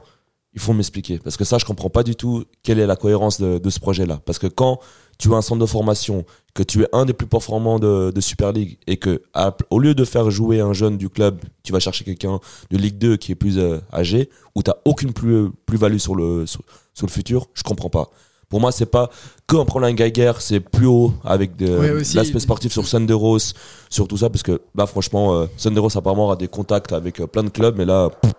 il 0.55 0.61
faut 0.61 0.73
m'expliquer. 0.73 1.19
Parce 1.19 1.37
que 1.37 1.43
ça, 1.43 1.57
je 1.57 1.65
comprends 1.65 1.89
pas 1.89 2.03
du 2.03 2.15
tout 2.15 2.45
quelle 2.63 2.79
est 2.79 2.87
la 2.87 2.95
cohérence 2.95 3.39
de, 3.39 3.69
ce 3.69 3.79
projet-là. 3.79 4.21
Parce 4.25 4.39
que 4.39 4.47
quand 4.47 4.79
tu 5.19 5.33
as 5.33 5.37
un 5.37 5.41
centre 5.41 5.61
de 5.61 5.65
formation, 5.65 6.25
que 6.53 6.63
tu 6.63 6.81
es 6.83 6.87
un 6.93 7.05
des 7.05 7.13
plus 7.13 7.27
performants 7.27 7.77
de, 7.77 8.13
Super 8.21 8.53
League 8.53 8.77
et 8.87 8.97
que 8.97 9.21
au 9.69 9.79
lieu 9.79 9.93
de 9.93 10.05
faire 10.05 10.31
jouer 10.31 10.61
un 10.61 10.73
jeune 10.73 10.97
du 10.97 11.09
club, 11.09 11.41
tu 11.63 11.73
vas 11.73 11.79
chercher 11.79 12.05
quelqu'un 12.05 12.39
de 12.71 12.77
Ligue 12.77 12.97
2 12.97 13.17
qui 13.17 13.33
est 13.33 13.35
plus 13.35 13.59
euh, 13.59 13.79
âgé, 13.93 14.29
où 14.55 14.63
tu 14.63 14.71
aucune 14.85 15.11
plus- 15.11 15.49
plus-value 15.65 15.97
sur 15.97 16.15
le, 16.15 16.45
sur 16.45 16.61
le 17.01 17.11
futur, 17.11 17.47
je 17.53 17.63
comprends 17.63 17.89
pas. 17.89 18.09
Pour 18.49 18.59
moi, 18.61 18.71
c'est 18.71 18.85
pas 18.85 19.09
que 19.47 19.55
un 19.57 19.65
problème 19.65 19.95
Geiger, 19.95 20.33
c'est 20.39 20.59
plus 20.59 20.85
haut 20.85 21.13
avec 21.23 21.55
de- 21.55 21.79
Ouais, 21.79 21.91
aussi. 21.91 22.15
l'aspect 22.15 22.39
sportif 22.39 22.71
sur 22.71 22.87
Sunderos, 22.87 23.53
sur 23.89 24.07
tout 24.07 24.17
ça, 24.17 24.29
parce 24.29 24.43
que 24.43 24.61
là, 24.75 24.85
franchement, 24.85 25.33
euh, 25.35 25.45
Sunderos 25.57 25.97
apparemment 25.97 26.31
a 26.31 26.35
des 26.35 26.47
contacts 26.47 26.93
avec 26.93 27.19
euh, 27.19 27.27
plein 27.27 27.43
de 27.43 27.49
clubs, 27.49 27.75
mais 27.77 27.85
là, 27.85 28.09
pff, 28.09 28.31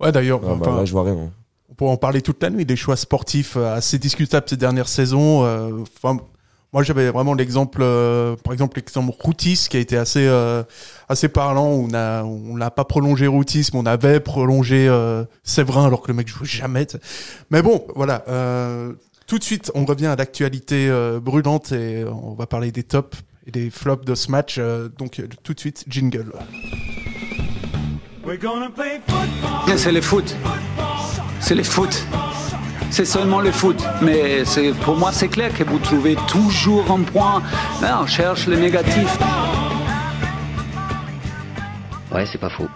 Ouais, 0.00 0.10
d'ailleurs, 0.10 0.40
ah, 0.44 0.54
bah, 0.58 0.74
là, 0.78 0.84
je 0.84 0.92
vois 0.92 1.04
rien. 1.04 1.30
on 1.70 1.74
pourrait 1.74 1.92
en 1.92 1.96
parler 1.96 2.22
toute 2.22 2.42
la 2.42 2.50
nuit, 2.50 2.64
des 2.66 2.76
choix 2.76 2.96
sportifs 2.96 3.56
euh, 3.56 3.74
assez 3.76 3.98
discutables 3.98 4.46
ces 4.48 4.56
dernières 4.56 4.88
saisons. 4.88 5.44
euh, 5.44 5.70
Enfin, 6.02 6.18
moi, 6.72 6.82
j'avais 6.82 7.10
vraiment 7.10 7.34
l'exemple, 7.34 7.84
par 8.42 8.52
exemple, 8.54 8.78
l'exemple 8.78 9.12
Routis 9.20 9.66
qui 9.68 9.76
a 9.76 9.80
été 9.80 9.98
assez, 9.98 10.26
assez 11.06 11.28
parlant. 11.28 11.66
On 11.66 11.92
a, 11.92 12.24
on 12.24 12.56
n'a 12.56 12.70
pas 12.70 12.84
prolongé 12.86 13.26
Routis, 13.26 13.68
mais 13.74 13.78
on 13.78 13.84
avait 13.84 14.20
prolongé 14.20 14.88
Séverin 15.44 15.84
alors 15.86 16.00
que 16.00 16.08
le 16.08 16.14
mec 16.14 16.28
joue 16.28 16.46
jamais. 16.46 16.86
Mais 17.50 17.60
bon, 17.60 17.84
voilà. 17.94 18.24
euh, 18.28 18.94
tout 19.26 19.38
de 19.38 19.44
suite, 19.44 19.70
on 19.74 19.84
revient 19.84 20.06
à 20.06 20.16
l'actualité 20.16 20.88
euh, 20.88 21.20
brûlante 21.20 21.72
et 21.72 22.04
on 22.04 22.34
va 22.34 22.46
parler 22.46 22.70
des 22.72 22.82
tops 22.82 23.18
et 23.46 23.50
des 23.50 23.70
flops 23.70 24.04
de 24.04 24.14
ce 24.14 24.30
match. 24.30 24.56
euh, 24.58 24.88
donc, 24.98 25.18
euh, 25.20 25.26
tout 25.42 25.54
de 25.54 25.60
suite, 25.60 25.84
jingle. 25.88 26.32
C'est 29.76 29.92
le 29.92 30.00
foot. 30.00 30.36
C'est 31.40 31.54
le 31.54 31.62
foot. 31.62 32.06
C'est 32.90 33.04
seulement 33.06 33.40
le 33.40 33.50
foot. 33.50 33.82
Mais 34.02 34.44
c'est- 34.44 34.72
pour 34.84 34.96
moi, 34.96 35.10
c'est 35.12 35.28
clair 35.28 35.52
que 35.54 35.64
vous 35.64 35.78
trouvez 35.78 36.16
toujours 36.28 36.90
un 36.90 37.00
point. 37.02 37.42
Là, 37.80 38.00
on 38.02 38.06
cherche 38.06 38.46
le 38.46 38.56
négatif. 38.56 39.18
Ouais, 42.12 42.26
c'est 42.30 42.38
pas 42.38 42.50
faux. 42.50 42.68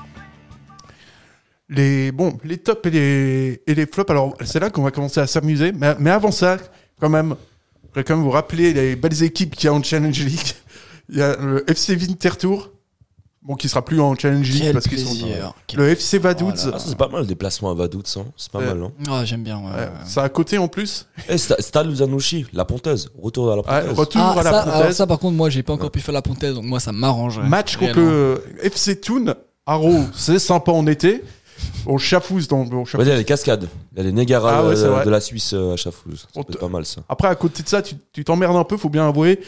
Les 1.68 2.12
bon 2.12 2.38
les 2.44 2.58
tops 2.58 2.86
et 2.86 2.90
les 2.90 3.62
et 3.66 3.74
les 3.74 3.86
flops 3.86 4.10
alors 4.10 4.34
c'est 4.44 4.60
là 4.60 4.70
qu'on 4.70 4.82
va 4.82 4.90
commencer 4.92 5.20
à 5.20 5.26
s'amuser 5.26 5.72
mais, 5.72 5.94
mais 5.98 6.10
avant 6.10 6.30
ça 6.30 6.58
quand 7.00 7.08
même 7.08 7.34
je 7.82 7.88
voudrais 7.88 8.04
quand 8.04 8.14
même 8.16 8.24
vous 8.24 8.30
rappeler 8.30 8.72
les 8.72 8.94
belles 8.96 9.22
équipes 9.22 9.56
qu'il 9.56 9.66
y 9.66 9.68
a 9.68 9.72
en 9.74 9.82
Challenge 9.82 10.18
League 10.24 10.52
il 11.08 11.16
y 11.18 11.22
a 11.22 11.36
le 11.36 11.68
FC 11.68 11.96
Winterthur 11.96 12.70
bon 13.42 13.54
qui 13.56 13.68
sera 13.68 13.84
plus 13.84 14.00
en 14.00 14.14
Challenge 14.16 14.48
League 14.48 14.62
Quel 14.62 14.72
parce 14.74 14.86
qu'ils 14.88 14.98
sont 15.00 15.10
plaisir. 15.14 15.54
le 15.76 15.88
FC 15.90 16.18
Vaduz 16.18 16.52
Ah, 16.72 16.78
ça, 16.78 16.84
c'est 16.86 16.96
pas 16.96 17.08
mal 17.08 17.20
le 17.22 17.26
déplacement 17.28 17.70
à 17.70 17.74
Vaduz, 17.74 18.02
hein. 18.16 18.24
c'est 18.36 18.50
pas 18.50 18.58
Ouais. 18.58 18.66
mal. 18.74 18.82
Hein. 18.82 18.92
Ah, 19.08 19.24
j'aime 19.24 19.44
bien. 19.44 19.58
ouais, 19.58 19.70
Ouais, 19.70 19.78
ouais. 19.82 19.90
ça 20.04 20.24
à 20.24 20.28
côté 20.28 20.58
en 20.58 20.66
plus 20.66 21.06
Et 21.28 21.36
Sta- 21.36 21.60
Stade 21.62 21.86
Luzanouchi, 21.88 22.46
la 22.52 22.64
ponteuse, 22.64 23.08
retour 23.22 23.52
à 23.52 23.56
la 23.56 23.62
Ouais, 23.62 23.82
ponteuse. 23.82 23.98
retour 24.00 24.20
Ah, 24.20 24.32
à 24.40 24.42
la 24.42 24.50
ça, 24.50 24.60
alors 24.62 24.92
ça, 24.92 25.06
par 25.06 25.20
contre, 25.20 25.36
moi, 25.36 25.48
j'ai 25.48 25.62
pas 25.62 25.72
encore 25.74 25.92
pu 25.92 26.00
faire 26.00 26.12
la 26.14 26.22
pontaise, 26.22 26.54
donc 26.56 26.64
moi, 26.64 26.80
ça 26.80 26.90
m'arrange. 26.90 27.38
match 27.38 27.76
contre 27.76 28.00
le 28.00 28.42
FC 28.62 29.00
Thun 29.00 29.34
Haro 29.64 29.94
c'est 30.14 30.38
sympa 30.40 30.72
en 30.72 30.84
été 30.88 31.22
on 31.86 31.98
chafouze 31.98 32.48
dans 32.48 32.58
on 32.58 32.78
Ouais, 32.80 32.84
chafouze. 32.84 33.06
il 33.06 33.10
y 33.10 33.12
a 33.12 33.16
les 33.16 33.24
cascades, 33.24 33.68
il 33.92 33.98
y 33.98 34.00
a 34.00 34.04
les 34.04 34.12
Negara 34.12 34.58
Ah 34.58 34.64
ouais, 34.64 34.70
de- 34.74 34.76
c'est 34.76 35.10
la 35.10 35.20
Suisse 35.20 35.52
euh, 35.54 35.72
à 35.74 35.76
Chafouz. 35.76 36.20
Ça 36.22 36.26
On 36.36 36.42
peut 36.42 36.52
te- 36.52 36.58
être 36.58 36.60
pas 36.60 36.68
mal 36.68 36.84
ça. 36.86 37.02
Après, 37.08 37.28
à 37.28 37.34
côté 37.34 37.62
de 37.62 37.68
ça, 37.68 37.82
tu 37.82 37.94
tu 38.12 38.24
t'emmerdes 38.24 38.56
un 38.56 38.64
peu, 38.64 38.76
faut 38.76 38.88
bien 38.90 39.08
avouer. 39.08 39.40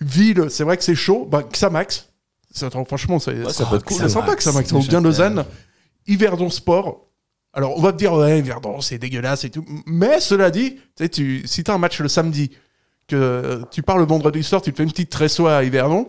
Ville, 0.00 0.46
c'est 0.50 0.64
vrai 0.64 0.76
que 0.76 0.84
c'est 0.84 0.94
chaud. 0.94 1.26
Bah, 1.30 1.42
Xamax. 1.50 2.08
C'est- 2.52 2.66
attends, 2.66 2.84
franchement, 2.84 3.18
c'est 3.18 3.44
Ouais, 3.44 3.52
ça 3.52 3.66
peut 3.66 3.76
être 3.76 3.84
cool, 3.84 3.96
C'est 3.98 4.08
sympa 4.08 4.34
Xamax. 4.36 4.68
Ça 4.70 4.76
vaut 4.76 4.82
bien 4.82 5.00
Lausanne. 5.00 5.44
Yverdon 6.06 6.50
Sport. 6.50 7.02
Alors, 7.52 7.76
on 7.78 7.80
va 7.80 7.92
te 7.92 7.96
dire, 7.98 8.12
ouais, 8.12 8.38
Yverdon, 8.40 8.80
c'est 8.80 8.98
dégueulasse 8.98 9.44
et 9.44 9.50
tout. 9.50 9.64
Mais 9.86 10.20
cela 10.20 10.50
dit, 10.50 10.74
tu 10.74 10.80
sais, 10.98 11.08
tu, 11.08 11.42
si 11.46 11.64
t'as 11.64 11.74
un 11.74 11.78
match 11.78 12.00
le 12.00 12.08
samedi, 12.08 12.50
que 13.08 13.62
tu 13.70 13.82
pars 13.82 13.98
le 13.98 14.04
vendredi 14.04 14.42
soir, 14.42 14.60
tu 14.62 14.72
te 14.72 14.76
fais 14.76 14.82
une 14.82 14.90
petite 14.90 15.10
tressoie 15.10 15.56
à 15.56 15.62
Yverdon, 15.64 16.08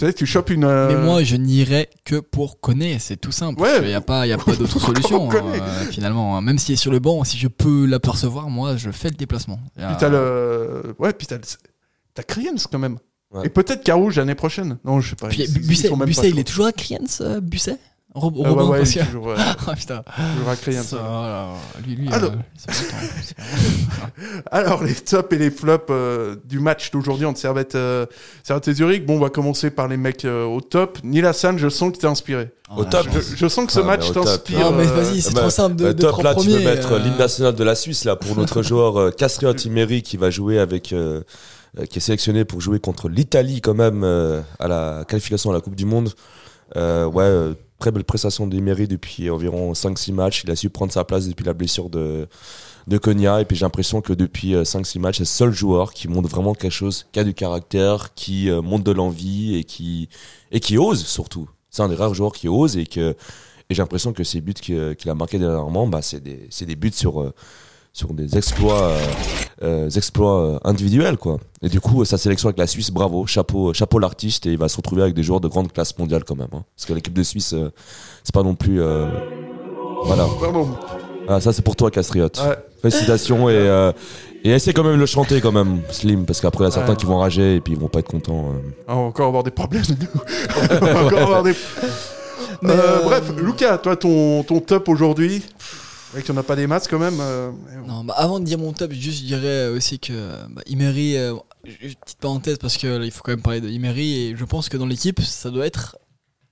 tu 0.00 0.06
sais, 0.06 0.12
tu 0.14 0.26
chopes 0.26 0.50
une. 0.50 0.64
euh, 0.64 0.88
Mais 0.88 0.96
moi, 1.04 1.22
je 1.22 1.36
n'irai 1.36 1.88
que 2.04 2.16
pour 2.20 2.58
connaître, 2.60 3.02
c'est 3.02 3.16
tout 3.18 3.32
simple. 3.32 3.60
Ouais. 3.60 3.78
Il 3.82 3.86
n'y 3.88 3.94
a 3.94 4.00
pas, 4.00 4.26
il 4.26 4.30
y 4.30 4.32
a 4.32 4.38
pas 4.38 4.56
d'autre 4.56 4.78
solution, 4.80 5.30
hein, 5.30 5.34
euh, 5.44 5.84
finalement. 5.90 6.36
hein. 6.36 6.40
Même 6.40 6.58
s'il 6.58 6.72
est 6.72 6.76
sur 6.76 6.90
le 6.90 6.98
banc, 7.00 7.22
si 7.24 7.36
je 7.36 7.48
peux 7.48 7.84
l'apercevoir, 7.84 8.48
moi, 8.48 8.76
je 8.76 8.90
fais 8.90 9.10
le 9.10 9.14
déplacement. 9.16 9.60
A- 9.78 9.88
Puis 9.88 9.96
t'as 10.00 10.08
le. 10.08 10.94
Ouais, 10.98 11.12
puis 11.12 11.26
t'as 11.26 11.36
le- 11.36 11.42
T'as 12.14 12.22
Kriens 12.22 12.54
quand 12.72 12.78
même. 12.78 12.96
Ouais. 13.32 13.46
Et 13.46 13.48
peut-être 13.50 13.84
Carouge 13.84 14.16
l'année 14.18 14.34
prochaine. 14.34 14.78
Non, 14.84 15.00
je 15.00 15.10
sais 15.10 15.16
pas. 15.16 15.28
Puis, 15.28 15.42
ils- 15.44 15.56
ils 15.58 15.66
Busset, 16.04 16.30
il 16.30 16.38
est 16.38 16.44
toujours 16.44 16.66
à 16.66 16.72
Kriens, 16.72 16.98
euh, 17.20 17.40
Busset? 17.40 17.76
Rob- 18.14 18.34
Ah 18.44 18.48
Robin, 18.48 18.64
ouais, 18.64 18.70
ouais, 18.80 18.82
est 18.82 19.04
toujours. 19.06 19.34
Ah, 19.66 19.74
putain. 19.76 20.02
Toujours 20.34 20.48
à 20.50 20.56
Kriens. 20.56 20.82
Ça, 20.82 20.96
voilà. 20.96 21.48
Lui, 21.86 21.94
lui, 21.96 22.08
Alors- 24.50 24.82
euh, 24.82 24.86
les 24.86 24.94
tops 24.94 25.32
et 25.32 25.38
les 25.38 25.50
flops 25.50 25.86
euh, 25.90 26.36
du 26.44 26.58
match 26.60 26.90
d'aujourd'hui 26.90 27.26
entre 27.26 27.38
Servette, 27.38 27.74
euh, 27.74 28.06
Servette 28.42 28.68
et 28.68 28.74
Zurich. 28.74 29.06
Bon, 29.06 29.16
on 29.16 29.20
va 29.20 29.30
commencer 29.30 29.70
par 29.70 29.88
les 29.88 29.96
mecs 29.96 30.24
euh, 30.24 30.44
au 30.44 30.60
top. 30.60 30.98
Neil 31.04 31.24
Hassan, 31.24 31.58
je 31.58 31.68
sens 31.68 31.92
que 31.92 31.98
t'es 31.98 32.06
inspiré. 32.06 32.50
Au 32.76 32.84
top, 32.84 33.06
Je, 33.12 33.36
je 33.36 33.48
sens 33.48 33.66
que 33.66 33.72
ce 33.72 33.80
Ah, 33.80 33.84
match 33.84 34.12
t'inspire. 34.12 34.66
Ah, 34.66 34.70
mais 34.76 34.86
euh, 34.86 34.92
vas-y, 34.92 35.20
c'est 35.22 35.34
Bah, 35.34 35.40
trop 35.42 35.50
simple 35.50 35.76
de, 35.76 35.84
bah, 35.84 35.92
de 35.92 36.00
top, 36.00 36.22
là, 36.22 36.34
tu 36.34 36.48
peux 36.48 36.58
mettre 36.64 36.92
euh, 36.92 36.98
l'hymne 36.98 37.18
national 37.18 37.54
de 37.54 37.64
la 37.64 37.74
Suisse 37.74 38.04
là 38.04 38.16
pour 38.16 38.36
notre 38.36 38.62
joueur 38.70 38.96
euh, 38.98 39.10
Castriot 39.10 39.54
Imeri 39.54 40.02
qui 40.02 40.16
va 40.16 40.30
jouer 40.30 40.58
avec, 40.58 40.92
euh, 40.92 41.22
euh, 41.78 41.86
qui 41.86 41.98
est 41.98 42.02
sélectionné 42.02 42.44
pour 42.44 42.60
jouer 42.60 42.80
contre 42.80 43.08
l'Italie 43.08 43.60
quand 43.60 43.74
même 43.74 44.02
euh, 44.04 44.40
à 44.58 44.68
la 44.68 45.04
qualification 45.08 45.50
à 45.50 45.54
la 45.54 45.60
Coupe 45.60 45.76
du 45.76 45.84
Monde. 45.84 46.10
Euh, 46.76 47.04
ouais, 47.06 47.24
euh, 47.24 47.54
très 47.80 47.90
belle 47.90 48.04
prestation 48.04 48.46
d'Imeri 48.46 48.86
depuis 48.86 49.30
environ 49.30 49.72
5-6 49.72 50.12
matchs. 50.12 50.44
Il 50.44 50.50
a 50.52 50.56
su 50.56 50.70
prendre 50.70 50.92
sa 50.92 51.04
place 51.04 51.26
depuis 51.26 51.44
la 51.44 51.54
blessure 51.54 51.90
de 51.90 52.28
de 52.86 52.98
Konya 52.98 53.40
et 53.40 53.44
puis 53.44 53.56
j'ai 53.56 53.64
l'impression 53.64 54.00
que 54.00 54.12
depuis 54.12 54.54
5-6 54.54 54.98
matchs 55.00 55.18
c'est 55.18 55.22
le 55.22 55.26
seul 55.26 55.52
joueur 55.52 55.92
qui 55.92 56.08
montre 56.08 56.28
vraiment 56.28 56.54
quelque 56.54 56.72
chose 56.72 57.06
qui 57.12 57.20
a 57.20 57.24
du 57.24 57.34
caractère 57.34 58.14
qui 58.14 58.50
euh, 58.50 58.62
montre 58.62 58.84
de 58.84 58.92
l'envie 58.92 59.56
et 59.56 59.64
qui 59.64 60.08
et 60.50 60.78
ose 60.78 61.04
surtout 61.04 61.48
c'est 61.70 61.82
un 61.82 61.88
des 61.88 61.94
rares 61.94 62.14
joueurs 62.14 62.32
qui 62.32 62.48
ose 62.48 62.76
et 62.76 62.86
que 62.86 63.16
j'ai 63.68 63.82
l'impression 63.82 64.12
que 64.12 64.24
ces 64.24 64.40
buts 64.40 64.54
qu'il 64.54 65.10
a 65.10 65.14
marqués 65.14 65.38
dernièrement 65.38 65.86
bah 65.86 66.02
c'est 66.02 66.20
des 66.20 66.46
c'est 66.50 66.66
des 66.66 66.76
buts 66.76 66.90
sur 66.92 67.20
euh, 67.20 67.32
sur 67.92 68.12
des 68.14 68.36
exploits 68.36 68.82
euh, 68.82 68.98
euh, 69.62 69.90
exploits 69.90 70.40
euh, 70.42 70.58
individuels 70.64 71.16
quoi 71.16 71.38
et 71.62 71.68
du 71.68 71.80
coup 71.80 72.04
sa 72.04 72.18
sélection 72.18 72.48
avec 72.48 72.58
la 72.58 72.66
Suisse 72.66 72.90
bravo 72.90 73.26
chapeau 73.26 73.72
chapeau 73.74 73.98
l'artiste 73.98 74.46
et 74.46 74.50
il 74.52 74.58
va 74.58 74.68
se 74.68 74.76
retrouver 74.76 75.02
avec 75.02 75.14
des 75.14 75.22
joueurs 75.22 75.40
de 75.40 75.48
grande 75.48 75.72
classe 75.72 75.98
mondiale 75.98 76.24
quand 76.24 76.36
même 76.36 76.48
hein. 76.52 76.62
parce 76.76 76.86
que 76.86 76.92
l'équipe 76.92 77.12
de 77.12 77.22
Suisse 77.22 77.52
euh, 77.52 77.70
c'est 78.24 78.34
pas 78.34 78.42
non 78.44 78.54
plus 78.54 78.80
euh, 78.80 79.06
voilà 80.04 80.26
Pardon. 80.40 80.68
ah, 81.28 81.40
ça 81.40 81.52
c'est 81.52 81.62
pour 81.62 81.76
toi 81.76 81.90
Castriot 81.90 82.26
Ouais. 82.26 82.56
félicitations 82.80 83.48
et 83.50 83.54
euh, 83.56 83.92
et 84.44 84.50
essaie 84.52 84.72
quand 84.72 84.84
même 84.84 84.94
de 84.94 84.98
le 85.00 85.06
chanter 85.06 85.40
quand 85.42 85.52
même 85.52 85.80
Slim 85.90 86.24
parce 86.24 86.40
qu'après 86.40 86.64
il 86.64 86.68
y 86.68 86.68
a 86.68 86.70
certains 86.70 86.92
Ouais. 86.92 86.96
qui 86.96 87.06
vont 87.06 87.18
rager 87.18 87.56
et 87.56 87.60
puis 87.60 87.74
ils 87.74 87.78
vont 87.78 87.88
pas 87.88 87.98
être 87.98 88.08
contents 88.08 88.52
euh. 88.54 88.70
On 88.88 88.94
va 88.94 89.00
encore 89.00 89.26
avoir 89.26 89.42
des 89.42 89.50
problèmes. 89.50 89.82
nous. 89.88 90.20
on 90.80 90.84
va 90.86 91.04
encore 91.04 91.18
avoir 91.20 91.42
des. 91.42 91.54
Mais, 92.62 92.70
Euh, 92.72 92.76
euh, 92.78 93.02
Bref, 93.04 93.32
Lucas, 93.36 93.78
toi, 93.78 93.96
ton, 93.96 94.42
ton 94.44 94.60
top 94.60 94.88
aujourd'hui? 94.88 95.42
Avec 96.12 96.24
qu'il 96.24 96.34
n'y 96.34 96.38
en 96.38 96.40
a 96.40 96.44
pas 96.44 96.56
des 96.56 96.66
masses 96.66 96.88
quand 96.88 96.98
même. 96.98 97.18
euh, 97.20 97.52
Non, 97.86 98.04
bah, 98.04 98.14
avant 98.16 98.40
de 98.40 98.44
dire 98.44 98.58
mon 98.58 98.72
top, 98.72 98.92
juste 98.92 99.20
je 99.20 99.26
dirais 99.26 99.68
aussi 99.68 99.98
que 100.00 100.12
bah, 100.48 100.62
euh, 100.68 101.36
juste 101.80 101.98
petite 102.00 102.18
parenthèse 102.18 102.58
parce 102.58 102.76
que 102.76 102.86
là, 102.86 103.04
il 103.04 103.10
faut 103.10 103.22
quand 103.22 103.32
même 103.32 103.42
parler 103.42 103.60
de 103.60 103.68
Imeri 103.68 104.16
et 104.16 104.36
je 104.36 104.44
pense 104.44 104.68
que 104.68 104.76
dans 104.76 104.86
l'équipe, 104.86 105.20
ça 105.20 105.50
doit 105.50 105.66
être 105.66 105.98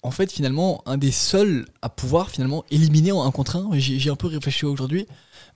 en 0.02 0.10
fait 0.10 0.30
finalement 0.30 0.82
un 0.86 0.96
des 0.96 1.10
seuls 1.10 1.66
à 1.82 1.88
pouvoir 1.88 2.30
finalement 2.30 2.64
éliminer 2.70 3.12
en 3.12 3.24
un 3.24 3.30
contre 3.30 3.56
un. 3.56 3.70
J'ai 3.72 3.98
j'ai 3.98 4.10
un 4.10 4.16
peu 4.16 4.28
réfléchi 4.28 4.64
aujourd'hui, 4.64 5.06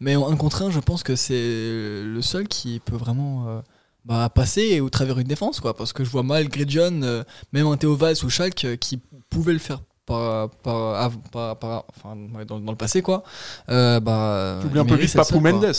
mais 0.00 0.16
en 0.16 0.28
un 0.30 0.36
contre 0.36 0.62
un, 0.62 0.70
je 0.70 0.80
pense 0.80 1.02
que 1.02 1.14
c'est 1.14 2.02
le 2.04 2.20
seul 2.22 2.48
qui 2.48 2.80
peut 2.80 2.96
vraiment 2.96 3.48
euh, 3.48 3.60
bah, 4.04 4.28
passer 4.28 4.80
au 4.80 4.90
travers 4.90 5.18
une 5.18 5.28
défense 5.28 5.60
quoi, 5.60 5.74
parce 5.76 5.92
que 5.92 6.04
je 6.04 6.10
vois 6.10 6.22
mal 6.24 6.48
euh, 6.58 7.24
même 7.52 7.66
un 7.66 7.76
Théo 7.76 7.94
Valls 7.94 8.16
ou 8.24 8.28
Schalke 8.28 8.64
euh, 8.64 8.76
qui 8.76 8.98
pouvait 9.30 9.52
le 9.52 9.58
faire. 9.60 9.80
Par, 10.04 10.48
par, 10.64 11.56
par- 11.56 11.84
enfin, 11.96 12.16
dans, 12.48 12.58
dans 12.58 12.72
le 12.72 12.76
passé 12.76 13.02
quoi 13.02 13.22
euh, 13.68 14.00
bah, 14.00 14.58
T'oublies 14.60 14.80
un 14.80 14.84
peu 14.84 14.96
vite 14.96 15.14
le 15.14 15.20
Papou. 15.20 15.38
Mendes. 15.38 15.72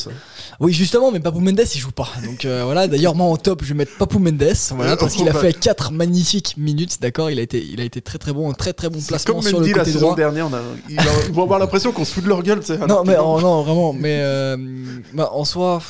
Oui, 0.62 0.72
justement, 0.72 1.12
mais 1.12 1.20
Papou 1.20 1.42
Mendes, 1.42 1.60
il 1.76 1.78
joue 1.80 1.92
pas. 1.92 2.08
Donc 2.24 2.46
euh, 2.46 2.62
voilà, 2.64 2.88
d'ailleurs, 2.88 3.16
moi 3.16 3.28
en 3.28 3.36
top, 3.36 3.64
je 3.64 3.70
vais 3.70 3.74
mettre 3.80 3.98
Papou 3.98 4.20
Mendes, 4.20 4.42
voilà, 4.72 4.96
parce 4.96 5.16
qu'il 5.16 5.28
a 5.28 5.34
fait 5.34 5.52
4 5.52 5.92
magnifiques 5.92 6.56
minutes, 6.58 7.02
d'accord 7.02 7.32
il, 7.32 7.40
a 7.40 7.42
été- 7.42 7.62
il 7.64 7.82
a 7.82 7.84
été 7.84 8.02
très 8.02 8.18
très 8.18 8.32
bon, 8.32 8.50
un 8.50 8.54
très 8.54 8.72
très 8.72 8.90
bon 8.90 9.00
placement 9.02 9.34
comme 9.36 9.44
sur 9.44 9.60
le 9.60 9.66
Mendy 9.66 9.74
la 9.74 9.80
côté 9.80 9.92
saison 9.92 10.14
dernière. 10.14 10.48
On 10.48 10.54
a, 10.54 10.62
ils, 10.90 11.34
vont 11.34 11.44
avoir 11.44 11.60
l'impression 11.60 11.92
qu'on 11.92 12.06
se 12.06 12.14
fout 12.14 12.24
de 12.24 12.30
leur 12.30 12.44
gueule. 12.44 12.62
tu 12.62 12.68
sais, 12.68 12.78
Non, 12.88 13.04
mais 13.06 13.18
non, 13.18 13.38
vraiment, 13.64 13.92
mais 13.92 14.20
euh, 14.22 14.56
bah, 15.14 15.32
en 15.34 15.44
soi, 15.44 15.82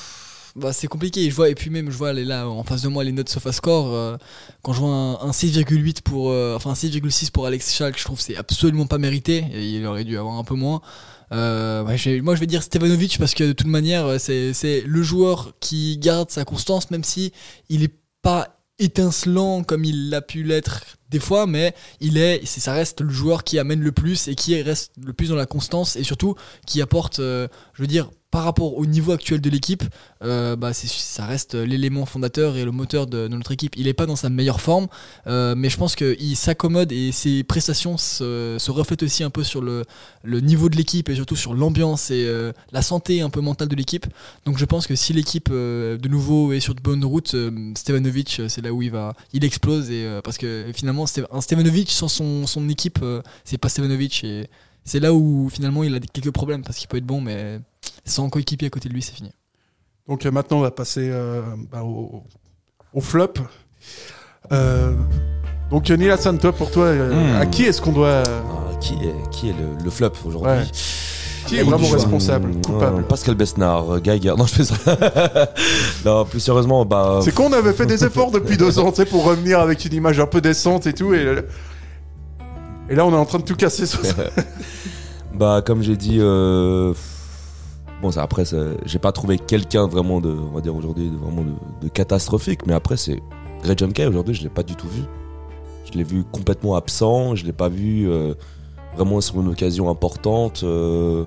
bah, 0.55 0.73
c'est 0.73 0.87
compliqué. 0.87 1.29
Je 1.29 1.35
vois, 1.35 1.49
et 1.49 1.55
puis 1.55 1.69
même, 1.69 1.89
je 1.89 1.97
vois 1.97 2.13
là 2.13 2.47
en 2.47 2.63
face 2.63 2.81
de 2.81 2.87
moi 2.87 3.03
les 3.03 3.11
notes 3.11 3.29
SofaScore. 3.29 3.93
euh, 3.93 4.17
quand 4.61 4.73
je 4.73 4.79
vois 4.79 4.89
un, 4.89 5.13
un 5.13 5.31
6,8 5.31 6.01
pour, 6.01 6.31
euh, 6.31 6.55
enfin 6.55 6.71
un 6.71 6.73
6,6 6.73 7.31
pour 7.31 7.45
Alex 7.45 7.73
Schalk, 7.73 7.97
je 7.97 8.03
trouve 8.03 8.17
que 8.17 8.23
c'est 8.23 8.37
absolument 8.37 8.85
pas 8.85 8.97
mérité. 8.97 9.45
Il 9.53 9.85
aurait 9.85 10.03
dû 10.03 10.17
avoir 10.17 10.35
un 10.37 10.43
peu 10.43 10.55
moins. 10.55 10.81
Euh, 11.31 11.83
moi, 12.21 12.35
je 12.35 12.39
vais 12.39 12.45
dire 12.47 12.61
Stevanovic 12.63 13.17
parce 13.17 13.33
que 13.33 13.43
de 13.43 13.53
toute 13.53 13.67
manière, 13.67 14.05
euh, 14.05 14.17
c'est 14.19 14.83
le 14.85 15.03
joueur 15.03 15.53
qui 15.59 15.97
garde 15.97 16.29
sa 16.29 16.45
constance, 16.45 16.91
même 16.91 17.03
si 17.03 17.33
il 17.69 17.83
est 17.83 17.93
pas 18.21 18.59
étincelant 18.79 19.63
comme 19.63 19.85
il 19.85 20.13
a 20.13 20.21
pu 20.21 20.43
l'être 20.43 20.83
des 21.09 21.19
fois, 21.19 21.45
mais 21.45 21.73
il 21.99 22.17
est, 22.17 22.45
ça 22.45 22.73
reste 22.73 23.01
le 23.01 23.09
joueur 23.09 23.43
qui 23.43 23.59
amène 23.59 23.81
le 23.81 23.91
plus 23.91 24.27
et 24.27 24.35
qui 24.35 24.59
reste 24.61 24.91
le 25.03 25.13
plus 25.13 25.29
dans 25.29 25.35
la 25.35 25.45
constance 25.45 25.95
et 25.95 26.03
surtout 26.03 26.35
qui 26.65 26.81
apporte, 26.81 27.19
euh, 27.19 27.47
je 27.73 27.81
veux 27.83 27.87
dire, 27.87 28.09
par 28.33 28.45
rapport 28.45 28.75
au 28.79 28.87
niveau 28.87 29.11
actuel 29.11 29.41
de 29.41 29.49
l'équipe, 29.51 29.83
euh, 30.23 30.55
bah, 30.55 30.73
ça 30.73 31.27
reste 31.27 31.53
l'élément 31.53 32.07
fondateur 32.07 32.57
et 32.57 32.65
le 32.65 32.71
moteur 32.71 33.05
de, 33.05 33.27
notre 33.27 33.51
équipe. 33.51 33.75
Il 33.77 33.85
n'est 33.85 33.93
pas 33.93 34.07
dans 34.07 34.15
sa 34.15 34.31
meilleure 34.31 34.59
forme, 34.59 34.87
euh, 35.27 35.53
mais 35.55 35.69
je 35.69 35.77
pense 35.77 35.95
qu'il 35.95 36.35
s'accommode 36.35 36.91
et 36.91 37.11
ses 37.11 37.43
prestations 37.43 37.95
se, 37.95 38.71
reflètent 38.71 39.03
aussi 39.03 39.23
un 39.23 39.29
peu 39.29 39.43
sur 39.43 39.61
le, 39.61 39.85
niveau 40.25 40.67
de 40.67 40.75
l'équipe 40.75 41.09
et 41.09 41.15
surtout 41.15 41.35
sur 41.35 41.53
l'ambiance 41.53 42.09
et 42.09 42.25
euh, 42.25 42.53
la 42.71 42.81
santé 42.81 43.21
un 43.21 43.29
peu 43.29 43.39
mentale 43.39 43.67
de 43.67 43.75
l'équipe. 43.75 44.07
Donc 44.47 44.57
je 44.57 44.65
pense 44.65 44.87
que 44.87 44.95
si 44.95 45.13
l'équipe 45.13 45.51
de 45.51 46.07
nouveau 46.07 46.53
est 46.53 46.59
sur 46.59 46.73
de 46.73 46.81
bonnes 46.81 47.05
routes, 47.05 47.35
Stevanovic, 47.75 48.41
c'est 48.47 48.63
là 48.63 48.73
où 48.73 48.81
il 48.81 48.89
va, 48.89 49.13
il 49.33 49.45
explose 49.45 49.91
parce 50.23 50.39
que 50.39 50.65
finalement 50.73 51.05
un 51.31 51.41
Stevanovic 51.41 51.91
sans 51.91 52.07
son, 52.07 52.67
équipe, 52.67 52.97
c'est 53.45 53.59
pas 53.59 53.69
Stevanovic 53.69 54.25
c'est 54.85 54.99
là 54.99 55.13
où 55.13 55.49
finalement 55.49 55.83
il 55.83 55.95
a 55.95 55.99
quelques 55.99 56.31
problèmes 56.31 56.63
parce 56.63 56.77
qu'il 56.77 56.87
peut 56.87 56.97
être 56.97 57.05
bon, 57.05 57.21
mais 57.21 57.59
sans 58.05 58.29
coéquipier 58.29 58.67
à 58.67 58.69
côté 58.69 58.89
de 58.89 58.93
lui, 58.93 59.01
c'est 59.01 59.13
fini. 59.13 59.31
Donc 60.07 60.25
euh, 60.25 60.31
maintenant, 60.31 60.57
on 60.57 60.61
va 60.61 60.71
passer 60.71 61.09
euh, 61.11 61.41
bah, 61.71 61.83
au, 61.83 62.23
au 62.93 63.01
flop. 63.01 63.33
Euh, 64.51 64.93
donc 65.71 65.89
Neil 65.89 66.11
Hassan, 66.11 66.37
toi, 66.37 66.51
pour 66.53 66.71
toi, 66.71 66.85
euh, 66.85 67.13
Hmm. 67.37 67.41
à 67.41 67.45
qui 67.45 67.63
est-ce 67.63 67.81
qu'on 67.81 67.93
doit... 67.93 68.07
euh, 68.07 68.23
Ah, 68.45 68.75
qui 68.81 68.93
est, 68.95 69.29
qui 69.31 69.49
est 69.49 69.53
le, 69.53 69.83
le 69.83 69.89
flop 69.89 70.11
aujourd'hui 70.25 70.51
Ouais. 70.51 70.63
Qui 71.47 71.57
est 71.57 71.63
vraiment 71.63 71.89
responsable, 71.89 72.51
Hum, 72.51 72.61
coupable 72.61 73.03
Pascal 73.03 73.35
Besnard, 73.35 74.01
Geiger. 74.01 74.33
Non, 74.37 74.45
je 74.45 74.53
fais 74.55 74.63
ça. 74.63 74.75
non, 76.05 76.23
plus 76.23 76.39
sérieusement, 76.39 76.85
bah. 76.85 77.19
C'est 77.21 77.33
qu'on 77.33 77.51
avait 77.51 77.73
fait 77.73 77.85
des 77.85 78.05
efforts 78.05 78.31
depuis 78.31 78.55
deux 78.55 78.79
ans, 78.79 78.91
tu 78.91 78.97
sais, 78.97 79.05
pour 79.05 79.25
revenir 79.25 79.59
avec 79.59 79.83
une 79.83 79.93
image 79.93 80.19
un 80.21 80.25
peu 80.25 80.39
décente 80.39 80.87
et 80.87 80.93
tout, 80.93 81.13
et, 81.13 81.35
et 82.89 82.95
là, 82.95 83.05
on 83.05 83.11
est 83.11 83.17
en 83.17 83.25
train 83.25 83.39
de 83.39 83.43
tout 83.43 83.55
casser 83.57 83.85
sur 83.85 84.05
ça. 84.05 84.15
bah, 85.33 85.61
comme 85.65 85.81
j'ai 85.81 85.97
dit, 85.97 86.17
euh, 86.21 86.93
bon, 88.03 88.11
ça, 88.11 88.21
après, 88.21 88.45
ça- 88.45 88.57
j'ai 88.85 88.99
pas 88.99 89.11
trouvé 89.11 89.39
quelqu'un 89.39 89.87
vraiment 89.87 90.21
de, 90.21 90.29
on 90.29 90.53
va 90.53 90.61
dire 90.61 90.75
aujourd'hui, 90.75 91.09
de, 91.09 91.15
vraiment 91.17 91.41
de, 91.43 91.53
de 91.81 91.87
catastrophique, 91.89 92.67
mais 92.67 92.73
après, 92.73 92.97
c'est 92.97 93.19
Greg 93.63 93.79
John 93.79 93.93
Kay, 93.93 94.05
aujourd'hui, 94.05 94.35
je 94.35 94.43
l'ai 94.43 94.49
pas 94.49 94.61
du 94.63 94.75
tout 94.75 94.87
vu. 94.87 95.01
Je 95.91 95.97
l'ai 95.97 96.03
vu 96.03 96.23
complètement 96.31 96.75
absent, 96.75 97.35
je 97.35 97.45
l'ai 97.45 97.51
pas 97.53 97.69
vu 97.69 98.09
euh, 98.09 98.33
vraiment 98.95 99.21
sur 99.21 99.39
une 99.41 99.47
occasion 99.47 99.89
importante. 99.89 100.61
euh, 100.63 101.23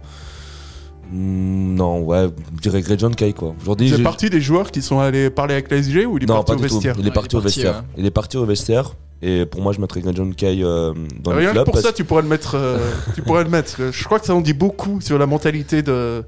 hmm, 1.10 1.74
non, 1.74 2.00
ouais, 2.02 2.28
je 2.56 2.60
dirais 2.60 2.80
Greg 2.82 2.98
John 2.98 3.14
Kay, 3.14 3.32
quoi. 3.32 3.54
Aujourd'hui, 3.60 3.88
j'ai- 3.88 4.02
partie 4.02 4.30
des 4.30 4.40
joueurs 4.40 4.70
qui 4.70 4.82
sont 4.82 4.98
allés 5.00 5.30
parler 5.30 5.54
avec 5.54 5.70
la 5.70 5.78
SG 5.78 6.04
ou 6.06 6.18
il 6.18 6.24
est 6.24 6.26
non, 6.26 6.34
parti 6.42 6.52
au 6.52 6.58
vestiaire 6.58 6.96
Il 6.98 7.06
est 7.06 7.10
parti 7.10 7.36
au 7.36 7.40
vestiaire. 7.40 7.84
Il 7.96 8.06
est 8.06 8.10
parti 8.10 8.36
au 8.36 8.44
vestiaire. 8.44 8.94
Et 9.22 9.46
pour 9.46 9.62
moi, 9.62 9.72
je 9.72 9.80
mettrais 9.80 10.02
Greg 10.02 10.14
John 10.14 10.34
Kay 10.34 10.62
euh, 10.62 10.92
dans 11.22 11.32
le 11.32 11.38
Rien 11.38 11.52
que 11.54 11.60
pour 11.60 11.72
parce- 11.74 11.86
ça, 11.86 11.92
tu 11.92 12.04
pourrais 12.04 12.20
le 12.22 12.28
mettre. 12.28 12.54
euh, 12.54 12.78
tu 13.14 13.22
pourrais 13.22 13.44
le 13.44 13.50
mettre. 13.50 13.90
Je 13.90 14.04
crois 14.04 14.18
que 14.20 14.26
ça 14.26 14.34
en 14.34 14.42
dit 14.42 14.52
beaucoup 14.52 15.00
sur 15.00 15.16
la 15.18 15.24
mentalité 15.26 15.80
de, 15.82 16.22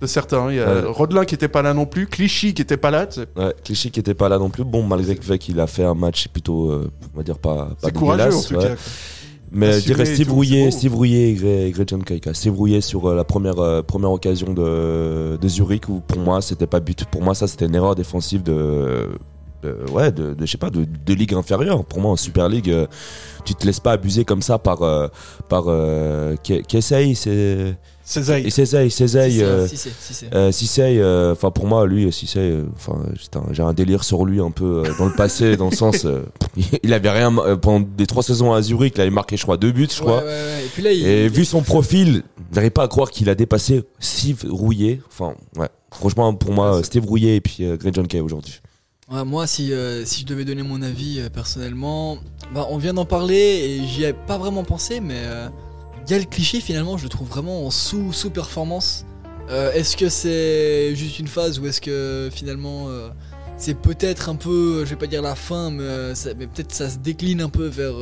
de 0.00 0.06
certains. 0.06 0.50
Il 0.50 0.56
y 0.56 0.60
a 0.60 0.66
Ouais. 0.74 0.82
Rodelin 0.86 1.24
qui 1.24 1.34
était 1.34 1.48
pas 1.48 1.62
là 1.62 1.74
non 1.74 1.86
plus, 1.86 2.06
Clichy 2.06 2.54
qui 2.54 2.62
était 2.62 2.76
pas 2.76 2.90
là. 2.90 3.06
tu 3.06 3.20
sais. 3.20 3.26
Ouais, 3.36 3.54
Clichy 3.64 3.90
qui 3.90 4.00
était 4.00 4.14
pas 4.14 4.28
là 4.28 4.38
non 4.38 4.50
plus. 4.50 4.64
Bon, 4.64 4.82
malgré 4.82 5.14
le 5.14 5.20
fait 5.20 5.38
qu'il 5.38 5.58
a 5.60 5.66
fait 5.66 5.84
un 5.84 5.94
match 5.94 6.28
plutôt, 6.28 6.70
euh, 6.70 6.90
on 7.14 7.16
va 7.18 7.22
dire 7.22 7.38
pas, 7.38 7.70
pas 7.82 7.90
courageux, 7.90 8.34
en 8.36 8.42
tout 8.42 8.54
ouais. 8.54 8.62
cas. 8.68 8.74
Mais 9.52 9.72
je 9.80 9.84
dirais 9.86 10.04
Steve 10.06 10.32
Rouillet. 10.32 10.70
Steve 10.70 10.94
Rouillet 10.94 11.32
et. 11.32 11.34
Steve 12.34 12.54
sur 12.80 13.06
euh, 13.10 13.16
la 13.16 13.24
première, 13.24 13.58
euh, 13.58 13.82
première 13.82 14.12
occasion 14.12 14.52
de, 14.54 15.36
de 15.40 15.48
Zurich 15.48 15.88
où 15.88 16.00
pour 16.00 16.20
moi 16.20 16.40
c'était 16.40 16.68
pas 16.68 16.78
but. 16.78 17.04
Pour 17.06 17.20
moi 17.22 17.34
ça 17.34 17.48
c'était 17.48 17.66
une 17.66 17.74
erreur 17.74 17.96
défensive 17.96 18.44
de, 18.44 19.08
de- 19.64 19.90
ouais, 19.90 20.12
de, 20.12 20.34
de- 20.34 20.46
je 20.46 20.50
sais 20.52 20.56
pas, 20.56 20.70
de, 20.70 20.84
de 20.84 21.14
ligue 21.14 21.34
inférieure. 21.34 21.84
Pour 21.84 22.00
moi 22.00 22.12
en 22.12 22.16
Super 22.16 22.48
League, 22.48 22.72
tu 23.44 23.54
te 23.56 23.66
laisses 23.66 23.80
pas 23.80 23.90
abuser 23.92 24.24
comme 24.24 24.40
ça 24.40 24.58
par, 24.60 24.78
par 25.48 25.64
Ke- 25.64 26.62
Kesey, 26.66 27.14
c'est. 27.16 27.76
Césaille. 28.10 28.46
Et 28.46 28.50
Césaille, 28.50 28.90
Césaille. 28.90 29.32
Cissé, 29.68 29.90
euh, 29.92 30.34
euh, 30.34 30.50
euh, 31.30 31.32
enfin 31.32 31.50
pour 31.50 31.66
moi, 31.66 31.86
lui, 31.86 32.10
Cissé, 32.12 32.58
enfin 32.74 32.98
j'ai 33.52 33.62
un 33.62 33.72
délire 33.72 34.02
sur 34.04 34.24
lui 34.24 34.40
un 34.40 34.50
peu 34.50 34.82
euh, 34.84 34.92
dans 34.98 35.06
le 35.06 35.12
passé, 35.14 35.56
dans 35.56 35.70
le 35.70 35.76
sens, 35.76 36.04
euh, 36.04 36.22
il 36.82 36.92
avait 36.92 37.10
rien 37.10 37.36
euh, 37.38 37.56
pendant 37.56 37.86
des 37.96 38.06
trois 38.06 38.22
saisons 38.22 38.52
à 38.52 38.62
Zurich, 38.62 38.94
il 38.96 39.00
avait 39.00 39.10
marqué 39.10 39.36
je 39.36 39.42
crois 39.44 39.56
deux 39.56 39.72
buts, 39.72 39.88
je 39.94 40.00
crois. 40.00 40.18
ouais, 40.18 40.24
ouais. 40.24 40.64
Et 40.64 40.68
puis 40.72 40.82
là, 40.82 40.92
il- 40.92 41.06
Et 41.06 41.28
vu 41.28 41.44
son 41.44 41.62
profil, 41.62 42.22
j'arrive 42.52 42.72
pas 42.72 42.82
à 42.82 42.88
croire 42.88 43.10
qu'il 43.10 43.28
a 43.28 43.34
dépassé 43.34 43.82
Steve 43.98 44.44
Rouillet. 44.48 45.00
Enfin, 45.08 45.34
ouais. 45.56 45.68
Franchement, 45.92 46.34
pour 46.34 46.52
moi, 46.52 46.82
Steve 46.84 47.04
Rouillet 47.04 47.36
et 47.36 47.40
puis 47.40 47.58
euh, 47.64 47.76
Greg 47.76 47.94
John 47.94 48.06
Kay 48.06 48.20
aujourd'hui. 48.20 48.60
Ouais, 49.12 49.24
moi, 49.24 49.46
si, 49.48 49.72
euh, 49.72 50.04
si 50.04 50.20
je 50.22 50.26
devais 50.26 50.44
donner 50.44 50.62
mon 50.62 50.82
avis 50.82 51.18
euh, 51.18 51.28
personnellement, 51.28 52.18
bah, 52.54 52.66
on 52.70 52.78
vient 52.78 52.94
d'en 52.94 53.04
parler 53.04 53.34
et 53.80 53.86
j'y 53.86 54.04
ai 54.04 54.12
pas 54.12 54.38
vraiment 54.38 54.62
pensé, 54.62 55.00
mais 55.00 55.16
euh, 55.24 55.48
Gaël 56.10 56.26
Cliché, 56.26 56.60
finalement, 56.60 56.98
je 56.98 57.04
le 57.04 57.08
trouve 57.08 57.28
vraiment 57.28 57.64
en 57.66 57.70
sous- 57.70 58.12
sous-performance. 58.12 59.06
Euh, 59.48 59.70
est-ce 59.70 59.96
que 59.96 60.08
c'est 60.08 60.92
juste 60.96 61.20
une 61.20 61.28
phase 61.28 61.60
ou 61.60 61.66
est-ce 61.68 61.80
que 61.80 62.28
finalement 62.32 62.88
euh, 62.88 63.10
c'est 63.56 63.74
peut-être 63.74 64.28
un 64.28 64.34
peu, 64.34 64.84
je 64.84 64.90
vais 64.90 64.96
pas 64.96 65.06
dire 65.06 65.22
la 65.22 65.36
fin, 65.36 65.70
mais, 65.70 65.84
euh, 65.84 66.14
peut-être 66.34 66.72
ça 66.72 66.90
se 66.90 66.98
décline 66.98 67.40
un 67.40 67.48
peu 67.48 67.66
vers 67.66 67.94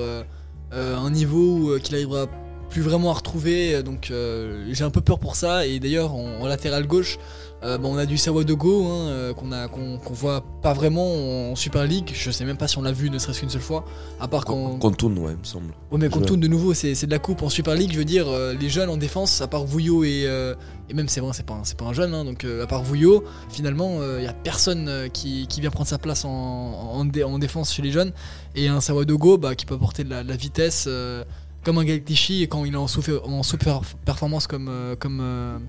un 0.73 1.11
niveau 1.11 1.79
qu'il 1.83 1.97
arrivera 1.97 2.27
plus 2.71 2.81
vraiment 2.81 3.11
à 3.11 3.15
retrouver. 3.15 3.83
Donc 3.83 4.11
j'ai 4.11 4.85
un 4.85 4.91
peu 4.91 5.03
peur 5.03 5.19
pour 5.19 5.37
ça. 5.37 5.67
Et 5.67 5.79
d'ailleurs, 5.79 6.15
en, 6.15 6.41
en 6.41 6.47
latéral 6.47 6.87
gauche, 6.87 7.19
euh, 7.65 7.77
bah, 7.79 7.89
on 7.91 7.97
a 7.99 8.07
du 8.07 8.17
Sawadogo 8.17 8.85
hein, 8.87 9.09
euh, 9.09 9.35
qu'on 9.35 9.51
a 9.53 9.67
qu'on 9.69 9.99
qu'on 9.99 10.15
voit 10.15 10.43
pas 10.63 10.73
vraiment 10.73 11.51
en 11.51 11.57
Super 11.57 11.85
League. 11.85 12.11
Je 12.15 12.31
sais 12.31 12.45
même 12.45 12.57
pas 12.57 12.69
si 12.69 12.79
on 12.79 12.83
l'a 12.83 12.93
vu 12.93 13.11
ne 13.11 13.19
serait-ce 13.19 13.41
qu'une 13.41 13.51
seule 13.51 13.61
fois. 13.61 13.85
À 14.21 14.29
part 14.29 14.45
quand. 14.45 14.79
Contoun, 14.79 15.19
ouais, 15.19 15.33
il 15.33 15.39
me 15.39 15.45
semble. 15.45 15.75
Ouais, 15.91 15.99
mais 15.99 16.09
Contoun, 16.09 16.39
de 16.39 16.47
nouveau, 16.49 16.73
c'est 16.75 16.95
c'est 16.95 17.07
de 17.07 17.11
la 17.13 17.19
coupe 17.19 17.43
en 17.43 17.49
Super 17.49 17.75
League. 17.75 17.91
Je 17.93 17.99
veux 17.99 18.05
dire, 18.05 18.29
euh, 18.29 18.55
les 18.55 18.69
jeunes 18.69 18.91
en 18.91 18.97
défense, 18.97 19.41
à 19.41 19.47
part 19.49 19.65
Vouillot 19.65 20.05
et. 20.05 20.25
euh, 20.27 20.55
et 20.91 20.95
même, 20.95 21.09
c'est 21.09 21.21
vrai, 21.21 21.33
c'est 21.35 21.45
pas, 21.45 21.61
pas 21.77 21.85
un 21.85 21.93
jeune, 21.93 22.15
hein, 22.15 22.25
donc 22.25 22.45
euh, 22.45 22.65
à 22.65 22.67
part 22.67 22.83
Vouillot, 22.83 23.23
finalement, 23.51 23.99
il 24.19 24.25
y 24.25 24.27
a 24.27 24.33
personne 24.33 25.11
qui, 25.13 25.47
qui 25.47 25.61
vient 25.61 25.71
prendre 25.71 25.87
sa 25.89 25.99
place 25.99 26.25
en, 26.25 26.31
en, 26.31 27.05
dé- 27.05 27.25
en 27.25 27.39
défense 27.39 27.75
chez 27.75 27.83
les 27.83 27.91
jeunes. 27.91 28.13
Et 28.55 28.69
un 28.69 28.81
Sawadogo 28.81 29.37
bah, 29.37 29.55
qui 29.55 29.67
peut 29.67 29.75
apporter 29.75 30.03
de 30.05 30.09
la, 30.11 30.23
de 30.25 30.29
la 30.29 30.37
vitesse. 30.37 30.87
euh, 30.89 31.25
comme 31.65 31.77
un 31.77 31.85
Galtichi, 31.85 32.43
et 32.45 32.47
quand 32.47 32.65
il 32.65 32.73
est 32.73 32.77
en 32.79 32.87
sous- 32.87 33.03
en 33.25 33.43
sous-performance 33.43 34.47
comme, 34.47 34.71
comme, 35.01 35.23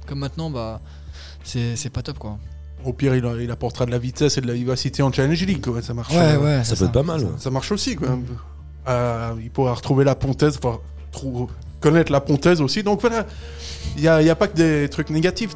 comme 0.08 0.19
maintenant, 0.19 0.49
bah, 0.49 0.80
c'est 1.43 1.75
c'est 1.75 1.89
pas 1.89 2.02
top 2.02 2.19
quoi. 2.19 2.38
Au 2.86 2.93
pire, 2.93 3.13
il, 3.15 3.25
il 3.41 3.52
apportera 3.52 3.86
de 3.86 3.91
la 3.91 3.97
vitesse 3.97 4.38
et 4.38 4.41
de 4.41 4.47
la 4.47 4.54
vivacité 4.54 5.04
en 5.04 5.12
Challenge 5.12 5.45
League, 5.45 5.62
quoi. 5.62 5.82
Ça 5.82 5.93
marche. 5.93 6.13
Ouais, 6.13 6.38
ouais, 6.38 6.63
Ça 6.63 6.75
peut 6.78 6.86
être 6.86 6.91
pas 6.93 7.04
mal. 7.04 7.28
Ça 7.38 7.49
marche 7.52 7.71
aussi, 7.73 7.95
quoi. 7.97 8.17
Euh, 8.88 9.34
il 9.43 9.52
pourra 9.52 9.73
retrouver 9.73 10.06
la 10.06 10.15
pontaise, 10.15 10.58
enfin, 10.63 10.80
trou- 11.12 11.49
connaître 11.82 12.10
la 12.12 12.21
pontaise 12.21 12.62
aussi. 12.62 12.82
Donc 12.82 13.02
voilà, 13.02 13.25
il 13.97 14.02
n'y 14.02 14.08
a, 14.08 14.21
il 14.21 14.28
y 14.28 14.30
a 14.30 14.36
pas 14.36 14.47
que 14.47 14.56
des 14.56 14.88
trucs 14.89 15.10
négatifs. 15.10 15.54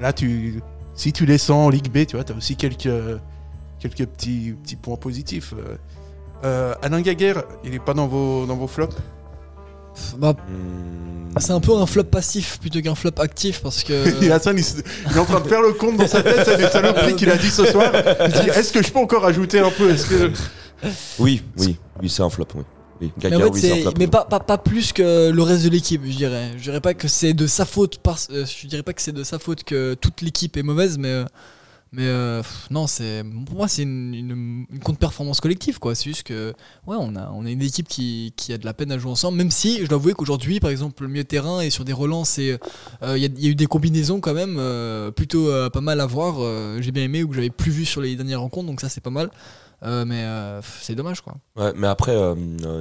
Là, 0.00 0.12
tu, 0.12 0.62
si 0.94 1.12
tu 1.12 1.26
descends 1.26 1.64
en 1.66 1.68
Ligue 1.68 1.90
B, 1.90 2.06
tu 2.06 2.14
vois, 2.14 2.24
tu 2.24 2.32
as 2.32 2.36
aussi 2.36 2.54
quelques, 2.54 2.88
quelques 3.80 4.06
petits, 4.06 4.54
petits 4.62 4.76
points 4.76 4.96
positifs. 4.96 5.52
Euh, 5.52 5.76
euh, 6.44 6.74
Alain 6.80 7.00
Gaguerre, 7.00 7.42
il 7.64 7.74
est 7.74 7.84
pas 7.84 7.94
dans 7.94 8.06
vos, 8.06 8.46
dans 8.46 8.56
vos 8.56 8.68
flops? 8.68 8.94
Bah, 10.18 10.34
Hmm, 10.48 11.38
c'est 11.38 11.52
un 11.52 11.60
peu 11.60 11.76
un 11.76 11.84
flop 11.86 12.04
passif 12.04 12.58
plutôt 12.60 12.80
qu'un 12.80 12.94
flop 12.94 13.10
actif 13.18 13.60
parce 13.62 13.82
que. 13.84 14.30
Hassan, 14.30 14.54
il, 14.58 14.64
se- 14.64 14.76
il 15.10 15.16
est 15.16 15.18
en 15.20 15.24
train 15.24 15.40
de 15.40 15.48
faire 15.48 15.60
le 15.62 15.72
compte 15.72 15.96
dans 15.98 16.06
sa 16.08 16.22
tête, 16.22 16.42
c'est 16.44 16.56
des 16.56 16.68
saloperies 16.68 17.14
qu'il 17.16 17.30
a 17.30 17.36
dit 17.36 17.50
ce 17.50 17.64
soir. 17.66 17.94
Est-ce 17.94 18.72
que 18.72 18.82
je 18.82 18.90
peux 18.90 18.98
encore 18.98 19.24
ajouter 19.26 19.58
un 19.60 19.70
peu? 19.70 19.88
Que... 19.94 20.30
Oui, 21.18 21.42
oui, 21.58 21.76
oui, 22.02 22.08
c'est 22.10 22.22
un 22.22 22.28
flop, 22.30 22.46
oui. 22.54 22.62
oui. 23.00 23.12
Mais, 23.16 23.30
Gaga, 23.30 23.36
en 23.36 23.40
fait, 23.40 23.50
oui, 23.54 23.60
c'est 23.60 23.72
un 23.72 23.74
c'est- 23.76 23.80
flop. 23.82 23.92
mais 23.98 24.06
pas, 24.06 24.24
pas, 24.24 24.40
pas 24.40 24.58
plus 24.58 24.92
que 24.92 25.30
le 25.30 25.42
reste 25.42 25.64
de 25.64 25.70
l'équipe, 25.70 26.02
je 26.04 26.16
dirais. 26.16 26.50
Je 26.58 26.62
dirais 26.62 26.80
pas 26.82 26.94
que 26.94 27.08
c'est 27.08 27.32
de 27.34 27.46
sa 27.46 27.64
faute, 27.64 27.98
parce, 28.02 28.28
euh, 28.30 28.44
je 28.44 28.66
dirais 28.66 28.82
pas 28.82 28.92
que 28.92 29.00
c'est 29.02 29.12
de 29.12 29.24
sa 29.24 29.38
faute 29.38 29.64
que 29.64 29.94
toute 29.94 30.20
l'équipe 30.22 30.56
est 30.56 30.62
mauvaise, 30.62 30.96
mais, 30.98 31.08
euh, 31.08 31.24
mais 31.96 32.08
euh, 32.08 32.42
non, 32.70 32.86
c'est 32.86 33.24
pour 33.46 33.56
moi 33.56 33.68
c'est 33.68 33.82
une, 33.82 34.12
une, 34.12 34.66
une 34.70 34.78
contre-performance 34.80 35.40
collective, 35.40 35.78
quoi. 35.78 35.94
C'est 35.94 36.10
juste 36.10 36.24
que 36.24 36.52
ouais, 36.86 36.96
on 37.00 37.16
a, 37.16 37.30
on 37.30 37.46
une 37.46 37.62
équipe 37.62 37.88
qui, 37.88 38.34
qui 38.36 38.52
a 38.52 38.58
de 38.58 38.66
la 38.66 38.74
peine 38.74 38.92
à 38.92 38.98
jouer 38.98 39.10
ensemble, 39.10 39.38
même 39.38 39.50
si 39.50 39.78
je 39.82 39.86
dois 39.86 39.96
avouer 39.96 40.12
qu'aujourd'hui, 40.12 40.60
par 40.60 40.68
exemple, 40.68 41.02
le 41.04 41.08
milieu 41.08 41.24
terrain 41.24 41.62
et 41.62 41.70
sur 41.70 41.86
des 41.86 41.94
relances, 41.94 42.38
et 42.38 42.58
euh, 43.02 43.16
il 43.16 43.22
y, 43.22 43.46
a- 43.46 43.50
eu 43.50 43.54
des 43.54 43.66
combinaisons 43.66 44.20
quand 44.20 44.34
même 44.34 44.56
euh, 44.58 45.10
plutôt 45.10 45.48
pas 45.70 45.80
mal 45.80 46.00
à 46.02 46.06
voir. 46.06 46.36
J'ai 46.82 46.92
bien 46.92 47.04
aimé 47.04 47.22
ou 47.22 47.28
que 47.28 47.34
j'avais 47.34 47.48
plus 47.48 47.70
vu 47.70 47.86
sur 47.86 48.02
les 48.02 48.14
dernières 48.14 48.42
rencontres, 48.42 48.66
donc 48.66 48.82
ça 48.82 48.90
c'est 48.90 49.00
pas 49.00 49.08
mal. 49.08 49.30
Mais 49.82 50.26
c'est 50.82 50.94
dommage, 50.94 51.22
quoi. 51.22 51.34
Ouais, 51.56 51.72
mais 51.76 51.86
après, 51.86 52.14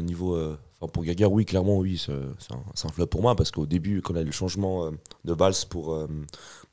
niveau. 0.03 0.37
pour 0.91 1.05
Gaga, 1.05 1.29
oui, 1.29 1.45
clairement, 1.45 1.77
oui, 1.77 2.03
c'est 2.05 2.11
un, 2.11 2.89
flop 2.89 3.07
pour 3.07 3.21
moi 3.21 3.37
parce 3.37 3.51
qu'au 3.51 3.65
début, 3.65 4.01
quand 4.01 4.13
on 4.13 4.17
a 4.17 4.21
eu 4.21 4.25
le 4.25 4.31
changement 4.33 4.91
de 5.23 5.33
valse 5.33 5.63
pour, 5.63 5.97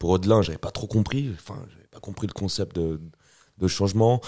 pour 0.01 0.11
Odelin, 0.11 0.43
j'avais 0.43 0.59
pas 0.59 0.73
trop 0.73 0.89
compris. 0.89 1.31
Enfin, 1.35 1.57
pas 1.93 2.01
compris 2.01 2.27
le 2.27 2.33
concept 2.33 2.77
de, 2.77 3.01
de 3.59 3.69
changement. 3.69 4.21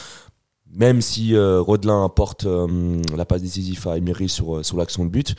Même 0.76 1.00
si 1.02 1.34
euh, 1.34 1.60
Rodelin 1.60 2.04
apporte 2.04 2.44
euh, 2.46 3.00
la 3.16 3.24
passe 3.24 3.42
décisive 3.42 3.86
à 3.88 3.96
Emery 3.96 4.28
sur, 4.28 4.56
euh, 4.56 4.62
sur 4.62 4.76
l'action 4.76 5.04
de 5.04 5.10
but. 5.10 5.34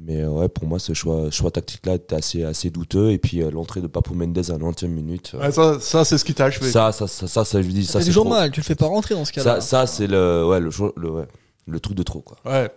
Mais 0.00 0.22
euh, 0.22 0.28
ouais, 0.30 0.48
pour 0.48 0.66
moi, 0.66 0.80
ce 0.80 0.92
choix, 0.94 1.30
choix 1.30 1.52
tactique-là 1.52 1.94
était 1.94 2.16
assez, 2.16 2.42
assez 2.42 2.70
douteux. 2.70 3.12
Et 3.12 3.18
puis 3.18 3.40
euh, 3.42 3.50
l'entrée 3.52 3.80
de 3.80 3.86
Papou 3.86 4.14
Mendes 4.14 4.36
à 4.36 4.40
la 4.52 4.58
90e 4.58 4.88
minute. 4.88 5.32
euh, 5.34 5.40
Ouais, 5.42 5.52
ça, 5.52 5.78
ça 5.78 6.04
c'est 6.04 6.18
ce 6.18 6.24
qui 6.24 6.34
t'a 6.34 6.46
achevé. 6.46 6.68
ça, 6.70 6.90
ça, 6.90 7.06
ça, 7.06 7.28
ça, 7.28 7.44
ça, 7.44 7.62
je 7.62 7.68
dis, 7.68 7.86
Ça, 7.86 8.00
c'est 8.00 8.06
toujours 8.06 8.24
trop. 8.24 8.34
mal, 8.34 8.50
tu 8.50 8.58
le 8.60 8.64
fais 8.64 8.74
pas 8.74 8.86
rentrer 8.86 9.14
dans 9.14 9.24
ce 9.24 9.32
cas-là. 9.32 9.60
Ça, 9.60 9.60
ça 9.60 9.86
c'est 9.86 10.08
le, 10.08 10.44
ouais, 10.48 10.58
le, 10.58 10.70
le, 10.96 11.10
ouais, 11.10 11.28
le 11.68 11.80
truc 11.80 11.96
de 11.96 12.02
trop. 12.02 12.20
Quoi. 12.22 12.38
Ouais. 12.44 12.68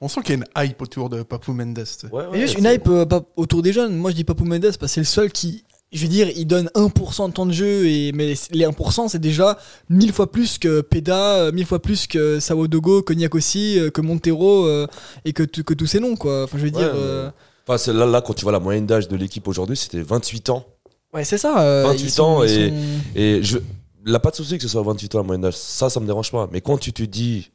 On 0.00 0.06
sent 0.06 0.20
qu'il 0.22 0.38
y 0.38 0.40
a 0.40 0.44
une 0.62 0.68
hype 0.70 0.80
autour 0.82 1.08
de 1.08 1.22
Papou 1.24 1.52
Mendes. 1.52 1.74
tu 1.82 1.84
sais. 1.86 2.06
Et 2.34 2.40
juste 2.42 2.58
une 2.58 2.66
hype 2.66 2.86
euh, 2.86 3.04
pas- 3.06 3.22
autour 3.36 3.60
des 3.62 3.72
jeunes. 3.72 3.96
Moi, 3.96 4.12
je 4.12 4.16
dis 4.16 4.24
Papou 4.24 4.44
Mendes 4.44 4.60
parce 4.62 4.76
que 4.76 4.86
c'est 4.86 5.00
le 5.00 5.04
seul 5.06 5.32
qui 5.32 5.63
je 5.94 6.02
veux 6.02 6.08
dire, 6.08 6.28
il 6.34 6.46
donne 6.46 6.68
1% 6.74 7.28
de 7.28 7.32
temps 7.32 7.46
de 7.46 7.52
jeu, 7.52 7.86
et, 7.86 8.12
mais 8.12 8.34
les 8.50 8.66
1%, 8.66 9.08
c'est 9.08 9.20
déjà 9.20 9.56
1000 9.88 10.12
fois 10.12 10.30
plus 10.30 10.58
que 10.58 10.80
Peda, 10.80 11.36
euh, 11.36 11.52
1000 11.52 11.66
fois 11.66 11.80
plus 11.80 12.08
que 12.08 12.40
Sawodogo, 12.40 13.02
que 13.02 13.12
Niakosi, 13.12 13.78
euh, 13.78 13.90
que 13.90 14.00
Montero, 14.00 14.66
euh, 14.66 14.88
et 15.24 15.32
que, 15.32 15.44
que 15.44 15.72
tous 15.72 15.86
ces 15.86 16.00
noms, 16.00 16.16
quoi. 16.16 16.44
Enfin, 16.44 16.58
je 16.58 16.64
veux 16.64 16.70
dire. 16.70 16.92
Enfin, 17.66 17.92
là, 17.92 18.06
là, 18.06 18.20
quand 18.20 18.34
tu 18.34 18.42
vois 18.42 18.52
la 18.52 18.60
moyenne 18.60 18.86
d'âge 18.86 19.08
de 19.08 19.16
l'équipe 19.16 19.46
aujourd'hui, 19.46 19.76
c'était 19.76 20.02
28 20.02 20.50
ans. 20.50 20.66
Ouais, 21.14 21.24
c'est 21.24 21.38
ça. 21.38 21.84
28 21.84 22.20
ans, 22.20 22.42
et, 22.42 22.48
sont... 22.48 23.42
je. 23.42 23.58
Pas 24.18 24.30
de 24.30 24.36
souci 24.36 24.58
que 24.58 24.64
ce 24.64 24.68
soit 24.68 24.82
28 24.82 25.14
ans 25.14 25.18
la 25.18 25.24
moyenne 25.24 25.42
d'âge. 25.42 25.56
Ça, 25.56 25.88
ça 25.88 25.98
me 26.00 26.06
dérange 26.06 26.30
pas. 26.30 26.48
Mais 26.52 26.60
quand 26.60 26.76
tu 26.76 26.92
te 26.92 27.02
dis, 27.04 27.50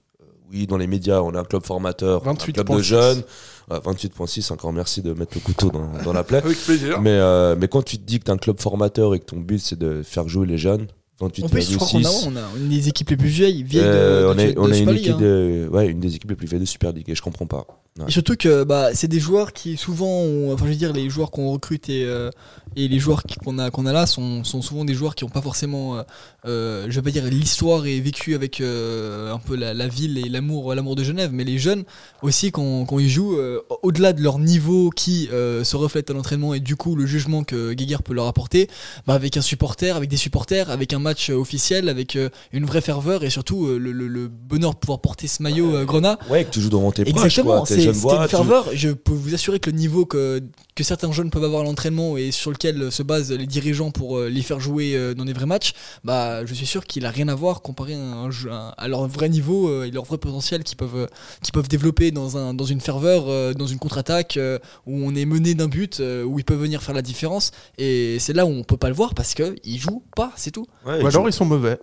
oui, 0.52 0.66
dans 0.66 0.78
les 0.78 0.88
médias, 0.88 1.22
on 1.22 1.36
a 1.36 1.42
un 1.42 1.44
club 1.44 1.64
formateur, 1.64 2.28
un 2.28 2.36
club 2.36 2.70
de 2.70 2.82
jeunes. 2.82 3.22
28.6, 3.70 4.52
encore 4.52 4.74
merci 4.74 5.02
de 5.02 5.14
mettre 5.14 5.34
le 5.36 5.42
couteau 5.42 5.70
dans, 5.70 5.92
dans 6.04 6.14
la 6.14 6.24
plaie. 6.24 6.38
Avec 6.44 6.58
plaisir. 6.58 7.02
Mais, 7.02 7.12
euh, 7.12 7.56
mais 7.58 7.68
quand 7.68 7.84
tu 7.84 7.98
te 7.98 8.04
dis 8.04 8.20
que 8.20 8.26
tu 8.26 8.32
es 8.32 8.34
un 8.34 8.38
club 8.38 8.60
formateur 8.60 9.14
et 9.14 9.20
que 9.20 9.26
ton 9.26 9.38
but 9.38 9.60
c'est 9.60 9.78
de 9.78 10.02
faire 10.04 10.28
jouer 10.28 10.48
les 10.48 10.58
jeunes, 10.58 10.88
28, 11.20 11.44
en 11.44 11.50
plus, 11.50 11.72
je 11.72 11.78
crois 11.78 11.88
qu'on 11.88 12.06
a, 12.06 12.10
on 12.28 12.36
a 12.38 12.58
une 12.58 12.70
des 12.70 12.88
équipes 12.88 13.10
les 13.10 13.18
plus 13.18 13.28
vieilles, 13.28 13.64
vieilles 13.64 13.84
de, 13.84 13.90
euh, 13.90 14.22
de, 14.22 14.28
on, 14.28 14.40
est, 14.40 14.58
on 14.58 14.66
hein. 14.66 15.70
ouais, 15.70 15.88
une 15.88 16.00
des 16.00 16.16
équipes 16.16 16.30
les 16.30 16.36
plus 16.38 16.48
vieilles 16.48 16.62
de 16.62 16.66
Super 16.66 16.94
League 16.94 17.10
et 17.10 17.16
je 17.16 17.22
comprends 17.22 17.46
pas. 17.46 17.68
Ouais. 18.00 18.06
Et 18.08 18.12
surtout 18.12 18.36
que 18.38 18.64
bah, 18.64 18.90
c'est 18.94 19.08
des 19.08 19.20
joueurs 19.20 19.54
qui 19.54 19.76
souvent, 19.78 20.08
ont- 20.22 20.54
enfin 20.54 20.66
je 20.66 20.72
veux 20.72 20.76
dire, 20.78 20.94
les 20.94 21.10
joueurs 21.10 21.32
qu'on 21.32 21.52
recrute 21.52 21.90
et, 21.90 22.06
euh, 22.06 22.30
et 22.76 22.88
les 22.88 23.00
joueurs 23.00 23.24
qu'on 23.44 23.60
a, 23.60 23.72
qu'on 23.72 23.86
a 23.86 23.92
là 23.94 24.06
sont, 24.06 24.44
sont 24.44 24.62
souvent 24.62 24.86
des 24.86 24.94
joueurs 24.94 25.16
qui 25.16 25.26
n'ont 25.26 25.30
pas 25.30 25.42
forcément, 25.42 25.98
euh, 25.98 26.04
euh, 26.46 26.86
je 26.90 26.96
vais 26.96 27.02
pas 27.02 27.12
dire 27.12 27.26
l'histoire 27.26 27.86
et 27.86 28.00
vécu 28.00 28.36
avec 28.36 28.62
euh, 28.62 29.34
un 29.34 29.40
peu 29.40 29.56
la, 29.56 29.74
la 29.74 29.88
ville 29.88 30.18
et 30.18 30.30
l'amour, 30.30 30.74
l'amour 30.74 30.96
de 30.96 31.04
Genève, 31.04 31.32
mais 31.34 31.44
les 31.44 31.58
jeunes 31.58 31.84
aussi 32.22 32.52
quand, 32.52 32.86
quand 32.86 33.00
ils 33.00 33.10
jouent, 33.10 33.36
euh, 33.38 33.60
au-delà 33.84 34.14
de 34.14 34.22
leur 34.22 34.40
niveau 34.40 34.90
qui 34.92 35.28
euh, 35.34 35.64
se 35.64 35.76
reflète 35.76 36.10
à 36.10 36.14
l'entraînement 36.14 36.54
et 36.54 36.60
du 36.60 36.76
coup 36.76 36.96
le 36.96 37.06
jugement 37.06 37.44
que 37.44 37.74
Guéguerre 37.74 38.04
peut 38.04 38.14
leur 38.14 38.28
apporter, 38.28 38.70
bah, 39.08 39.14
avec 39.16 39.36
un 39.36 39.42
supporter, 39.42 39.96
avec 39.96 40.10
des 40.10 40.18
supporters, 40.18 40.70
avec 40.70 40.94
un 40.94 41.00
match 41.00 41.30
officiel, 41.32 41.90
avec 41.90 42.18
une 42.54 42.66
vraie 42.66 42.82
ferveur 42.82 43.24
et 43.24 43.30
surtout 43.30 43.66
euh, 43.66 43.78
le, 43.78 43.92
le- 43.92 44.08
le 44.08 44.28
bonheur 44.30 44.74
de 44.74 44.80
pouvoir 44.80 45.00
porter 45.00 45.28
ce 45.28 45.44
maillot 45.44 45.76
euh, 45.76 45.86
Grenat. 45.86 46.18
Ouais, 46.30 46.46
que 46.46 46.50
tu 46.52 46.62
joues 46.62 46.70
devant 46.70 46.92
tes 46.92 47.04
proches, 47.04 47.24
Exactement, 47.26 47.58
quoi, 47.58 47.68
tes 47.68 47.76
c'est 47.76 47.89
jeunes 47.94 48.22
une 48.22 48.24
tu- 48.24 48.30
ferveur. 48.30 48.70
Je 48.74 48.90
peux 48.90 49.12
vous 49.14 49.34
assurer 49.34 49.60
que 49.60 49.70
le 49.70 49.78
niveau 49.78 50.06
que, 50.06 50.42
que 50.76 50.84
certains 50.84 51.12
jeunes 51.12 51.30
peuvent 51.30 51.44
avoir 51.44 51.62
à 51.62 51.64
l'entraînement 51.66 52.18
et 52.18 52.32
sur 52.32 52.52
lequel 52.52 52.92
se 52.92 53.04
basent 53.04 53.32
les 53.32 53.46
dirigeants 53.46 53.92
pour 53.92 54.18
euh, 54.18 54.30
les 54.30 54.42
faire 54.42 54.60
jouer 54.60 54.96
euh, 54.96 55.14
dans 55.14 55.26
des 55.26 55.34
vrais 55.34 55.46
matchs, 55.46 55.74
bah, 56.04 56.46
je 56.46 56.54
suis 56.54 56.66
sûr 56.66 56.86
qu'il 56.86 57.06
a 57.06 57.12
rien 57.12 57.28
à 57.28 57.36
voir 57.36 57.62
comparé 57.62 57.96
à, 57.96 57.98
un 57.98 58.88
leur 58.88 59.08
vrai 59.08 59.30
niveau 59.30 59.70
euh, 59.70 59.86
et 59.86 59.92
leur 59.92 60.06
vrai 60.06 60.18
potentiel 60.18 60.64
qu'ils 60.64 60.78
peuvent, 60.78 61.08
qu'ils 61.42 61.54
peuvent 61.54 61.68
développer 61.68 62.12
dans, 62.12 62.38
un, 62.38 62.54
dans 62.54 62.66
une 62.66 62.82
ferveur, 62.82 63.56
dans 63.56 63.68
une 63.68 63.80
contre-attaque 63.80 64.40
où 64.86 65.06
on 65.06 65.16
est 65.16 65.26
mené 65.26 65.56
d'un 65.56 65.68
but, 65.68 66.02
où 66.26 66.40
ils 66.40 66.46
peuvent 66.46 66.60
venir 66.60 66.82
faire 66.82 66.96
la 66.96 67.02
différence. 67.02 67.52
Et 67.78 68.18
c'est 68.20 68.34
là 68.34 68.46
où 68.46 68.50
on 68.50 68.64
peut 68.64 68.78
pas 68.78 68.90
le 68.90 68.96
voir 68.96 69.14
parce 69.14 69.34
qu'ils 69.34 69.80
jouent 69.80 70.04
pas, 70.16 70.32
c'est 70.36 70.52
tout. 70.52 70.66
Ou 70.86 70.90
alors 70.90 71.28
ils 71.28 71.34
sont 71.34 71.46
mauvais. 71.46 71.78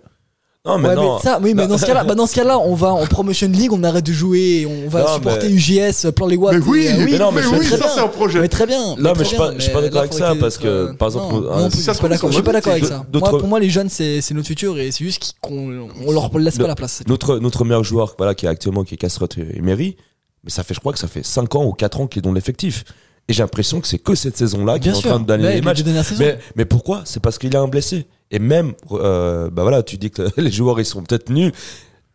Non, 0.67 0.77
mais 0.77 0.89
Ouais, 0.89 0.95
non. 0.95 1.19
ça, 1.19 1.39
oui, 1.41 1.53
mais 1.55 1.65
dans 1.65 1.77
ce 1.77 1.85
cas-là, 1.85 2.03
bah, 2.07 2.13
dans 2.15 2.27
ce 2.27 2.35
cas-là, 2.35 2.59
on 2.59 2.75
va 2.75 2.89
en 2.93 3.05
promotion 3.05 3.47
league, 3.47 3.71
on 3.71 3.83
arrête 3.83 4.05
de 4.05 4.11
jouer, 4.11 4.67
on 4.85 4.89
va 4.89 5.01
Non, 5.03 5.13
supporter 5.15 5.47
mais- 5.47 5.53
UGS, 5.55 6.11
plan 6.13 6.27
les 6.27 6.35
watts. 6.35 6.55
Mais 6.57 6.65
oui, 6.67 6.85
et, 6.85 6.91
euh, 6.93 7.05
mais 7.09 7.17
non, 7.17 7.31
mais 7.31 7.41
je- 7.41 7.49
bien. 7.49 7.77
ça, 7.77 7.87
c'est 7.93 7.99
un 8.01 8.07
projet. 8.07 8.39
Mais 8.41 8.49
très 8.49 8.65
bien. 8.67 8.95
Non, 8.97 9.13
mais 9.17 9.23
je 9.23 9.29
suis 9.29 9.37
pas- 9.37 9.53
je 9.55 9.59
suis 9.61 9.71
pas 9.71 9.81
d'accord 9.81 10.01
avec 10.01 10.13
ça, 10.13 10.33
parce 10.39 10.57
que, 10.57 10.67
euh, 10.67 10.93
par 10.93 11.07
exemple, 11.07 11.35
un- 11.51 11.69
je 11.69 11.75
ça 11.75 11.79
suis 11.79 11.85
pas 11.85 11.93
trouve, 11.93 12.09
d'accord. 12.09 12.11
ils 12.11 12.17
Je 12.17 12.19
sont 12.19 12.31
suis 12.33 12.41
pas 12.43 12.51
d'accord 12.51 12.71
avec 12.73 12.83
mauvais. 12.83 12.95
ça. 12.95 13.05
D'autres- 13.09 13.29
Moi, 13.31 13.39
pour 13.39 13.47
moi, 13.47 13.59
les 13.59 13.69
jeunes, 13.69 13.89
c'est 13.89 14.21
c'est 14.21 14.33
notre 14.33 14.47
futur 14.47 14.77
et 14.77 14.91
c'est 14.91 15.03
juste 15.05 15.19
qu'ils- 15.19 15.33
qu'on 15.41 15.87
on 16.05 16.11
leur 16.11 16.37
laisse 16.37 16.57
pas 16.57 16.67
la 16.67 16.75
place. 16.75 17.01
Notre, 17.07 17.39
notre 17.39 17.63
meilleur 17.63 17.83
joueur, 17.83 18.15
voilà, 18.17 18.35
qui 18.35 18.45
est 18.45 18.49
actuellement, 18.49 18.83
qui 18.83 18.95
est 18.95 18.97
Castrotte 18.97 19.37
Emery, 19.37 19.95
mais 20.43 20.49
ça 20.49 20.63
fait, 20.63 20.73
je 20.73 20.79
crois 20.79 20.91
que 20.93 20.99
ça 20.99 21.07
fait 21.07 21.25
5 21.25 21.55
ans 21.55 21.63
ou 21.65 21.71
4 21.71 22.01
ans 22.01 22.07
qu'il 22.07 22.19
est 22.19 22.23
dans 22.23 22.33
l'effectif. 22.33 22.83
Et 23.27 23.33
j'ai 23.33 23.43
l'impression 23.43 23.81
que 23.81 23.87
c'est 23.87 23.99
que 23.99 24.15
cette 24.15 24.37
saison-là 24.37 24.77
Bien 24.77 24.93
est 24.93 24.97
en 24.97 25.01
train 25.01 25.19
de 25.19 25.33
Ouais, 25.33 25.55
les 25.55 25.61
matchs. 25.61 25.83
Mais, 26.17 26.39
mais 26.55 26.65
pourquoi? 26.65 27.01
C'est 27.05 27.21
parce 27.21 27.37
qu'il 27.37 27.55
a 27.55 27.61
un 27.61 27.67
blessé. 27.67 28.07
Et 28.31 28.39
même, 28.39 28.73
euh, 28.91 29.49
bah 29.49 29.63
voilà, 29.63 29.83
tu 29.83 29.97
dis 29.97 30.11
que 30.11 30.29
les 30.41 30.51
joueurs, 30.51 30.79
ils 30.79 30.85
sont 30.85 31.03
peut-être 31.03 31.29
nuls. 31.29 31.51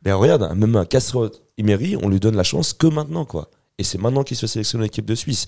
Mais 0.05 0.13
regarde, 0.13 0.51
même 0.57 0.75
un 0.77 0.85
Castrotte 0.85 1.43
Emery, 1.59 1.97
on 2.03 2.09
lui 2.09 2.19
donne 2.19 2.37
la 2.37 2.43
chance 2.43 2.73
que 2.73 2.87
maintenant, 2.87 3.25
quoi. 3.25 3.51
Et 3.79 3.85
c'est 3.85 3.99
maintenant 3.99 4.23
qu'il 4.23 4.37
se 4.37 4.43
fait 4.43 4.53
sélectionner 4.53 4.85
l'équipe 4.85 5.05
de 5.05 5.15
Suisse. 5.15 5.47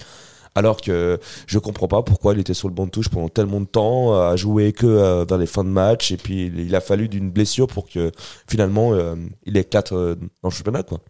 Alors 0.55 0.81
que 0.81 1.19
je 1.47 1.59
comprends 1.59 1.89
pas 1.89 2.03
pourquoi 2.03 2.33
il 2.35 2.41
était 2.41 2.55
sur 2.55 2.69
le 2.69 2.75
banc 2.75 2.87
de 2.87 2.91
touche 2.91 3.09
pendant 3.09 3.29
tellement 3.29 3.61
de 3.61 3.67
temps, 3.67 4.15
à 4.21 4.37
jouer 4.37 4.73
que 4.73 4.87
euh, 4.87 5.25
vers 5.29 5.39
les 5.39 5.47
fins 5.47 5.65
de 5.65 5.69
match, 5.69 6.12
et 6.12 6.17
puis 6.17 6.47
il 6.47 6.75
a 6.77 6.81
fallu 6.81 7.09
d'une 7.09 7.31
blessure 7.31 7.67
pour 7.67 7.89
que 7.89 8.12
finalement 8.49 8.93
euh, 8.93 9.17
il 9.47 9.57
éclate 9.57 9.93
euh, 9.93 10.15
dans 10.15 10.51
le 10.51 10.55
championnat, 10.55 10.85
quoi. 10.85 11.01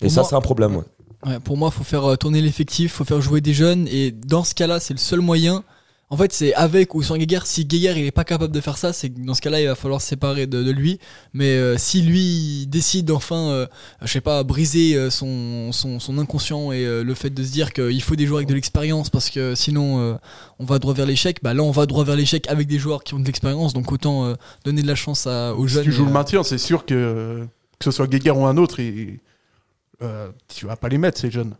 Et 0.00 0.06
Pour 0.06 0.10
ça, 0.12 0.22
c'est 0.22 0.36
un 0.36 0.40
problème, 0.40 0.76
ouais. 0.76 0.84
Ouais, 1.26 1.40
pour 1.40 1.56
moi, 1.56 1.70
faut 1.70 1.84
faire 1.84 2.04
euh, 2.04 2.16
tourner 2.16 2.40
l'effectif, 2.42 2.92
faut 2.94 3.04
faire 3.04 3.20
jouer 3.20 3.40
des 3.40 3.54
jeunes, 3.54 3.88
et 3.88 4.10
dans 4.10 4.44
ce 4.44 4.54
cas-là, 4.54 4.78
c'est 4.80 4.92
le 4.94 4.98
seul 4.98 5.20
moyen. 5.20 5.64
En 6.10 6.18
fait, 6.18 6.32
c'est 6.34 6.54
avec 6.54 6.94
ou 6.94 7.02
sans 7.02 7.16
Guéguerre. 7.16 7.46
Si 7.46 7.64
Guéguerre 7.64 7.96
il 7.96 8.04
est 8.04 8.10
pas 8.12 8.24
capable 8.24 8.52
de 8.52 8.60
faire 8.60 8.76
ça, 8.76 8.92
c'est 8.92 9.08
dans 9.08 9.32
ce 9.34 9.40
cas-là, 9.40 9.60
il 9.62 9.66
va 9.66 9.74
falloir 9.74 10.02
se 10.02 10.06
séparer 10.08 10.46
de, 10.46 10.62
de 10.62 10.70
lui. 10.70 11.00
Mais 11.32 11.46
euh, 11.56 11.76
si 11.78 12.02
lui 12.02 12.20
il 12.20 12.66
décide 12.66 13.10
enfin, 13.10 13.48
euh, 13.48 13.66
je 14.02 14.06
sais 14.12 14.20
pas, 14.20 14.44
briser 14.44 14.94
euh, 14.96 15.08
son, 15.08 15.72
son, 15.72 15.98
son 15.98 16.18
inconscient 16.18 16.72
et 16.72 16.84
euh, 16.84 17.02
le 17.02 17.14
fait 17.14 17.30
de 17.30 17.42
se 17.42 17.50
dire 17.50 17.72
qu'il 17.72 18.00
faut 18.02 18.16
des 18.16 18.26
joueurs 18.26 18.38
avec 18.38 18.48
de 18.48 18.54
l'expérience 18.54 19.08
parce 19.08 19.30
que 19.30 19.54
sinon 19.54 20.18
on 20.58 20.64
va 20.66 20.78
droit 20.78 20.92
vers 20.92 21.06
l'échec, 21.06 21.38
bah 21.42 21.54
là 21.54 21.62
on 21.62 21.70
va 21.72 21.86
droit 21.86 22.04
vers 22.04 22.16
l'échec 22.16 22.46
avec 22.48 22.68
des 22.68 22.78
joueurs 22.78 23.02
qui 23.02 23.14
ont 23.14 23.18
de 23.18 23.24
l'expérience. 23.26 23.72
Donc 23.72 23.90
autant 23.90 24.34
donner 24.64 24.82
de 24.82 24.86
la 24.86 24.94
chance 24.94 25.26
à, 25.26 25.54
aux 25.54 25.66
Si 25.66 25.74
jeunes. 25.74 25.84
tu 25.84 25.90
joues 25.92 26.04
le 26.04 26.12
maintien, 26.12 26.42
c'est 26.44 26.58
sûr 26.58 26.84
que 26.84 27.44
que 27.78 27.84
ce 27.86 27.90
soit 27.90 28.06
Guéguerre 28.06 28.38
ou 28.38 28.46
un 28.46 28.58
autre, 28.58 28.78
il- 28.78 29.18
euh, 30.02 30.32
tu 30.48 30.66
vas 30.66 30.76
pas 30.76 30.88
les 30.88 30.98
mettre 30.98 31.20
ces 31.20 31.30
jeunes. 31.30 31.56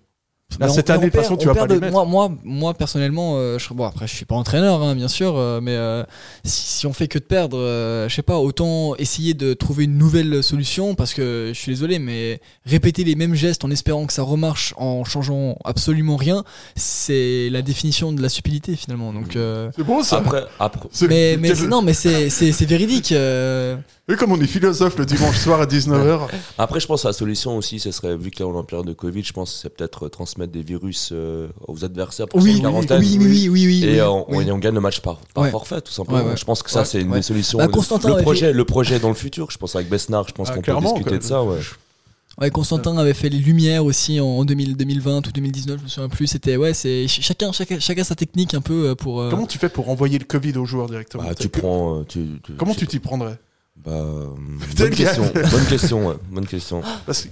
Là, 0.58 0.66
Mais 0.66 0.72
on- 0.72 0.74
cette 0.74 0.90
année, 0.90 1.06
de 1.06 1.10
toute 1.10 1.20
façon, 1.20 1.36
tu 1.36 1.46
vas 1.46 1.54
pas 1.54 1.66
les 1.66 1.74
de- 1.76 1.80
mettre. 1.80 1.92
Moi, 1.92 2.04
moi, 2.04 2.30
moi 2.44 2.74
personnellement, 2.74 3.34
euh, 3.36 3.58
je, 3.58 3.72
bon 3.74 3.84
après 3.84 4.06
je 4.06 4.14
suis 4.14 4.24
pas 4.24 4.34
entraîneur, 4.36 4.82
hein, 4.82 4.94
bien 4.94 5.08
sûr, 5.08 5.34
euh, 5.36 5.60
mais 5.62 5.74
euh, 5.74 6.02
si, 6.44 6.62
si 6.78 6.86
on 6.86 6.92
fait 6.92 7.08
que 7.08 7.18
de 7.18 7.24
perdre, 7.24 7.58
euh, 7.58 8.08
je 8.08 8.14
sais 8.14 8.22
pas, 8.22 8.38
autant 8.38 8.94
essayer 8.96 9.34
de 9.34 9.54
trouver 9.54 9.84
une 9.84 9.98
nouvelle 9.98 10.42
solution 10.42 10.94
parce 10.94 11.14
que 11.14 11.50
je 11.54 11.58
suis 11.58 11.72
désolé, 11.72 11.98
mais 11.98 12.40
répéter 12.66 13.04
les 13.04 13.14
mêmes 13.14 13.34
gestes 13.34 13.64
en 13.64 13.70
espérant 13.70 14.06
que 14.06 14.12
ça 14.12 14.22
remarche 14.22 14.74
en 14.76 15.04
changeant 15.04 15.56
absolument 15.64 16.16
rien, 16.16 16.44
c'est 16.76 17.48
la 17.50 17.62
définition 17.62 18.12
de 18.12 18.20
la 18.22 18.28
stupidité 18.28 18.76
finalement. 18.76 19.12
Donc, 19.12 19.36
euh, 19.36 19.70
C'est 19.76 19.84
bon 19.84 20.02
ça 20.02 20.18
Après, 20.18 20.44
après, 20.60 20.88
C'est- 20.92 21.08
mais, 21.08 21.36
mais 21.38 21.52
non, 21.68 21.82
mais 21.82 21.92
c'est 21.94 22.30
c'est- 22.30 22.52
c'est 22.52 22.64
véridique. 22.66 23.12
euh, 23.12 23.76
Et 24.08 24.16
comme 24.16 24.32
on 24.32 24.40
est 24.40 24.46
philosophe 24.46 24.98
le 24.98 25.06
dimanche 25.06 25.38
soir 25.38 25.60
à 25.62 25.66
19h. 25.66 26.28
Après, 26.58 26.78
je 26.78 26.86
pense 26.86 27.02
que 27.02 27.06
la 27.08 27.12
solution 27.14 27.56
aussi, 27.56 27.78
ce 27.80 27.90
serait, 27.90 28.16
vu 28.16 28.30
que 28.30 28.42
là 28.42 28.48
on 28.48 28.54
est 28.54 28.58
en 28.58 28.64
période 28.64 28.86
de 28.86 28.92
Covid, 28.92 29.22
je 29.24 29.32
pense 29.32 29.52
que 29.54 29.58
c'est 29.60 29.70
peut-être 29.74 30.06
euh, 30.06 30.08
transmettre 30.46 30.52
des 30.52 30.62
virus 30.62 31.10
euh, 31.12 31.48
aux 31.66 31.84
adversaires 31.84 32.28
pour 32.28 32.40
Oui, 32.42 32.60
quarantaine. 32.60 33.00
oui, 33.00 33.16
oui, 33.18 33.26
oui, 33.26 33.48
oui, 33.48 33.66
oui, 33.66 33.84
Et 33.84 33.94
oui, 33.94 34.00
on, 34.02 34.26
oui. 34.28 34.46
et 34.46 34.52
on 34.52 34.58
gagne 34.58 34.74
le 34.74 34.80
match 34.80 35.00
par, 35.00 35.16
par 35.34 35.44
Ouais. 35.44 35.50
forfait, 35.50 35.80
tout 35.80 35.92
simplement. 35.92 36.18
Ouais, 36.20 36.30
ouais. 36.30 36.36
Je 36.36 36.44
pense 36.44 36.62
que 36.62 36.70
ça, 36.70 36.80
Ouais, 36.80 36.84
c'est 36.84 37.00
une 37.00 37.10
ouais. 37.10 37.18
des 37.18 37.22
solutions. 37.22 37.58
Bah, 37.58 37.68
Constantin 37.68 38.16
le, 38.16 38.22
projet, 38.22 38.46
fait- 38.46 38.52
le 38.52 38.64
projet 38.64 38.98
dans 38.98 39.08
le 39.08 39.14
futur, 39.14 39.50
je 39.50 39.58
pense 39.58 39.74
avec 39.76 39.88
Besnard, 39.88 40.28
je 40.28 40.32
pense 40.34 40.48
Ah, 40.50 40.54
qu'on 40.54 40.62
peut 40.62 40.80
discuter 40.80 41.02
quoi. 41.10 41.18
de 41.18 41.22
ça. 41.22 41.42
Ouais. 41.42 41.58
Ouais, 42.40 42.50
Constantin 42.50 42.96
avait 42.98 43.14
fait 43.14 43.28
les 43.28 43.38
Lumières 43.38 43.84
aussi 43.84 44.18
en 44.20 44.44
2000 44.44 44.76
2020 44.76 45.28
ou 45.28 45.30
2019, 45.32 45.78
je 45.78 45.84
me 45.84 45.88
souviens 45.88 46.08
plus. 46.08 46.26
C'était 46.26 46.56
ouais, 46.56 46.74
c'est 46.74 47.06
ch- 47.06 47.20
chacun, 47.20 47.52
chacun, 47.52 47.78
chacun 47.78 48.02
sa 48.02 48.16
technique 48.16 48.54
un 48.54 48.60
peu 48.60 48.88
euh, 48.88 48.94
pour. 48.96 49.20
euh, 49.20 49.30
Comment 49.30 49.46
tu 49.46 49.56
fais 49.58 49.68
pour 49.68 49.88
envoyer 49.88 50.18
le 50.18 50.24
Covid 50.24 50.56
aux 50.58 50.64
joueurs 50.66 50.88
directement? 50.88 51.22
Bah, 51.22 51.34
tu 51.36 51.48
prends. 51.48 52.00
euh, 52.00 52.04
tu, 52.08 52.26
tu- 52.42 52.54
Comment 52.54 52.74
tu 52.74 52.88
t'y 52.88 52.98
prendrais? 52.98 53.38
Bah, 53.76 53.92
euh, 53.92 54.26
bonne 54.76 54.90
question. 54.90 55.30
bonne 55.32 55.66
question. 55.66 56.08
ouais, 56.08 56.14
Bonne 56.30 56.46
question. 56.46 56.82
Parce 57.06 57.22
que, 57.22 57.28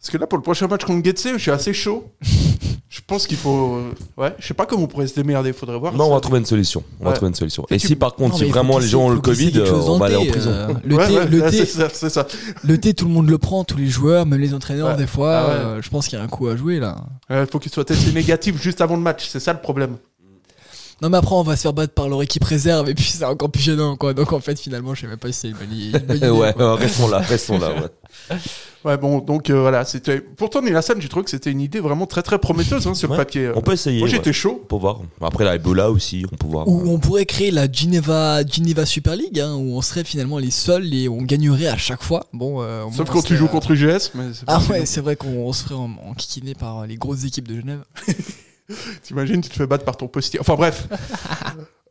parce 0.00 0.10
que 0.10 0.18
là, 0.18 0.26
pour 0.26 0.38
le 0.38 0.42
prochain 0.42 0.66
match 0.66 0.84
contre 0.84 1.04
Getse, 1.04 1.28
je 1.34 1.38
suis 1.38 1.50
assez 1.50 1.72
chaud. 1.74 2.04
je 2.88 3.00
pense 3.06 3.26
qu'il 3.26 3.36
faut. 3.36 3.76
euh, 3.76 3.90
Ouais, 4.16 4.34
je 4.38 4.46
sais 4.46 4.54
pas 4.54 4.64
comment 4.66 4.84
on 4.84 4.86
pourrait 4.86 5.06
se 5.06 5.14
démerder, 5.14 5.52
faudrait 5.52 5.78
voir. 5.78 5.92
Non, 5.94 6.06
on 6.06 6.14
va 6.14 6.20
trouver 6.20 6.38
une 6.38 6.46
solution. 6.46 6.82
On 7.00 7.04
va 7.04 7.12
trouver 7.12 7.28
une 7.28 7.34
solution. 7.34 7.66
Et 7.70 7.74
Et 7.74 7.78
tu- 7.78 7.86
si 7.88 7.96
par 7.96 8.14
contre, 8.14 8.32
Non, 8.32 8.38
si 8.38 8.44
vraiment 8.46 8.78
les 8.78 8.86
gens 8.88 9.02
ont 9.06 9.10
le 9.10 9.20
Covid, 9.20 9.52
chose 9.52 9.88
on 9.88 9.98
va 9.98 10.08
le 10.08 10.14
aller 10.16 10.22
en 10.22 10.24
thé, 10.24 10.30
prison. 10.30 10.50
euh, 10.50 10.72
le 10.84 10.96
Ouais, 10.96 11.06
thé, 11.06 11.14
ouais, 11.18 11.26
le 11.26 11.40
ouais, 11.42 11.50
thé- 11.50 11.56
c'est 11.58 11.66
ça, 11.66 11.88
c'est 11.92 12.10
ça. 12.10 12.26
le 12.64 12.78
thé, 12.78 12.94
tout 12.94 13.04
le 13.06 13.10
monde 13.12 13.28
le 13.28 13.36
prend, 13.38 13.62
tous 13.64 13.76
les 13.76 13.88
joueurs, 13.88 14.24
même 14.26 14.40
les 14.40 14.54
entraîneurs 14.54 14.88
Ouais. 14.88 14.96
des 14.96 15.06
fois. 15.06 15.36
Ah 15.36 15.46
ouais. 15.46 15.52
euh, 15.54 15.82
je 15.82 15.90
pense 15.90 16.08
qu'il 16.08 16.18
y 16.18 16.20
a 16.20 16.24
un 16.24 16.28
coup 16.28 16.48
à 16.48 16.56
jouer 16.56 16.80
là. 16.80 16.96
Il 17.30 17.46
faut 17.50 17.58
qu'il 17.58 17.70
soit 17.70 17.84
testé 17.84 18.10
négatif 18.12 18.60
juste 18.60 18.80
avant 18.80 18.96
le 18.96 19.02
match, 19.02 19.28
c'est 19.28 19.40
ça 19.40 19.52
le 19.52 19.60
problème. 19.60 19.96
Non 21.02 21.08
mais 21.10 21.16
après 21.18 21.34
on 21.34 21.42
va 21.42 21.56
se 21.56 21.62
faire 21.62 21.72
battre 21.72 21.94
par 21.94 22.08
leur 22.08 22.22
équipe 22.22 22.44
réserve 22.44 22.88
et 22.90 22.94
puis 22.94 23.04
c'est 23.04 23.24
encore 23.24 23.50
plus 23.50 23.62
gênant 23.62 23.96
quoi. 23.96 24.12
Donc 24.14 24.32
en 24.32 24.40
fait 24.40 24.58
finalement 24.58 24.94
je 24.94 25.02
sais 25.02 25.06
même 25.06 25.18
pas 25.18 25.32
si 25.32 25.38
c'est 25.40 25.48
une 25.48 25.54
bonne 25.56 25.72
idée. 26.16 26.28
ouais, 26.28 26.52
quoi. 26.52 26.62
euh, 26.62 26.74
restons 26.74 27.08
là, 27.08 27.18
restons 27.18 27.58
là. 27.58 27.70
Ouais. 27.70 28.36
Ouais, 28.82 28.96
bon, 28.96 29.18
donc 29.18 29.50
euh, 29.50 29.60
voilà, 29.60 29.84
c'était. 29.84 30.22
Pourtant, 30.22 30.62
Nilassan, 30.62 30.98
j'ai 31.02 31.10
trouvé 31.10 31.24
que 31.24 31.30
c'était 31.30 31.50
une 31.50 31.60
idée 31.60 31.80
vraiment 31.80 32.06
très 32.06 32.22
très 32.22 32.38
prometteuse 32.38 32.86
hein, 32.86 32.94
sur 32.94 33.08
le 33.08 33.12
Ouais, 33.12 33.18
papier. 33.18 33.44
euh. 33.44 33.52
On 33.54 33.60
peut 33.60 33.74
essayer. 33.74 33.98
Moi, 33.98 34.06
ouais. 34.08 34.10
j'étais 34.10 34.32
chaud. 34.32 34.64
Pour 34.70 34.80
voir. 34.80 35.00
Après, 35.20 35.44
la 35.44 35.56
Ebola 35.56 35.90
aussi, 35.90 36.24
on 36.32 36.36
peut 36.36 36.46
voir. 36.46 36.66
Ou 36.66 36.88
on 36.90 36.98
pourrait 36.98 37.26
créer 37.26 37.50
la 37.50 37.70
Geneva, 37.70 38.40
Geneva 38.42 38.86
Super 38.86 39.16
League, 39.16 39.38
hein, 39.38 39.54
où 39.54 39.76
on 39.76 39.82
serait 39.82 40.02
finalement 40.02 40.38
les 40.38 40.50
seuls 40.50 40.94
et 40.94 41.10
on 41.10 41.18
gagnerait 41.20 41.66
à 41.66 41.76
chaque 41.76 42.02
fois. 42.02 42.24
Bon, 42.32 42.62
euh, 42.62 42.84
Sauf 42.96 43.10
quand 43.10 43.20
tu 43.20 43.36
joues 43.36 43.44
euh, 43.44 43.48
contre 43.48 43.72
UGS. 43.72 44.12
Mais 44.14 44.28
Ah 44.46 44.62
ouais, 44.70 44.86
c'est 44.86 45.02
vrai 45.02 45.14
qu'on 45.14 45.52
se 45.52 45.64
ferait 45.64 45.74
en, 45.74 45.90
en 46.02 46.14
kikiné 46.14 46.54
par 46.54 46.86
les 46.86 46.96
grosses 46.96 47.24
équipes 47.24 47.48
de 47.48 47.56
Genève. 47.60 47.84
T'imagines, 49.02 49.40
tu 49.40 49.48
te 49.50 49.54
fais 49.54 49.66
battre 49.66 49.84
par 49.84 49.96
ton 49.96 50.06
postier. 50.08 50.40
Enfin 50.40 50.54
bref. 50.54 50.86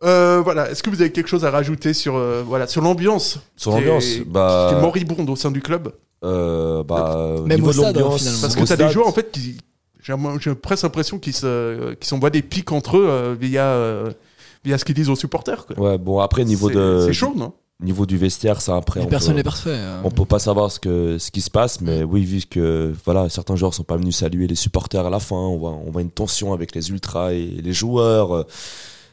Euh, 0.01 0.39
voilà. 0.41 0.71
Est-ce 0.71 0.81
que 0.81 0.89
vous 0.89 1.01
avez 1.01 1.11
quelque 1.11 1.27
chose 1.27 1.43
à 1.43 1.51
rajouter 1.51 1.93
sur 1.93 2.15
euh, 2.15 2.41
voilà 2.47 2.67
sur 2.67 2.81
l'ambiance 2.81 3.37
Sur 3.57 3.73
qui 3.73 3.79
l'ambiance, 3.79 4.05
est- 4.05 4.23
bah- 4.25 4.67
qui 4.69 4.77
est 4.77 4.81
moribonde 4.81 5.29
au 5.29 5.35
sein 5.35 5.51
du 5.51 5.61
club 5.61 5.91
Euh, 6.23 6.83
bah, 6.85 7.17
au 7.37 7.41
Même 7.45 7.57
niveau 7.59 7.71
au 7.71 7.73
de 7.73 7.77
stade, 7.79 7.97
hein, 7.97 7.99
l'ambiance, 7.99 8.19
finalement. 8.19 8.39
Parce 8.41 8.53
au 8.55 8.59
que 8.61 8.65
t'as 8.65 8.75
des 8.77 8.83
stade, 8.83 8.91
joueurs 8.93 9.07
en 9.07 9.11
fait 9.11 9.29
qui 9.29 9.57
j'ai 10.01 10.13
j'ai 10.39 10.55
presque 10.55 10.83
l'impression 10.83 11.19
qu'ils 11.19 11.35
se 11.35 11.95
qui 11.95 12.07
s'envoient 12.07 12.29
des 12.29 12.41
pics 12.41 12.71
entre 12.71 12.95
eux 12.95 13.07
euh, 13.09 13.35
via 13.37 13.65
euh, 13.65 14.09
via 14.63 14.77
ce 14.77 14.85
qu'ils 14.85 14.95
disent 14.95 15.09
aux 15.09 15.17
supporters. 15.17 15.65
Quoi. 15.65 15.77
Ouais, 15.77 15.97
bon, 15.97 16.19
après, 16.21 16.45
niveau 16.45 16.69
C'est- 16.69 16.75
de. 16.75 17.03
c'est 17.05 17.11
chaud, 17.13 17.33
non? 17.35 17.51
Niveau 17.81 18.05
du 18.05 18.17
vestiaire, 18.17 18.59
ça 18.59 18.75
après. 18.75 18.99
Mais 18.99 19.05
on 19.05 19.09
personne 19.09 19.31
peut- 19.33 19.37
n'est 19.37 19.43
parfait, 19.43 19.75
hein. 19.77 20.01
On 20.03 20.11
peut 20.11 20.25
pas 20.25 20.39
savoir 20.39 20.69
ce, 20.69 20.81
que, 20.81 21.17
ce 21.17 21.31
qui 21.31 21.39
se 21.39 21.49
passe, 21.49 21.79
mais 21.79 22.03
oui, 22.03 22.25
vu 22.25 22.41
que 22.41 22.93
voilà, 23.05 23.29
certains 23.29 23.55
joueurs 23.55 23.73
sont 23.73 23.83
pas 23.85 23.95
venus 23.95 24.17
saluer 24.17 24.47
les 24.47 24.55
supporters 24.55 25.05
à 25.05 25.09
la 25.09 25.19
fin, 25.21 25.37
on 25.37 25.57
voit, 25.57 25.71
on 25.71 25.89
voit 25.89 26.01
une 26.01 26.11
tension 26.11 26.51
avec 26.51 26.75
les 26.75 26.89
ultras 26.89 27.31
et 27.31 27.45
les 27.45 27.71
joueurs. 27.73 28.35
euh, 28.35 28.43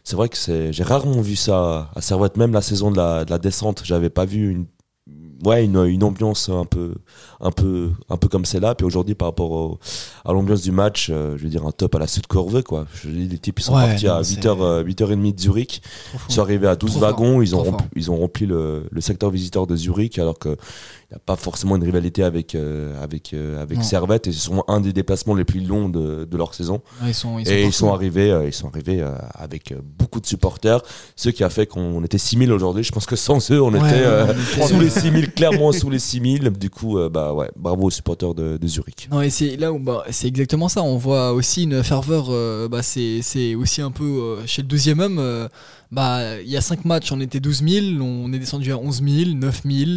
C'est 0.03 0.17
vrai 0.17 0.29
que 0.29 0.37
c'est, 0.37 0.73
j'ai 0.73 0.83
rarement 0.83 1.21
vu 1.21 1.37
ça 1.37 1.91
à 1.95 2.01
Servette, 2.01 2.37
même 2.37 2.53
la 2.53 2.61
saison 2.63 2.91
de 2.91 2.97
la, 2.97 3.25
de 3.25 3.31
la 3.31 3.39
descente, 3.39 3.83
j'avais 3.85 4.11
pas 4.11 4.25
vu 4.25 4.51
une, 4.51 4.67
ouais, 5.45 5.65
une, 5.65 5.85
une 5.87 6.03
ambiance 6.05 6.49
un 6.49 6.65
peu, 6.65 6.95
un 7.41 7.51
peu, 7.51 7.91
un 8.09 8.17
peu 8.17 8.29
comme 8.29 8.45
celle-là. 8.45 8.75
Puis 8.75 8.87
aujourd'hui, 8.87 9.15
par 9.15 9.29
rapport 9.29 9.51
au- 9.51 9.79
à 10.25 10.33
l'ambiance 10.33 10.63
du 10.63 10.73
match, 10.73 11.09
euh, 11.11 11.37
je 11.37 11.43
veux 11.45 11.49
dire 11.49 11.65
un 11.67 11.73
top 11.73 11.95
à 11.95 11.99
la 11.99 12.07
Sud 12.07 12.27
Corvée, 12.27 12.63
quoi. 12.63 12.87
Je 12.95 13.09
dis, 13.11 13.29
les 13.29 13.39
types, 13.39 13.59
ils 13.59 13.63
sont 13.63 13.75
Ouais, 13.75 13.87
partis 13.87 14.07
non, 14.07 14.15
à 14.15 14.25
c'est- 14.25 14.35
8h, 14.37 14.83
8h30 14.85 15.33
de 15.35 15.41
Zurich. 15.41 15.83
Ils 16.29 16.33
sont 16.35 16.43
arrivés 16.43 16.69
à 16.69 16.77
12 16.77 16.93
Trop 16.93 17.01
wagons, 17.01 17.33
fort. 17.35 17.43
ils 17.43 17.55
ont, 17.57 17.63
rempli, 17.63 17.87
ils 17.97 18.11
ont 18.11 18.17
rempli 18.17 18.47
le, 18.47 18.87
le 18.91 19.01
secteur 19.01 19.31
visiteur 19.31 19.67
de 19.67 19.77
Zurich, 19.77 20.19
alors 20.19 20.39
que 20.39 20.57
il 21.09 21.15
n'y 21.15 21.17
a 21.19 21.21
pas 21.25 21.37
forcément 21.37 21.77
une 21.77 21.85
rivalité 21.85 22.25
avec, 22.25 22.57
euh, 22.57 23.01
avec, 23.01 23.33
euh, 23.33 23.63
avec 23.63 23.79
Non. 23.79 23.85
Servette, 23.85 24.27
et 24.27 24.33
c'est 24.33 24.41
sûrement 24.41 24.65
un 24.69 24.81
des 24.81 24.93
déplacements 24.93 25.37
les 25.37 25.45
plus 25.45 25.61
longs 25.61 25.89
de, 25.89 26.25
de 26.25 26.37
leur 26.37 26.53
saison. 26.53 26.83
Ouais, 27.01 27.11
ils 27.11 27.15
sont- 27.15 27.39
ils 27.39 27.47
sont 27.47 27.53
et 27.53 27.59
ils 27.59 27.63
partout. 27.63 27.73
sont 27.77 27.93
arrivés, 27.93 28.31
euh, 28.33 28.47
ils 28.49 28.53
sont 28.53 28.67
arrivés 28.67 29.07
avec 29.35 29.73
beaucoup 29.99 30.19
de 30.21 30.27
supporters, 30.27 30.81
ce 31.15 31.29
qui 31.29 31.45
a 31.45 31.49
fait 31.51 31.67
qu'on 31.67 32.03
était 32.03 32.19
6000 32.19 32.51
aujourd'hui. 32.53 32.83
Je 32.83 32.91
pense 32.91 33.07
que 33.07 33.15
sans 33.15 33.51
eux, 33.53 33.63
on 33.63 33.73
Ouais, 33.73 33.79
était 33.89 34.01
était- 34.01 34.67
sous 34.67 34.81
les 34.81 34.91
6000, 34.91 35.33
clairement 35.35 35.71
sous 35.71 35.91
les 35.91 36.01
6000. 36.01 36.51
Du 36.51 36.71
coup, 36.71 36.99
bah 37.09 37.33
ouais, 37.35 37.51
bravo 37.55 37.85
aux 37.85 37.91
supporters 37.91 38.35
de, 38.35 38.57
de 38.57 38.67
Zurich. 38.67 39.09
Non, 39.13 39.23
et 39.23 39.31
c'est 39.31 39.57
là 39.57 39.73
où 39.73 39.79
bah, 39.79 40.03
c'est 40.11 40.27
exactement 40.27 40.69
ça. 40.69 40.83
On 40.83 40.97
voit 40.97 41.33
aussi 41.33 41.63
une 41.65 41.85
ferveur. 41.85 42.31
bah, 42.69 42.83
c'est 42.83 43.21
c'est 43.23 43.55
aussi 43.55 43.81
un 43.81 43.93
peu 43.93 44.39
chez 44.47 44.63
le 44.63 44.69
deuxième 44.69 44.99
homme. 44.99 45.49
bah, 45.93 46.41
il 46.41 46.49
y 46.51 46.57
a 46.57 46.61
5 46.61 46.85
matchs, 46.85 47.13
on 47.13 47.21
était 47.21 47.39
12 47.39 47.63
000, 47.65 47.87
on 48.03 48.33
est 48.33 48.41
descendu 48.41 48.73
à 48.73 48.77
11 48.79 49.03
000, 49.07 49.31
9 49.37 49.63
000. 49.65 49.91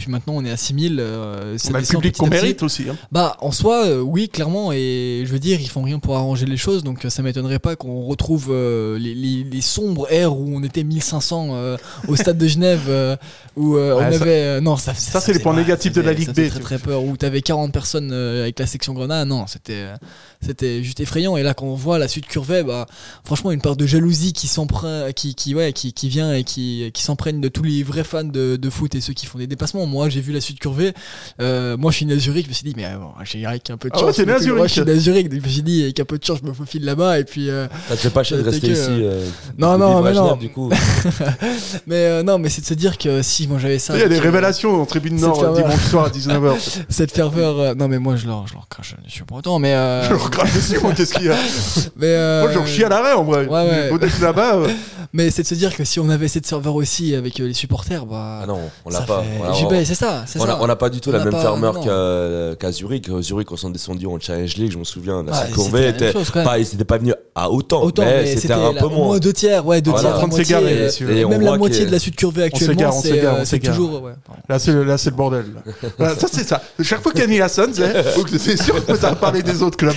Puis 0.00 0.10
maintenant, 0.10 0.32
on 0.36 0.44
est 0.44 0.50
à 0.50 0.56
6 0.56 0.74
000. 0.88 0.94
euh, 0.98 1.56
On 1.66 1.68
a 1.68 1.72
le 1.74 1.80
descend 1.80 2.00
public 2.00 2.16
qu'on 2.16 2.26
mérite 2.28 2.62
aussi. 2.62 2.88
hein. 2.88 2.96
Bah, 3.12 3.36
en 3.40 3.52
soi, 3.52 3.84
euh, 3.86 4.00
oui, 4.00 4.28
clairement. 4.30 4.72
Et 4.72 5.24
je 5.26 5.30
veux 5.30 5.38
dire, 5.38 5.60
ils 5.60 5.68
font 5.68 5.82
rien 5.82 5.98
pour 5.98 6.16
arranger 6.16 6.46
les 6.46 6.56
choses. 6.56 6.82
Donc, 6.82 7.04
euh, 7.04 7.10
ça 7.10 7.22
m'étonnerait 7.22 7.58
pas 7.58 7.76
qu'on 7.76 8.00
retrouve 8.02 8.48
euh, 8.50 8.98
les, 8.98 9.14
les- 9.14 9.44
les 9.44 9.60
sombres 9.60 10.06
airs 10.10 10.34
où 10.36 10.50
on 10.56 10.62
était 10.62 10.84
1500 10.84 11.48
euh, 11.52 11.76
au 12.08 12.16
stade 12.16 12.38
de 12.38 12.48
Genève. 12.48 13.18
où 13.56 13.76
on 13.76 13.98
ça- 13.98 14.06
avait. 14.06 14.60
non, 14.60 14.76
ça, 14.76 14.94
ça, 14.94 15.20
c'est 15.20 15.32
les 15.34 15.38
points 15.40 15.54
négatifs 15.54 15.92
de 15.92 16.00
la 16.00 16.12
Ligue 16.14 16.30
B, 16.30 16.48
Très, 16.48 16.60
très 16.60 16.78
peur. 16.78 17.04
Où 17.04 17.16
t'avais 17.16 17.42
40 17.42 17.72
personnes 17.72 18.12
avec 18.12 18.58
la 18.58 18.66
section 18.66 18.94
Grenade. 18.94 19.28
Non, 19.28 19.46
c'était. 19.46 19.84
c'était 20.40 20.82
juste 20.82 21.00
effrayant 21.00 21.36
et 21.36 21.42
là 21.42 21.52
quand 21.52 21.66
on 21.66 21.74
voit 21.74 21.98
la 21.98 22.08
suite 22.08 22.26
curvée 22.26 22.62
bah 22.62 22.86
franchement 23.24 23.50
une 23.52 23.60
part 23.60 23.76
de 23.76 23.84
jalousie 23.86 24.32
qui 24.32 24.46
s'emprunte 24.48 25.12
qui 25.12 25.34
qui 25.34 25.54
ouais 25.54 25.74
qui, 25.74 25.92
qui 25.92 26.08
vient 26.08 26.32
et 26.32 26.44
qui 26.44 26.90
qui 26.94 27.02
s'emprègne 27.02 27.42
de 27.42 27.48
tous 27.48 27.62
les 27.62 27.82
vrais 27.82 28.04
fans 28.04 28.24
de, 28.24 28.56
de 28.56 28.70
foot 28.70 28.94
et 28.94 29.02
ceux 29.02 29.12
qui 29.12 29.26
font 29.26 29.36
des 29.38 29.46
dépassements 29.46 29.82
moi 29.90 30.08
j'ai 30.08 30.20
vu 30.20 30.32
la 30.32 30.40
suite 30.40 30.58
curvée 30.58 30.92
euh, 31.40 31.76
moi 31.76 31.90
je 31.90 31.96
suis 31.98 32.06
né 32.06 32.14
à 32.14 32.18
Zurich 32.18 32.44
je 32.44 32.48
me 32.50 32.54
suis 32.54 32.64
dit 32.64 32.74
mais 32.76 32.86
euh, 32.86 32.96
bon, 32.96 33.08
j'ai 33.24 33.44
avec 33.44 33.68
un 33.70 33.76
peu 33.76 33.88
de 33.90 33.94
Ah 33.96 33.98
chance 33.98 34.08
ouais, 34.18 34.24
t'es 34.24 34.26
né 34.26 34.32
à 34.32 34.38
Zurich. 34.38 34.62
ouais, 34.62 34.68
je 34.68 34.72
suis 34.72 34.82
né 34.82 34.92
à 34.92 34.96
Zurich 34.96 35.28
donc 35.28 35.40
je 35.40 35.44
me 35.46 35.50
suis 35.52 35.62
dit 35.62 35.82
avec 35.82 36.00
un 36.00 36.04
peu 36.04 36.18
de 36.18 36.24
chance 36.24 36.38
je 36.42 36.48
me 36.48 36.54
faufile 36.54 36.84
là-bas 36.84 37.18
et 37.18 37.24
puis 37.24 37.50
euh, 37.50 37.66
Ça 37.88 37.96
te 37.96 38.00
fait 38.00 38.10
pas 38.10 38.22
chier 38.22 38.36
de 38.38 38.42
rester 38.42 38.68
ici, 38.68 38.86
que, 38.86 38.90
euh, 39.02 39.26
non 39.58 39.76
non 39.76 40.00
mais 40.02 40.12
non 40.12 40.36
du 40.36 40.48
coup. 40.50 40.70
mais 41.86 41.96
euh, 41.96 42.22
non 42.22 42.38
mais 42.38 42.48
c'est 42.48 42.60
de 42.62 42.66
se 42.66 42.74
dire 42.74 42.98
que 42.98 43.22
si 43.22 43.46
moi 43.48 43.58
j'avais 43.58 43.78
ça 43.78 43.94
Il 43.96 44.00
y 44.00 44.04
a 44.04 44.08
des 44.08 44.18
révélations 44.18 44.80
en 44.80 44.86
tribune 44.86 45.16
Nord 45.20 45.54
dimanche 45.54 45.84
soir 45.90 46.06
à 46.06 46.10
19h. 46.10 46.54
cette 46.88 47.12
ferveur 47.12 47.74
non 47.76 47.88
mais 47.88 47.98
moi 47.98 48.16
je 48.16 48.26
leur 48.26 48.46
je 48.46 48.54
leur 48.54 48.68
crache 48.68 48.94
je 49.06 49.10
suis 49.12 49.24
pas 49.24 49.36
autant 49.36 49.58
mais 49.58 49.72
Je 50.04 50.10
leur 50.10 50.30
crache 50.30 50.54
dessus, 50.54 50.78
moi, 50.80 50.92
qu'est-ce 50.94 51.14
qu'il 51.14 51.26
y 51.26 51.30
a 51.30 51.36
mais 51.96 52.16
Moi, 52.42 52.50
je 52.52 52.58
leur 52.58 52.66
chie 52.66 52.84
à 52.84 52.88
l'arrêt 52.88 53.12
en 53.12 53.24
vrai. 53.24 53.46
Ouais, 53.46 53.68
ouais. 53.68 53.90
Au 53.90 53.98
début 53.98 54.20
là-bas. 54.20 54.58
Mais 55.12 55.30
c'est 55.30 55.42
de 55.42 55.46
se 55.48 55.54
dire 55.54 55.76
que 55.76 55.84
si 55.84 55.98
on 56.00 56.08
avait 56.08 56.28
cette 56.28 56.46
serveur 56.46 56.74
aussi 56.74 57.14
avec 57.14 57.38
les 57.38 57.52
supporters, 57.54 58.06
bah. 58.06 58.40
Ah 58.42 58.46
non, 58.46 58.60
on 58.84 58.90
l'a 58.90 59.00
pas. 59.00 59.22
fait- 59.22 59.52
JB, 59.78 59.84
c'est 59.84 59.94
ça, 59.94 60.24
on 60.36 60.42
a- 60.42 60.46
ça. 60.46 60.58
On 60.60 60.66
n'a 60.66 60.76
pas 60.76 60.90
du 60.90 61.00
tout 61.00 61.10
On 61.10 61.12
la 61.12 61.18
même 61.24 61.30
pas- 61.32 61.56
non. 61.56 62.54
qu'à 62.58 62.72
Zurich. 62.72 63.08
À 63.08 63.22
Zurich, 63.22 63.50
on 63.52 63.56
s'en 63.56 63.70
descendu 63.70 64.06
en 64.06 64.18
Challenge 64.20 64.54
League, 64.56 64.72
je 64.72 64.78
me 64.78 64.84
souviens. 64.84 65.22
La 65.24 65.32
même 65.72 65.88
était 65.94 66.12
chose, 66.12 66.30
pas, 66.30 66.58
ils 66.58 66.62
n'étaient 66.62 66.84
pas 66.84 66.98
venus 66.98 67.14
à 67.34 67.50
autant, 67.50 67.82
Autant, 67.82 68.02
mais, 68.04 68.22
mais 68.24 68.36
c'était 68.36 68.52
un 68.52 68.72
la- 68.72 68.80
peu 68.80 68.86
au 68.86 68.90
moins. 68.90 69.06
moins 69.06 69.18
deux 69.18 69.32
tiers, 69.32 69.64
ouais, 69.66 69.80
deux 69.80 69.90
Voilà. 69.90 70.08
tiers, 70.10 70.14
en 70.14 70.18
train 70.18 70.28
de 70.28 70.32
la 70.32 70.36
moitié, 70.36 70.90
s'égarer, 70.90 71.12
euh. 71.18 71.20
Et 71.20 71.24
Même 71.24 71.40
la 71.42 71.56
moitié 71.58 71.86
de 71.86 71.92
la 71.92 71.98
sud 71.98 72.14
curvée 72.16 72.42
On 72.42 72.46
actuellement, 72.46 72.92
c'est 72.92 73.08
s'égare, 73.10 73.34
euh, 73.34 73.38
on 73.40 73.44
c'est 73.44 73.50
s'égare. 73.50 73.76
toujours. 73.76 74.10
Là, 74.48 74.58
c'est 74.58 74.72
le, 74.72 74.84
là, 74.84 74.98
c'est 74.98 75.10
le 75.10 75.16
bordel. 75.16 75.46
Voilà, 75.98 76.14
ça, 76.18 76.26
c'est 76.30 76.46
ça. 76.46 76.60
Chaque 76.82 77.02
fois 77.02 77.12
qu'il 77.12 77.20
y 77.22 77.24
a 77.24 77.26
Nielsen, 77.26 77.72
c'est 77.74 78.56
sûr 78.62 78.84
que 78.84 78.96
ça 78.96 79.10
va 79.10 79.16
parler 79.16 79.42
des 79.42 79.62
autres 79.62 79.76
clubs. 79.76 79.94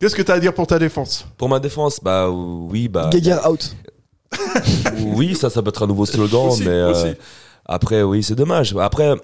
Qu'est-ce 0.00 0.14
que 0.14 0.22
tu 0.22 0.30
as 0.30 0.34
à 0.36 0.40
dire 0.40 0.54
pour 0.54 0.66
ta 0.66 0.78
défense? 0.78 1.26
Pour 1.36 1.48
ma 1.48 1.58
défense, 1.58 1.98
bah 2.02 2.28
oui, 2.30 2.88
bah. 2.88 3.10
Geiger 3.12 3.36
out. 3.48 3.74
oui, 5.14 5.34
ça, 5.34 5.50
ça 5.50 5.62
peut 5.62 5.70
être 5.70 5.82
un 5.82 5.86
nouveau 5.86 6.06
slogan, 6.06 6.46
Aussi, 6.50 6.62
mais 6.62 6.68
euh. 6.70 7.14
Après, 7.68 8.02
oui, 8.02 8.22
c'est 8.22 8.34
dommage. 8.34 8.74
Après, 8.78 9.14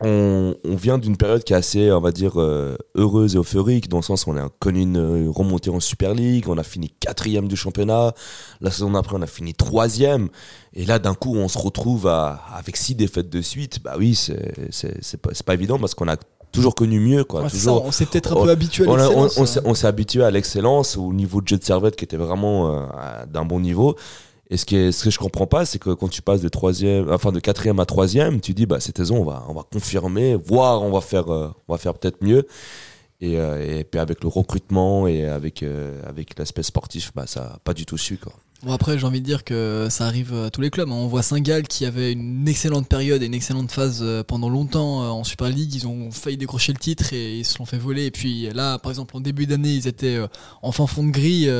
on, 0.00 0.56
on 0.64 0.74
vient 0.74 0.98
d'une 0.98 1.16
période 1.16 1.44
qui 1.44 1.52
est 1.52 1.56
assez, 1.56 1.92
on 1.92 2.00
va 2.00 2.10
dire, 2.10 2.40
euh, 2.40 2.76
heureuse 2.96 3.36
et 3.36 3.38
euphorique, 3.38 3.88
dans 3.88 3.98
le 3.98 4.02
sens 4.02 4.26
où 4.26 4.30
on 4.30 4.36
a 4.36 4.48
connu 4.58 4.82
une 4.82 5.28
remontée 5.28 5.70
en 5.70 5.78
Super 5.78 6.14
League, 6.14 6.46
on 6.48 6.58
a 6.58 6.64
fini 6.64 6.90
quatrième 6.98 7.46
du 7.46 7.54
championnat, 7.54 8.12
la 8.60 8.70
saison 8.72 8.90
d'après, 8.90 9.14
on 9.16 9.22
a 9.22 9.28
fini 9.28 9.54
troisième, 9.54 10.30
et 10.72 10.84
là, 10.84 10.98
d'un 10.98 11.14
coup, 11.14 11.36
on 11.36 11.46
se 11.46 11.58
retrouve 11.58 12.08
à, 12.08 12.40
avec 12.56 12.76
six 12.76 12.96
défaites 12.96 13.30
de 13.30 13.40
suite. 13.40 13.80
Bah 13.84 13.94
oui, 13.96 14.16
c'est 14.16 15.16
pas, 15.22 15.30
pas 15.46 15.54
évident 15.54 15.78
parce 15.78 15.94
qu'on 15.94 16.08
a 16.08 16.16
toujours 16.50 16.74
connu 16.74 16.98
mieux, 16.98 17.22
quoi. 17.22 17.42
Ouais, 17.42 17.50
toujours, 17.50 17.78
ça, 17.82 17.86
on 17.86 17.92
s'est 17.92 18.06
peut-être 18.06 18.36
un 18.36 18.42
peu 18.42 18.50
habitué 18.50 18.84
à 18.84 18.88
on 18.90 18.94
a- 18.98 19.06
on- 19.08 19.22
l'excellence, 19.24 19.38
on 19.38 19.46
s'est- 19.46 19.58
hein. 19.60 19.62
on 19.66 19.74
s'est 19.74 19.86
habitué 19.86 20.24
à 20.24 20.30
l'excellence, 20.32 20.96
au 20.96 21.12
niveau 21.12 21.40
de 21.40 21.46
jeu 21.46 21.56
de 21.58 21.64
servette 21.64 21.94
qui 21.94 22.04
était 22.04 22.16
vraiment 22.16 22.74
euh, 22.74 22.86
d'un 23.32 23.44
bon 23.44 23.60
niveau. 23.60 23.94
Et 24.50 24.56
ce, 24.58 24.64
que 24.66 25.10
je 25.10 25.18
comprends 25.18 25.46
pas, 25.46 25.64
c'est 25.64 25.78
que 25.78 25.90
quand 25.90 26.08
tu 26.08 26.20
passes 26.20 26.42
de 26.42 26.48
troisième, 26.50 27.10
enfin 27.10 27.32
de 27.32 27.40
quatrième 27.40 27.80
à 27.80 27.86
troisième, 27.86 28.40
tu 28.40 28.52
dis 28.52 28.66
bah 28.66 28.78
cette 28.78 28.98
saison 28.98 29.16
on 29.16 29.24
va 29.24 29.44
on 29.48 29.54
va 29.54 29.62
confirmer, 29.62 30.34
voire 30.36 30.82
on 30.82 30.90
va 30.92 31.00
faire 31.00 31.32
euh, 31.32 31.48
on 31.66 31.72
va 31.72 31.78
faire 31.78 31.94
peut-être 31.94 32.22
mieux. 32.22 32.46
Et, 33.20 33.38
euh, 33.38 33.78
et 33.78 33.84
puis 33.84 33.98
avec 34.00 34.22
le 34.22 34.28
recrutement 34.28 35.06
et 35.06 35.24
avec 35.24 35.62
euh, 35.62 35.98
avec 36.06 36.38
l'aspect 36.38 36.62
sportif, 36.62 37.10
bah 37.14 37.26
ça 37.26 37.54
a 37.54 37.58
pas 37.64 37.72
du 37.72 37.86
tout 37.86 37.96
su 37.96 38.18
quoi. 38.18 38.34
Bon 38.62 38.72
après 38.72 38.98
j'ai 38.98 39.06
envie 39.06 39.20
de 39.22 39.26
dire 39.26 39.44
que 39.44 39.86
ça 39.90 40.06
arrive 40.06 40.34
à 40.34 40.50
tous 40.50 40.60
les 40.60 40.68
clubs. 40.70 40.88
hein. 40.90 40.94
On 40.94 41.06
voit 41.06 41.22
Saint-Gall 41.22 41.62
qui 41.66 41.86
avait 41.86 42.12
une 42.12 42.46
excellente 42.46 42.86
période 42.86 43.22
et 43.22 43.26
une 43.26 43.34
excellente 43.34 43.70
phase 43.70 44.04
pendant 44.28 44.50
longtemps 44.50 45.00
en 45.10 45.24
Super 45.24 45.48
League. 45.48 45.74
Ils 45.74 45.86
ont 45.86 46.10
failli 46.10 46.36
décrocher 46.36 46.72
le 46.72 46.78
titre 46.78 47.14
et 47.14 47.38
ils 47.38 47.44
se 47.46 47.58
l'ont 47.58 47.66
fait 47.66 47.78
voler. 47.78 48.04
Et 48.06 48.10
puis 48.10 48.50
là 48.52 48.78
par 48.78 48.90
exemple 48.90 49.16
en 49.16 49.20
début 49.20 49.46
d'année 49.46 49.72
ils 49.74 49.88
étaient 49.88 50.18
en 50.60 50.72
fin 50.72 50.86
fond 50.86 51.04
de 51.04 51.10
grille. 51.10 51.50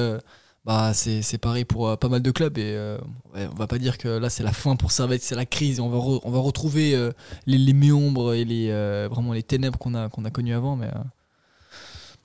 Bah 0.65 0.95
c'est 0.95 1.39
pareil 1.39 1.65
pour 1.67 1.89
euh, 1.89 1.97
pas 1.97 2.09
mal 2.09 2.23
de 2.23 2.31
clubs 2.31 2.57
et 2.57 2.75
euh, 2.75 2.97
ouais, 3.35 3.47
on 3.53 3.55
va 3.55 3.67
pas 3.67 3.79
dire 3.79 3.99
que 3.99 4.09
là 4.09 4.31
c'est 4.31 4.43
la 4.43 4.53
fin 4.53 4.77
pour 4.77 4.93
Servette, 4.93 5.23
c'est 5.23 5.35
la 5.35 5.45
crise. 5.45 5.79
Et 5.79 5.83
on 5.83 5.91
va 5.91 5.99
re- 5.99 6.21
on 6.25 6.31
va 6.31 6.39
retrouver 6.39 6.95
euh, 6.95 7.13
les, 7.47 7.59
les 7.59 7.75
méombres 7.75 8.33
et 8.33 8.45
les 8.45 8.69
euh, 8.71 9.09
vraiment 9.11 9.35
les 9.35 9.43
ténèbres 9.43 9.79
qu'on 9.79 9.95
a 9.95 10.09
qu'on 10.09 10.25
a 10.25 10.31
connues 10.31 10.55
avant. 10.55 10.77
Mais 10.77 10.89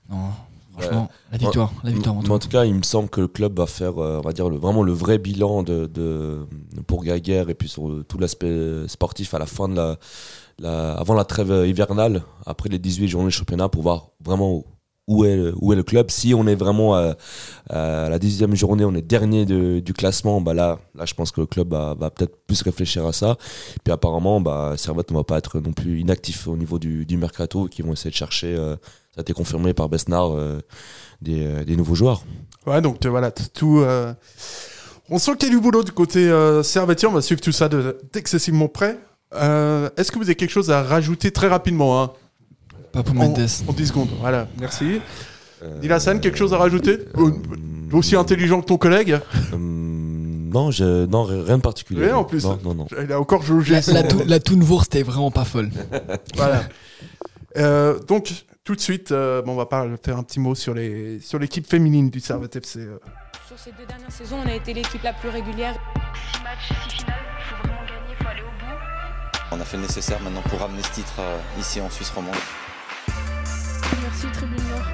non 0.09 0.29
franchement 0.71 1.09
la 1.33 1.37
victoire, 1.37 1.73
la 1.83 1.91
victoire. 1.91 2.15
en 2.15 2.39
tout 2.39 2.47
cas, 2.47 2.63
il 2.63 2.73
me 2.73 2.83
semble 2.83 3.09
que 3.09 3.19
le 3.19 3.27
club 3.27 3.57
va 3.57 3.65
faire, 3.67 3.97
on 3.97 4.21
va 4.21 4.31
dire, 4.31 4.49
le, 4.49 4.55
vraiment 4.55 4.81
le 4.81 4.93
vrai 4.93 5.17
bilan 5.17 5.61
de, 5.61 5.87
de, 5.87 6.47
pour 6.87 7.03
Gaguerre 7.03 7.49
et 7.49 7.53
puis 7.53 7.67
sur 7.67 8.03
tout 8.07 8.17
l'aspect 8.17 8.87
sportif 8.87 9.33
à 9.33 9.39
la 9.39 9.45
fin 9.45 9.67
de 9.67 9.75
la, 9.75 9.97
la, 10.57 10.93
avant 10.93 11.15
la 11.15 11.25
trêve 11.25 11.67
hivernale, 11.67 12.23
après 12.45 12.69
les 12.69 12.79
18 12.79 13.09
journées 13.09 13.25
de 13.25 13.31
championnat, 13.31 13.67
pour 13.67 13.81
voir 13.81 14.11
vraiment 14.23 14.63
où, 15.09 15.25
est, 15.25 15.35
le- 15.35 15.83
club. 15.83 16.09
Si 16.11 16.33
on 16.33 16.45
est 16.47 16.55
vraiment 16.55 16.95
à, 16.95 17.15
la 17.69 18.17
10e 18.19 18.55
journée, 18.55 18.85
on 18.85 18.93
est 18.95 19.01
dernier 19.01 19.45
de- 19.45 19.79
du 19.79 19.93
classement, 19.93 20.39
bah 20.39 20.53
là, 20.53 20.79
là, 20.95 21.05
je 21.05 21.13
pense 21.13 21.31
que 21.31 21.41
le 21.41 21.47
club 21.47 21.73
va, 21.73 21.95
peut-être 22.11 22.37
plus 22.47 22.61
réfléchir 22.61 23.05
à 23.05 23.11
ça. 23.13 23.35
Puis 23.83 23.91
apparemment, 23.91 24.39
bah, 24.39 24.73
Servette 24.77 25.11
ne 25.11 25.17
va 25.17 25.23
pas 25.23 25.37
être 25.37 25.59
non 25.59 25.73
plus 25.73 25.99
inactif 25.99 26.47
au 26.47 26.55
niveau 26.55 26.79
du, 26.79 27.05
mercato, 27.17 27.65
qui 27.65 27.81
vont 27.81 27.93
essayer 27.93 28.11
de 28.11 28.15
chercher, 28.15 28.55
euh, 28.55 28.75
ça 29.15 29.19
a 29.19 29.21
été 29.21 29.33
confirmé 29.33 29.73
par 29.73 29.89
Besnard, 29.89 30.31
euh, 30.35 30.59
des, 31.21 31.45
euh, 31.45 31.63
des 31.65 31.75
nouveaux 31.75 31.95
joueurs. 31.95 32.23
Ouais, 32.65 32.81
donc 32.81 33.05
voilà, 33.05 33.31
tout. 33.31 33.83
On 35.11 35.17
sent 35.17 35.31
qu'il 35.37 35.49
y 35.49 35.51
a 35.51 35.55
du 35.55 35.59
boulot 35.61 35.83
du 35.83 35.91
côté 35.91 36.29
euh, 36.29 36.61
servétier. 36.61 37.07
On 37.07 37.11
va 37.11 37.21
suivre 37.21 37.41
tout 37.41 37.51
ça 37.51 37.67
de- 37.67 37.97
d'excessivement 38.13 38.67
près. 38.67 38.99
Euh, 39.33 39.89
Est-ce 39.97 40.11
que 40.11 40.17
vous 40.19 40.25
avez 40.25 40.35
quelque 40.35 40.51
chose 40.51 40.69
à 40.69 40.83
rajouter 40.83 41.31
très 41.31 41.47
rapidement 41.47 42.01
hein? 42.03 42.11
Papo 42.91 43.11
en, 43.11 43.15
Mendes. 43.15 43.47
en 43.67 43.73
10 43.73 43.87
secondes. 43.87 44.09
Voilà, 44.19 44.47
merci. 44.59 45.01
Dilassan, 45.81 46.19
quelque 46.19 46.37
chose 46.37 46.53
à 46.53 46.57
rajouter 46.57 46.99
Euh, 47.17 47.31
Aussi 47.91 48.15
intelligent 48.15 48.61
que 48.61 48.67
ton 48.67 48.77
collègue 48.77 49.19
Non, 49.57 50.71
je, 50.71 51.05
non, 51.05 51.23
rien 51.23 51.57
de 51.57 51.61
particulier. 51.61 52.05
Rien 52.05 52.15
en 52.17 52.23
plus. 52.23 52.43
Non, 52.45 52.57
non, 52.63 52.73
non. 52.73 52.87
Il 53.01 53.11
a 53.11 53.19
encore 53.19 53.43
jaugé. 53.43 53.73
La, 53.73 53.81
son- 53.81 53.93
la, 53.93 54.03
tou- 54.39 54.59
vraiment 55.03 55.31
pas 55.31 55.43
folle. 55.45 55.69
voilà. 56.35 56.63
Euh, 57.57 57.99
donc, 58.07 58.31
tout 58.63 58.75
de 58.75 58.79
suite, 58.81 59.11
euh, 59.11 59.41
bon, 59.41 59.53
on 59.53 59.55
va 59.55 59.65
pas 59.65 59.85
faire 60.03 60.17
un 60.17 60.23
petit 60.23 60.39
mot 60.39 60.55
sur 60.55 60.73
les 60.73 61.19
sur 61.19 61.39
l'équipe 61.39 61.67
féminine 61.67 62.09
du 62.09 62.19
Servette 62.19 62.55
FC. 62.55 62.79
euh. 62.79 62.99
Sur 63.47 63.57
ces 63.59 63.71
deux 63.71 63.85
dernières 63.87 64.11
saisons, 64.11 64.37
on 64.45 64.47
a 64.47 64.53
été 64.53 64.73
l'équipe 64.73 65.03
la 65.03 65.13
plus 65.13 65.29
régulière. 65.29 65.73
6 66.35 66.43
matchs, 66.43 66.79
6 66.89 66.95
finales, 66.99 67.15
il 67.37 67.43
faut 67.43 67.67
vraiment 67.67 67.81
gagner, 67.81 68.15
il 68.17 68.23
faut 68.23 68.29
aller 68.29 68.41
au 68.41 68.45
bout. 68.45 69.55
On 69.57 69.59
a 69.59 69.65
fait 69.65 69.77
le 69.77 69.83
nécessaire 69.83 70.21
maintenant 70.21 70.43
pour 70.49 70.59
ramener 70.59 70.83
ce 70.83 70.91
titre 70.91 71.13
euh, 71.19 71.37
ici 71.59 71.81
en 71.81 71.89
Suisse 71.89 72.11
romande. 72.11 72.35
Merci 74.01 74.27
Tribune 74.33 74.57
Nord. 74.69 74.85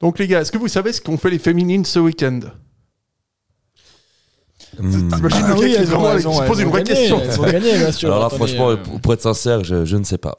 Donc, 0.00 0.18
les 0.18 0.26
gars, 0.26 0.40
est-ce 0.40 0.52
que 0.52 0.58
vous 0.58 0.68
savez 0.68 0.92
ce 0.92 1.00
qu'ont 1.00 1.16
fait 1.16 1.30
les 1.30 1.38
féminines 1.38 1.84
ce 1.84 1.98
week-end 1.98 2.40
Hmm. 4.78 5.08
T'imagines 5.08 5.10
Ah 5.44 5.48
le 5.48 5.54
gars 5.54 5.60
oui, 5.60 5.74
qui, 5.74 5.84
vraiment, 5.84 6.16
qui 6.16 6.22
se 6.22 6.46
pose 6.48 6.60
une 6.60 6.68
vraie 6.68 6.82
gagné, 6.82 7.00
question 7.08 7.22
elles 7.24 7.40
ont 7.40 7.44
gagné, 7.44 7.78
bien 7.78 7.92
sûr. 7.92 8.08
Alors 8.12 8.24
là, 8.24 8.28
franchement, 8.28 8.70
euh, 8.72 8.76
pour, 9.02 9.14
être 9.14 9.22
sincère, 9.22 9.64
je, 9.64 9.86
je 9.86 9.96
ne 9.96 10.04
sais 10.04 10.18
pas. 10.18 10.36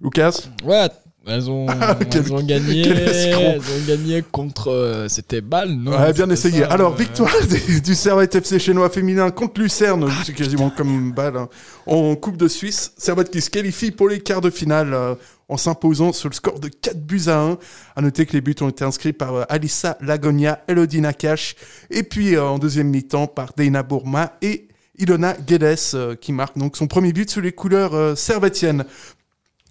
Lucas 0.00 0.42
Ouais, 0.64 0.88
elles 1.26 1.50
ont, 1.50 1.66
Quel- 2.10 2.22
elles 2.22 2.32
ont 2.32 2.42
gagné. 2.42 2.82
quel 2.82 2.98
escroc. 3.00 3.40
Elles 3.42 3.60
ont 3.60 3.86
gagné 3.88 4.22
contre. 4.22 4.68
euh, 4.70 5.08
C'était 5.08 5.40
Bâle, 5.40 5.70
non 5.70 5.90
Ouais, 5.90 6.12
bien 6.12 6.30
essayé. 6.30 6.60
ça, 6.60 6.66
Alors, 6.68 6.92
euh, 6.92 6.96
victoire 6.96 7.32
du, 7.68 7.80
du 7.80 7.94
Servette 7.96 8.36
FC 8.36 8.60
chinois 8.60 8.90
féminin 8.90 9.32
contre 9.32 9.60
Lucerne, 9.60 10.08
c'est 10.24 10.34
quasiment 10.34 10.70
comme 10.70 11.10
balle, 11.12 11.36
hein, 11.36 11.48
en 11.86 12.14
Coupe 12.14 12.36
de 12.36 12.46
Suisse. 12.46 12.92
Servette 12.96 13.30
qui 13.32 13.40
se 13.40 13.50
qualifie 13.50 13.90
pour 13.90 14.08
les 14.08 14.20
quarts 14.20 14.40
de 14.42 14.50
finale 14.50 14.94
euh, 14.94 15.14
en 15.48 15.56
s'imposant 15.56 16.12
sur 16.12 16.28
le 16.28 16.34
score 16.34 16.60
de 16.60 16.68
4 16.68 17.00
buts 17.06 17.22
à 17.26 17.38
1. 17.40 17.58
À 17.96 18.02
noter 18.02 18.26
que 18.26 18.32
les 18.32 18.40
buts 18.40 18.54
ont 18.60 18.68
été 18.68 18.84
inscrits 18.84 19.12
par 19.12 19.34
euh, 19.34 19.44
Alissa 19.48 19.96
Lagonia, 20.00 20.62
Elodie 20.68 21.00
Nakash, 21.00 21.56
et 21.90 22.02
puis 22.02 22.34
euh, 22.36 22.44
en 22.44 22.58
deuxième 22.58 22.88
mi-temps 22.88 23.26
par 23.26 23.52
Deina 23.56 23.82
Bourma 23.82 24.32
et 24.42 24.68
Ilona 24.98 25.34
Guedes 25.34 25.78
euh, 25.94 26.14
qui 26.14 26.32
marque 26.32 26.56
donc 26.56 26.76
son 26.76 26.86
premier 26.86 27.12
but 27.12 27.30
sous 27.30 27.40
les 27.40 27.52
couleurs 27.52 28.16
servettiennes. 28.16 28.84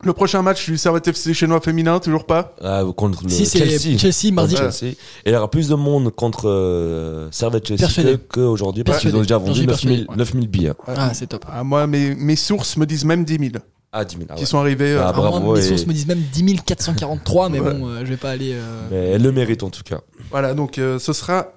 Le 0.05 0.11
prochain 0.11 0.41
match 0.41 0.69
du 0.69 0.77
Servette 0.77 1.07
FC 1.07 1.33
chinois 1.33 1.61
féminin, 1.61 1.99
toujours 1.99 2.25
pas? 2.25 2.55
Ah, 2.61 2.83
contre 2.95 3.23
le 3.23 3.29
Si, 3.29 3.45
c'est 3.45 3.59
Chelsea. 3.59 3.97
Chelsea, 3.97 4.33
mardi. 4.33 4.55
Contre 4.55 4.73
Chelsea. 4.73 4.95
Et 5.23 5.29
il 5.29 5.33
y 5.33 5.35
aura 5.35 5.49
plus 5.49 5.69
de 5.69 5.75
monde 5.75 6.09
contre 6.13 6.49
euh, 6.49 7.29
Servette 7.31 7.67
Chelsea 7.67 8.17
qu'aujourd'hui 8.27 8.83
parce 8.83 8.99
qu'ils 8.99 9.15
ont 9.15 9.21
déjà 9.21 9.37
vendu 9.37 9.59
suis 9.59 9.65
9000 9.65 10.05
persuadé. 10.07 10.17
9000 10.17 10.47
billets. 10.49 10.73
Ah, 10.87 11.13
c'est 11.13 11.27
top. 11.27 11.45
Ah, 11.49 11.63
Moi, 11.63 11.87
mes, 11.87 12.15
mes 12.15 12.35
sources 12.35 12.75
me 12.75 12.85
disent 12.85 13.05
même 13.05 13.23
10 13.23 13.37
000 13.39 13.51
Ah, 13.95 14.03
10 14.05 14.15
000. 14.17 14.27
ah 14.29 14.33
qui 14.33 14.39
ouais. 14.41 14.45
sont 14.47 14.57
arrivés. 14.57 14.91
euh, 14.93 15.01
Ah, 15.05 15.13
moi, 15.15 15.29
bravo, 15.29 15.53
mes 15.53 15.59
et- 15.59 15.61
sources 15.69 15.85
me 15.85 15.93
disent 15.93 16.07
même 16.07 16.19
10 16.33 16.61
443, 16.65 17.49
mais 17.49 17.59
Ouais. 17.59 17.73
bon, 17.73 17.87
euh, 17.89 17.99
je 17.99 18.05
vais 18.09 18.17
pas 18.17 18.31
aller. 18.31 18.51
euh, 18.53 18.87
Mais 18.91 18.97
elle 19.11 19.21
le 19.21 19.31
mérite 19.31 19.61
en 19.63 19.69
tout 19.69 19.83
cas. 19.83 20.01
Voilà, 20.31 20.53
donc 20.55 20.77
euh, 20.79 20.97
ce 20.99 21.13
sera 21.13 21.47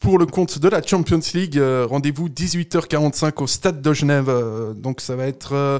pour 0.00 0.18
le 0.18 0.26
compte 0.26 0.58
de 0.58 0.68
la 0.68 0.82
Champions 0.82 1.20
League. 1.32 1.58
euh, 1.58 1.86
Rendez-vous 1.88 2.28
18h45 2.28 3.40
au 3.42 3.46
stade 3.46 3.80
de 3.82 3.92
Genève. 3.92 4.28
euh, 4.28 4.74
donc 4.74 5.00
ça 5.00 5.14
va 5.16 5.26
être. 5.28 5.52
euh, 5.54 5.78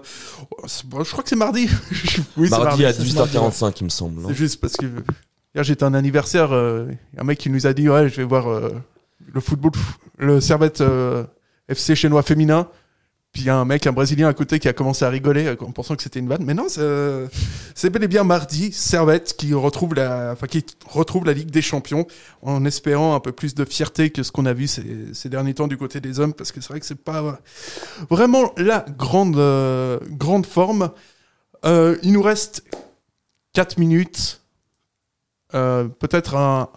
bon, 0.87 1.03
je 1.05 1.11
crois 1.11 1.23
que 1.25 1.29
c'est 1.29 1.37
mardi. 1.37 1.69
oui, 2.37 2.49
c'est 2.49 2.51
mardi, 2.51 2.55
à 2.57 2.65
mardi, 2.65 2.85
ouais. 2.85 2.93
18h45, 2.93 3.75
il 3.81 3.85
me 3.85 3.89
semble. 3.91 4.23
C'est 4.29 4.35
juste 4.35 4.61
parce 4.61 4.75
que 4.77 4.87
hier 5.55 5.65
j'étais 5.65 5.83
à 5.85 5.89
un 5.89 5.95
anniversaire. 5.95 6.53
euh, 6.53 6.87
y 7.15 7.19
a 7.19 7.23
un 7.23 7.25
mec 7.25 7.39
qui 7.39 7.51
nous 7.51 7.67
a 7.67 7.73
dit 7.73 7.89
Ouais, 7.89 8.09
je 8.09 8.17
vais 8.17 8.25
voir 8.25 8.49
euh, 8.49 8.71
le 9.33 9.41
football, 9.41 9.73
le 10.19 10.41
Servette 10.41 10.81
euh, 10.83 11.25
FC 11.69 11.95
chinois 11.97 12.23
féminin. 12.23 12.69
Puis 13.37 13.43
il 13.43 13.49
y 13.49 13.51
a 13.51 13.57
un 13.59 13.67
mec, 13.67 13.87
un 13.87 13.93
Brésilien 13.93 14.29
à 14.29 14.33
côté 14.33 14.59
qui 14.59 14.67
a 14.67 14.73
commencé 14.73 15.05
à 15.05 15.11
rigoler 15.11 15.45
euh, 15.45 15.57
en 15.61 15.71
pensant 15.71 15.95
que 15.95 16.03
c'était 16.03 16.21
une 16.21 16.27
vanne. 16.27 16.43
Mais 16.43 16.55
non, 16.55 16.71
c'est 16.71 16.81
euh, 16.81 17.27
c'est 17.75 17.91
bel 17.91 18.03
et 18.03 18.09
bien 18.09 18.25
mardi, 18.25 18.73
Servette 18.73 19.37
qui 19.37 19.53
retrouve 19.53 19.93
la, 19.93 20.31
enfin, 20.33 20.47
qui 20.47 20.65
retrouve 20.89 21.27
la 21.27 21.35
Ligue 21.35 21.51
des 21.51 21.61
Champions 21.61 22.07
en 22.41 22.65
espérant 22.65 23.15
un 23.15 23.21
peu 23.21 23.33
plus 23.33 23.55
de 23.55 23.67
fierté 23.67 24.09
que 24.09 24.23
ce 24.23 24.33
qu'on 24.33 24.47
a 24.47 24.55
vu 24.55 24.67
ces, 24.67 25.29
derniers 25.29 25.53
temps 25.53 25.67
du 25.67 25.77
côté 25.77 26.01
des 26.01 26.19
hommes, 26.19 26.33
parce 26.33 26.51
que 26.51 26.63
c'est 26.63 26.71
vrai 26.71 26.81
que 26.81 26.87
c'est 26.87 26.95
pas 26.95 27.39
vraiment 28.09 28.55
la 28.57 28.87
grande, 28.97 29.37
euh, 29.37 29.99
grande 30.13 30.47
forme. 30.47 30.91
Il 31.63 32.13
nous 32.13 32.23
reste 32.23 32.65
4 33.53 33.77
minutes. 33.77 34.41
Peut-être 35.51 36.37
un. 36.37 36.71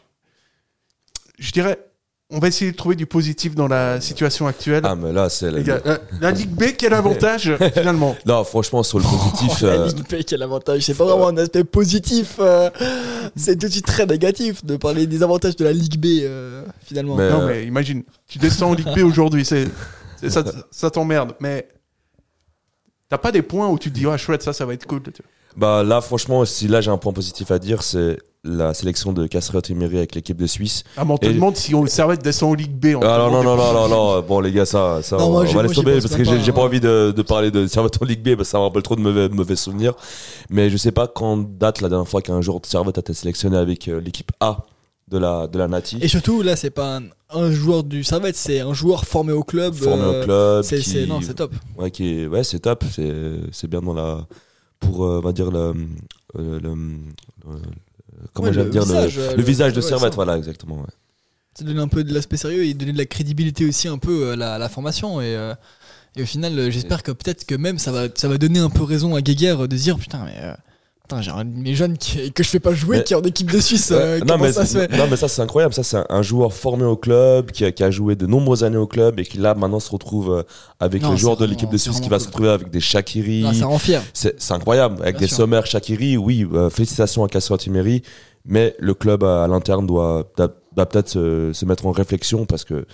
Je 1.38 1.54
dirais. 1.54 1.89
On 2.32 2.38
va 2.38 2.48
essayer 2.48 2.72
de 2.72 2.78
trouver 2.78 2.96
du 2.96 3.08
positif 3.08 3.56
dans 3.56 3.68
la 3.68 4.00
situation 4.02 4.46
actuelle. 4.46 4.84
Ah, 4.86 4.96
mais 4.96 5.12
là, 5.12 5.30
c'est. 5.30 5.52
Gars, 5.64 5.80
la, 5.84 5.98
la 6.22 6.30
Ligue 6.32 6.52
B, 6.52 6.64
quel 6.78 6.94
avantage 6.94 7.52
finalement 7.74 8.16
Non, 8.24 8.44
franchement, 8.44 8.84
sur 8.84 9.00
le 9.00 9.04
positif. 9.34 9.62
La 9.64 9.70
euh, 9.70 9.88
Ligue 9.88 10.08
B, 10.08 10.18
quel 10.28 10.44
avantage 10.44 10.84
C'est 10.84 10.94
pas 10.94 11.06
vraiment 11.06 11.30
un 11.30 11.38
aspect 11.38 11.64
positif. 11.64 12.36
euh, 12.40 12.70
c'est 13.36 13.58
tout 13.58 13.66
de 13.66 13.72
suite 13.72 13.88
très 13.88 14.06
négatif 14.06 14.64
de 14.64 14.78
parler 14.78 15.08
des 15.08 15.24
avantages 15.24 15.56
de 15.56 15.64
la 15.64 15.74
Ligue 15.74 16.00
B, 16.00 16.06
euh, 16.22 16.64
finalement. 16.86 17.16
Mais- 17.16 17.32
Non, 17.32 17.48
mais 17.48 17.66
imagine, 17.66 18.04
tu 18.28 18.38
descends 18.38 18.70
en 18.70 18.74
Ligue 18.76 18.94
B 18.96 19.00
aujourd'hui, 19.00 19.44
c'est, 19.44 19.68
c'est- 20.22 20.30
ça, 20.30 20.44
ça 20.70 20.92
t'emmerde. 20.92 21.34
Mais 21.40 21.68
t'as 23.10 23.18
pas 23.18 23.32
des 23.32 23.42
points 23.42 23.70
où 23.70 23.80
tu 23.80 23.90
te 23.90 23.96
dis, 23.96 24.06
ouais, 24.06 24.20
chouette, 24.20 24.44
ça, 24.44 24.54
ça 24.54 24.68
va 24.68 24.76
être 24.76 24.86
cool. 24.86 25.02
Bah 25.58 25.82
là, 25.84 26.00
franchement, 26.00 26.46
si 26.46 26.68
là 26.68 26.80
j'ai 26.80 26.92
un 26.92 26.98
point 27.00 27.12
positif 27.12 27.50
à 27.50 27.58
dire, 27.58 27.82
c'est 27.82 28.20
la 28.46 28.74
sélection 28.74 29.12
de 29.12 29.28
Castrot 29.28 29.60
Emery 29.70 29.98
avec 29.98 30.16
l'équipe 30.16 30.38
de 30.38 30.48
Suisse. 30.48 30.84
Ah, 30.96 31.04
mais 31.04 31.12
on 31.14 31.18
te 31.18 31.26
Et- 31.28 31.34
demande 31.34 31.58
si 31.58 31.76
on 31.76 31.84
le 31.84 31.90
Servette 31.90 32.24
descend 32.24 32.52
en 32.52 32.54
Ligue 32.54 32.72
B. 32.72 32.96
on 32.96 33.02
te 33.02 33.06
Ah 33.06 33.18
non, 33.18 33.30
non, 33.32 33.44
non, 33.44 33.58
non, 33.58 33.74
non, 33.74 33.90
non, 33.90 34.22
bon 34.22 34.40
les 34.40 34.52
gars, 34.54 34.66
ça, 34.66 35.02
ça 35.04 35.18
Non, 35.18 35.26
on, 35.26 35.32
moi, 35.32 35.46
on 35.48 35.54
va 35.54 35.64
laisser 35.64 35.76
tomber 35.76 36.00
parce 36.00 36.16
que 36.16 36.24
j'ai 36.24 36.52
pas, 36.54 36.62
envie 36.62 36.80
de, 36.80 37.12
de 37.16 37.22
parler 37.22 37.52
de 37.52 37.68
Servette 37.68 38.02
en 38.02 38.06
Ligue 38.06 38.22
B, 38.24 38.36
parce 38.36 38.48
que 38.48 38.52
ça 38.52 38.58
me 38.60 38.64
rappelle 38.64 38.82
trop 38.84 38.96
de 38.96 39.02
mauvais, 39.02 39.28
mauvais 39.28 39.58
souvenirs. 39.58 39.94
Mais 40.50 40.70
je 40.70 40.78
sais 40.78 40.92
pas 40.94 41.08
quand 41.08 41.38
date 41.38 41.82
la 41.82 41.90
dernière 41.90 42.08
fois 42.08 42.22
qu'un 42.22 42.40
joueur 42.42 42.62
de 42.62 42.66
Servette 42.66 42.98
a 42.98 43.02
été 43.02 43.14
sélectionné 43.14 43.58
avec 43.58 43.88
euh, 43.90 44.00
l'équipe 44.00 44.32
A 44.40 44.60
de 45.10 45.18
la, 45.18 45.48
de 45.48 45.58
la 45.58 45.68
Nati. 45.68 45.98
Et 46.02 46.08
surtout, 46.08 46.42
là, 46.42 46.56
c'est 46.56 46.70
pas 46.70 46.98
un, 47.00 47.04
un 47.32 47.52
joueur 47.52 47.84
du 47.84 48.04
Servette, 48.06 48.38
c'est 48.38 48.62
un 48.62 48.74
joueur 48.74 49.04
formé 49.04 49.34
au 49.34 49.44
club. 49.44 49.74
formé 49.74 50.04
euh, 50.04 50.22
au 50.22 50.24
club. 50.24 50.64
c'est- 50.64 50.78
qui- 50.80 50.90
c'est- 50.90 51.06
non, 51.08 51.20
c'est 51.22 51.34
top. 51.34 51.52
Ouais, 51.78 51.92
qui 51.92 52.22
est- 52.22 52.28
ouais, 52.28 52.44
c'est 52.46 52.60
top. 52.60 52.86
C'est, 52.90 53.12
c'est 53.52 53.68
bien 53.68 53.82
dans 53.82 53.94
la. 53.94 54.26
Pour, 54.80 55.04
euh, 55.06 55.18
on 55.22 55.26
va 55.26 55.34
dire, 55.34 55.52
le. 55.52 55.60
euh, 55.60 55.74
le- 56.38 56.60
le- 56.60 56.72
comment 58.34 58.48
Ouais, 58.48 58.54
j'allais 58.54 58.66
le 58.66 58.72
dire 58.72 58.84
visage, 58.84 59.18
le, 59.18 59.24
euh, 59.24 59.32
le 59.32 59.38
le- 59.38 59.44
visage 59.44 59.74
de 59.74 59.82
Servette, 59.82 60.16
voilà, 60.16 60.38
exactement. 60.38 60.78
ouais. 60.78 60.88
Ça 61.58 61.66
donne 61.66 61.80
un 61.80 61.88
peu 61.88 62.04
de 62.04 62.14
l'aspect 62.14 62.38
sérieux 62.38 62.64
et 62.66 62.74
donner 62.74 62.94
de 62.94 62.98
la 62.98 63.06
crédibilité 63.06 63.66
aussi 63.66 63.88
un 63.88 63.98
peu 63.98 64.28
euh, 64.28 64.34
à 64.34 64.36
la, 64.36 64.54
à 64.56 64.58
la 64.60 64.70
formation. 64.70 65.20
Et, 65.22 65.36
euh, 65.36 65.54
et 66.16 66.24
au 66.24 66.26
final, 66.26 66.58
euh, 66.58 66.70
j'espère 66.72 67.04
que 67.04 67.12
peut-être 67.12 67.46
que 67.46 67.56
même 67.56 67.78
ça 67.80 67.92
va, 67.92 68.08
ça 68.16 68.28
va 68.28 68.38
donner 68.38 68.60
un 68.60 68.70
peu 68.70 68.84
raison 68.84 69.16
à 69.16 69.22
Guéguerre 69.22 69.68
de 69.68 69.76
se 69.78 69.84
dire 69.84 69.98
putain, 69.98 70.24
mais. 70.26 70.54
Putain, 71.10 71.22
j'ai 71.24 71.32
un 71.32 71.44
de 71.44 71.58
mes 71.58 71.74
jeunes 71.74 71.98
qui, 71.98 72.32
que 72.32 72.44
je 72.44 72.50
fais 72.50 72.60
pas 72.60 72.72
jouer, 72.72 72.98
Mais- 72.98 73.04
qui 73.04 73.14
est 73.14 73.16
en 73.16 73.24
équipe 73.24 73.50
de 73.52 73.60
Suisse. 73.60 73.90
Euh, 73.92 74.20
non, 74.28 74.38
mais, 74.38 74.52
ça 74.52 74.64
se 74.68 74.78
fait 74.78 74.96
non, 74.96 75.06
mais 75.10 75.16
ça, 75.18 75.28
c'est 75.28 75.42
incroyable. 75.42 75.74
Ça, 75.74 75.82
c'est 75.82 75.98
un, 75.98 76.06
un 76.08 76.22
joueur 76.22 76.54
formé 76.54 76.84
au 76.84 76.96
club, 76.96 77.50
qui 77.50 77.66
a, 77.66 77.72
qui 77.72 77.84
a 77.84 77.90
joué 77.90 78.16
de 78.16 78.28
nombreuses 78.28 78.64
années 78.64 78.78
au 78.78 78.86
club 78.86 79.20
et 79.20 79.24
qui 79.24 79.40
là, 79.40 79.56
maintenant, 79.56 79.80
se 79.80 79.90
retrouve 79.90 80.32
euh, 80.32 80.44
avec 80.80 81.02
Non, 81.02 81.12
les 81.14 81.18
joueurs 81.18 81.36
c'est 81.36 81.46
de 81.46 81.50
l'équipe 81.50 81.62
vraiment- 81.64 81.74
de 81.74 81.78
Suisse, 81.80 82.00
qui 82.00 82.10
vraiment 82.10 82.12
va 82.12 82.18
cool. 82.18 82.22
se 82.22 82.28
retrouver 82.28 82.50
avec 82.50 82.70
des 82.70 82.80
Shakiri. 82.80 83.44
C'est 84.14 84.36
c'est 84.40 84.54
incroyable. 84.54 85.02
Avec 85.02 85.16
Bien 85.16 85.22
des 85.22 85.28
sûr. 85.30 85.38
sommaires 85.38 85.66
Shakiri, 85.66 86.16
oui, 86.18 86.48
euh, 86.54 86.70
félicitations 86.70 87.24
à 87.24 87.28
Cassio 87.28 87.58
Timeri, 87.58 88.04
mais 88.46 88.76
le 88.78 88.94
club 88.94 89.24
à, 89.24 89.46
à 89.46 89.48
l'interne 89.48 89.88
doit, 89.88 90.32
doit, 90.38 90.54
doit 90.76 90.86
peut-être 90.86 91.10
se, 91.10 91.52
se 91.54 91.66
mettre 91.66 91.88
en 91.88 91.92
réflexion 91.92 92.46
parce 92.46 92.64
que 92.66 92.86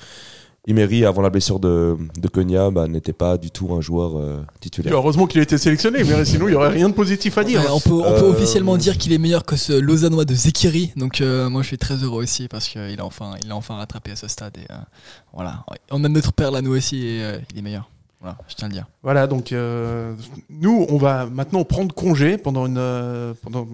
Imeri, 0.68 1.06
avant 1.06 1.22
la 1.22 1.30
blessure 1.30 1.60
de, 1.60 1.96
de 2.20 2.28
Konya, 2.28 2.72
bah, 2.72 2.88
n'était 2.88 3.14
pas 3.14 3.38
du 3.38 3.52
tout 3.52 3.74
un 3.74 3.82
joueur 3.82 4.18
euh, 4.18 4.42
titulaire. 4.60 4.94
Heureusement 4.94 5.28
qu'il 5.28 5.40
a 5.40 5.44
été 5.44 5.58
sélectionné, 5.58 6.04
mais 6.04 6.26
sinon 6.26 6.48
il 6.48 6.54
y 6.54 6.56
aurait 6.56 6.70
rien 6.70 6.90
de 6.90 6.94
positif 6.94 7.38
à 7.38 7.44
dire. 7.44 7.62
Ouais, 7.62 7.68
on 7.72 7.80
peut, 7.80 7.92
on 7.94 8.02
peut 8.20 8.26
Euh, 8.26 8.32
officiellement 8.32 8.76
dire 8.78 8.98
qu'il 8.98 9.14
est 9.14 9.20
meilleur 9.20 9.46
que 9.46 9.56
ce 9.58 9.74
Lausannois 9.74 10.26
de 10.26 10.34
Zekiri. 10.34 10.92
Donc 10.96 11.22
euh, 11.22 11.50
moi 11.50 11.62
je 11.62 11.68
suis 11.68 11.78
très 11.78 11.96
heureux 11.96 12.24
aussi 12.24 12.48
parce 12.48 12.68
qu'il 12.68 13.00
a 13.00 13.06
enfin, 13.06 13.36
il 13.44 13.52
a 13.52 13.56
enfin 13.56 13.76
rattrapé 13.76 14.12
à 14.12 14.16
ce 14.16 14.28
stade. 14.28 14.58
Et, 14.58 14.72
euh, 14.72 14.76
voilà. 15.34 15.64
On 15.92 16.04
a 16.04 16.10
notre 16.10 16.34
père 16.34 16.50
là 16.52 16.62
nous 16.62 16.76
aussi 16.76 17.06
et 17.06 17.24
euh, 17.24 17.38
il 17.54 17.60
est 17.60 17.62
meilleur. 17.62 17.90
Voilà, 18.22 18.38
je 18.48 18.56
tiens 18.56 18.66
à 18.66 18.70
le 18.70 18.74
dire. 18.74 18.86
Voilà, 19.04 19.28
donc 19.28 19.52
euh, 19.52 20.16
nous, 20.50 20.88
on 20.90 20.98
va 20.98 21.28
maintenant 21.28 21.64
prendre 21.64 21.94
congé 21.94 22.40
pendant 22.40 22.66
une, 22.66 22.78
euh, 22.80 23.34
pendant 23.44 23.68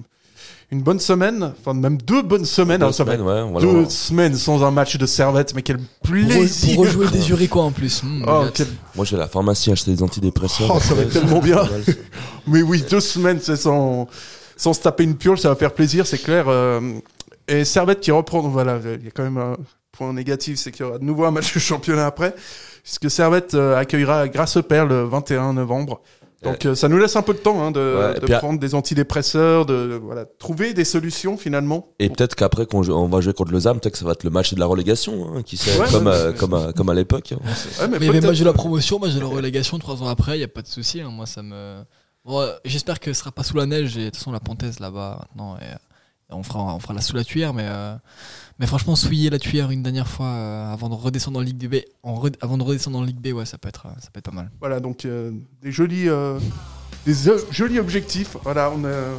une 0.71 0.81
bonne 0.81 0.99
semaine, 0.99 1.53
enfin 1.59 1.73
même 1.73 1.97
deux 1.97 2.21
bonnes 2.21 2.45
semaines. 2.45 2.79
Deux 2.79 2.85
va 2.87 2.91
semaines, 2.93 3.21
ouais, 3.21 3.61
deux 3.61 3.85
sans 4.35 4.63
un 4.63 4.71
match 4.71 4.97
de 4.97 5.05
Servette, 5.05 5.53
mais 5.53 5.61
quel 5.63 5.79
plaisir 6.03 6.75
pour 6.75 6.85
rejouer 6.85 7.07
des 7.09 7.29
Uriquois 7.29 7.63
en 7.63 7.71
plus. 7.71 8.01
Hmm, 8.03 8.23
Oh, 8.27 8.43
j'ai 8.45 8.51
quel- 8.53 8.67
Moi, 8.95 9.03
je 9.05 9.11
vais 9.11 9.17
à 9.17 9.25
la 9.25 9.27
pharmacie 9.27 9.71
acheter 9.71 9.91
des 9.91 10.01
antidépresseurs. 10.01 10.71
Oh, 10.73 10.79
ça 10.79 10.93
va 10.93 11.01
être 11.01 11.11
tellement 11.11 11.39
bien. 11.39 11.61
Mais 12.47 12.61
oui, 12.61 12.83
deux 12.89 13.01
semaines, 13.01 13.39
c'est 13.41 13.57
sans, 13.57 14.07
sans 14.55 14.73
se 14.73 14.79
taper 14.81 15.03
une 15.03 15.15
purge, 15.17 15.39
ça 15.39 15.49
va 15.49 15.55
faire 15.55 15.73
plaisir, 15.73 16.07
c'est 16.07 16.17
clair. 16.19 16.45
euh, 16.47 16.79
et 17.47 17.65
Servette 17.65 17.99
qui 17.99 18.11
reprend, 18.11 18.39
voilà, 18.41 18.79
il 18.83 19.03
y 19.03 19.07
a 19.07 19.11
quand 19.11 19.23
même 19.23 19.37
un 19.37 19.57
point 19.91 20.13
négatif, 20.13 20.57
c'est 20.57 20.71
qu'il 20.71 20.85
y 20.85 20.89
aura 20.89 20.99
de 20.99 21.03
nouveau 21.03 21.25
un 21.25 21.31
match 21.31 21.53
de 21.53 21.59
championnat 21.59 22.05
après, 22.05 22.33
puisque 22.81 23.11
Servette 23.11 23.55
euh, 23.55 23.75
accueillera 23.77 24.29
Grasse 24.29 24.57
Père 24.67 24.85
le 24.85 25.03
21 25.03 25.53
novembre. 25.53 26.01
Donc 26.43 26.65
euh, 26.65 26.73
ça 26.75 26.87
nous 26.89 26.97
laisse 26.97 27.15
un 27.15 27.21
peu 27.21 27.33
de 27.33 27.39
temps 27.39 27.61
hein, 27.63 27.69
de, 27.71 27.79
Ouais, 27.79 28.11
et 28.17 28.19
de 28.19 28.25
puis 28.25 28.33
à- 28.33 28.39
prendre 28.39 28.59
des 28.59 28.73
antidépresseurs, 28.73 29.65
de 29.67 29.99
voilà, 30.03 30.25
trouver 30.25 30.73
des 30.73 30.85
solutions 30.85 31.37
finalement. 31.37 31.89
Et 31.99 32.09
peut-être 32.09 32.33
qu'après, 32.35 32.65
qu'on 32.65 32.87
on 32.89 33.07
va 33.07 33.21
jouer 33.21 33.33
contre 33.33 33.51
Lausanne, 33.51 33.79
peut-être 33.79 33.93
que 33.93 33.99
ça 33.99 34.05
va 34.05 34.13
être 34.13 34.23
le 34.23 34.31
match 34.31 34.53
de 34.53 34.59
la 34.59 34.65
relégation, 34.65 35.35
hein, 35.35 35.43
qui 35.43 35.57
sait, 35.57 35.79
Ouais, 35.79 35.85
comme, 35.91 36.07
ouais, 36.07 36.13
euh, 36.13 36.31
comme, 36.33 36.53
à, 36.55 36.73
comme 36.73 36.89
à 36.89 36.93
l'époque. 36.95 37.33
hein. 37.33 37.37
Ouais, 37.81 37.87
mais 37.89 37.99
Mais 37.99 38.07
peut-être- 38.09 38.25
match 38.27 38.39
de 38.39 38.45
la 38.45 38.53
promotion, 38.53 38.97
match 38.99 39.13
de 39.13 39.19
la 39.19 39.27
relégation 39.27 39.77
trois 39.77 40.01
ans 40.01 40.07
après, 40.07 40.35
il 40.35 40.39
n'y 40.39 40.43
a 40.43 40.47
pas 40.47 40.61
de 40.63 40.67
souci. 40.67 40.99
hein. 41.01 41.09
Moi, 41.11 41.25
ça 41.27 41.43
me. 41.43 41.83
Bon, 42.25 42.39
euh, 42.41 42.51
J'espère 42.65 42.99
que 42.99 43.13
ce 43.13 43.19
sera 43.19 43.31
pas 43.31 43.43
sous 43.43 43.57
la 43.57 43.65
neige. 43.67 43.95
Et 43.97 44.01
de 44.01 44.05
toute 44.05 44.17
façon, 44.17 44.31
la 44.31 44.39
Pontaise 44.39 44.79
là-bas 44.79 45.19
maintenant. 45.29 45.57
Et, 45.57 45.63
euh, 45.65 45.75
on, 46.31 46.43
fera, 46.43 46.73
on 46.75 46.79
fera 46.79 46.93
la 46.95 47.01
sous 47.01 47.15
la 47.15 47.23
tuyère. 47.23 47.53
Mais, 47.53 47.65
euh, 47.67 47.93
mais 48.61 48.67
franchement, 48.67 48.95
souiller 48.95 49.29
la 49.31 49.39
tuyère 49.39 49.71
une 49.71 49.81
dernière 49.83 50.07
fois 50.07 50.27
euh, 50.27 50.71
avant 50.71 50.87
de 50.87 50.93
redescendre 50.93 51.39
en 51.39 51.41
Ligue 51.41 51.67
B, 51.67 51.75
en 52.03 52.13
re- 52.21 52.35
avant 52.41 52.57
de 52.57 52.63
redescendre 52.63 52.99
en 52.99 53.03
Ligue 53.03 53.19
B, 53.19 53.35
ouais, 53.35 53.45
ça 53.45 53.57
peut 53.57 53.67
être, 53.67 53.87
euh, 53.87 53.99
ça 53.99 54.07
peut 54.13 54.19
être 54.19 54.25
pas 54.29 54.35
mal. 54.35 54.49
Voilà, 54.59 54.79
donc 54.79 55.03
euh, 55.05 55.31
des 55.63 55.71
jolis, 55.71 56.07
euh, 56.07 56.39
des 57.05 57.13
jolis 57.51 57.79
objectifs. 57.79 58.37
Voilà, 58.43 58.71
on, 58.73 58.83
euh, 58.85 59.15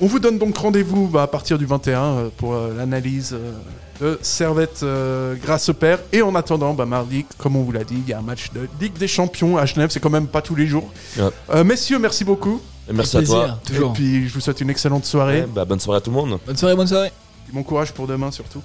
on 0.00 0.06
vous 0.06 0.18
donne 0.18 0.38
donc 0.38 0.56
rendez-vous 0.56 1.06
bah, 1.08 1.22
à 1.22 1.26
partir 1.26 1.58
du 1.58 1.66
21 1.66 2.00
euh, 2.02 2.28
pour 2.36 2.54
euh, 2.54 2.74
l'analyse 2.76 3.34
euh, 3.34 3.52
de 4.00 4.18
Servette 4.22 4.80
euh, 4.82 5.34
grâce 5.36 5.68
au 5.68 5.74
père. 5.74 6.00
Et 6.12 6.22
en 6.22 6.34
attendant, 6.34 6.72
bah, 6.74 6.86
mardi, 6.86 7.26
comme 7.38 7.56
on 7.56 7.62
vous 7.62 7.70
l'a 7.72 7.84
dit, 7.84 7.96
il 8.04 8.08
y 8.08 8.12
a 8.14 8.18
un 8.18 8.22
match 8.22 8.50
de 8.52 8.66
Ligue 8.80 8.96
des 8.98 9.06
Champions 9.08 9.56
à 9.58 9.66
Genève. 9.66 9.90
C'est 9.92 10.00
quand 10.00 10.08
même 10.10 10.26
pas 10.26 10.40
tous 10.42 10.54
les 10.56 10.66
jours. 10.66 10.90
Ouais. 11.18 11.24
Euh, 11.50 11.64
messieurs, 11.64 11.98
merci 11.98 12.24
beaucoup. 12.24 12.60
Et 12.88 12.92
merci 12.92 13.18
à 13.18 13.22
toi. 13.22 13.58
Et 13.72 13.78
puis, 13.94 14.26
je 14.28 14.34
vous 14.34 14.40
souhaite 14.40 14.60
une 14.62 14.70
excellente 14.70 15.04
soirée. 15.04 15.42
Ouais, 15.42 15.48
bah, 15.54 15.64
bonne 15.64 15.80
soirée 15.80 15.98
à 15.98 16.00
tout 16.00 16.10
le 16.10 16.16
monde. 16.16 16.38
Bonne 16.46 16.56
soirée, 16.56 16.74
bonne 16.74 16.86
soirée. 16.88 17.12
Bon 17.52 17.62
courage 17.62 17.92
pour 17.92 18.06
demain 18.06 18.30
surtout. 18.30 18.62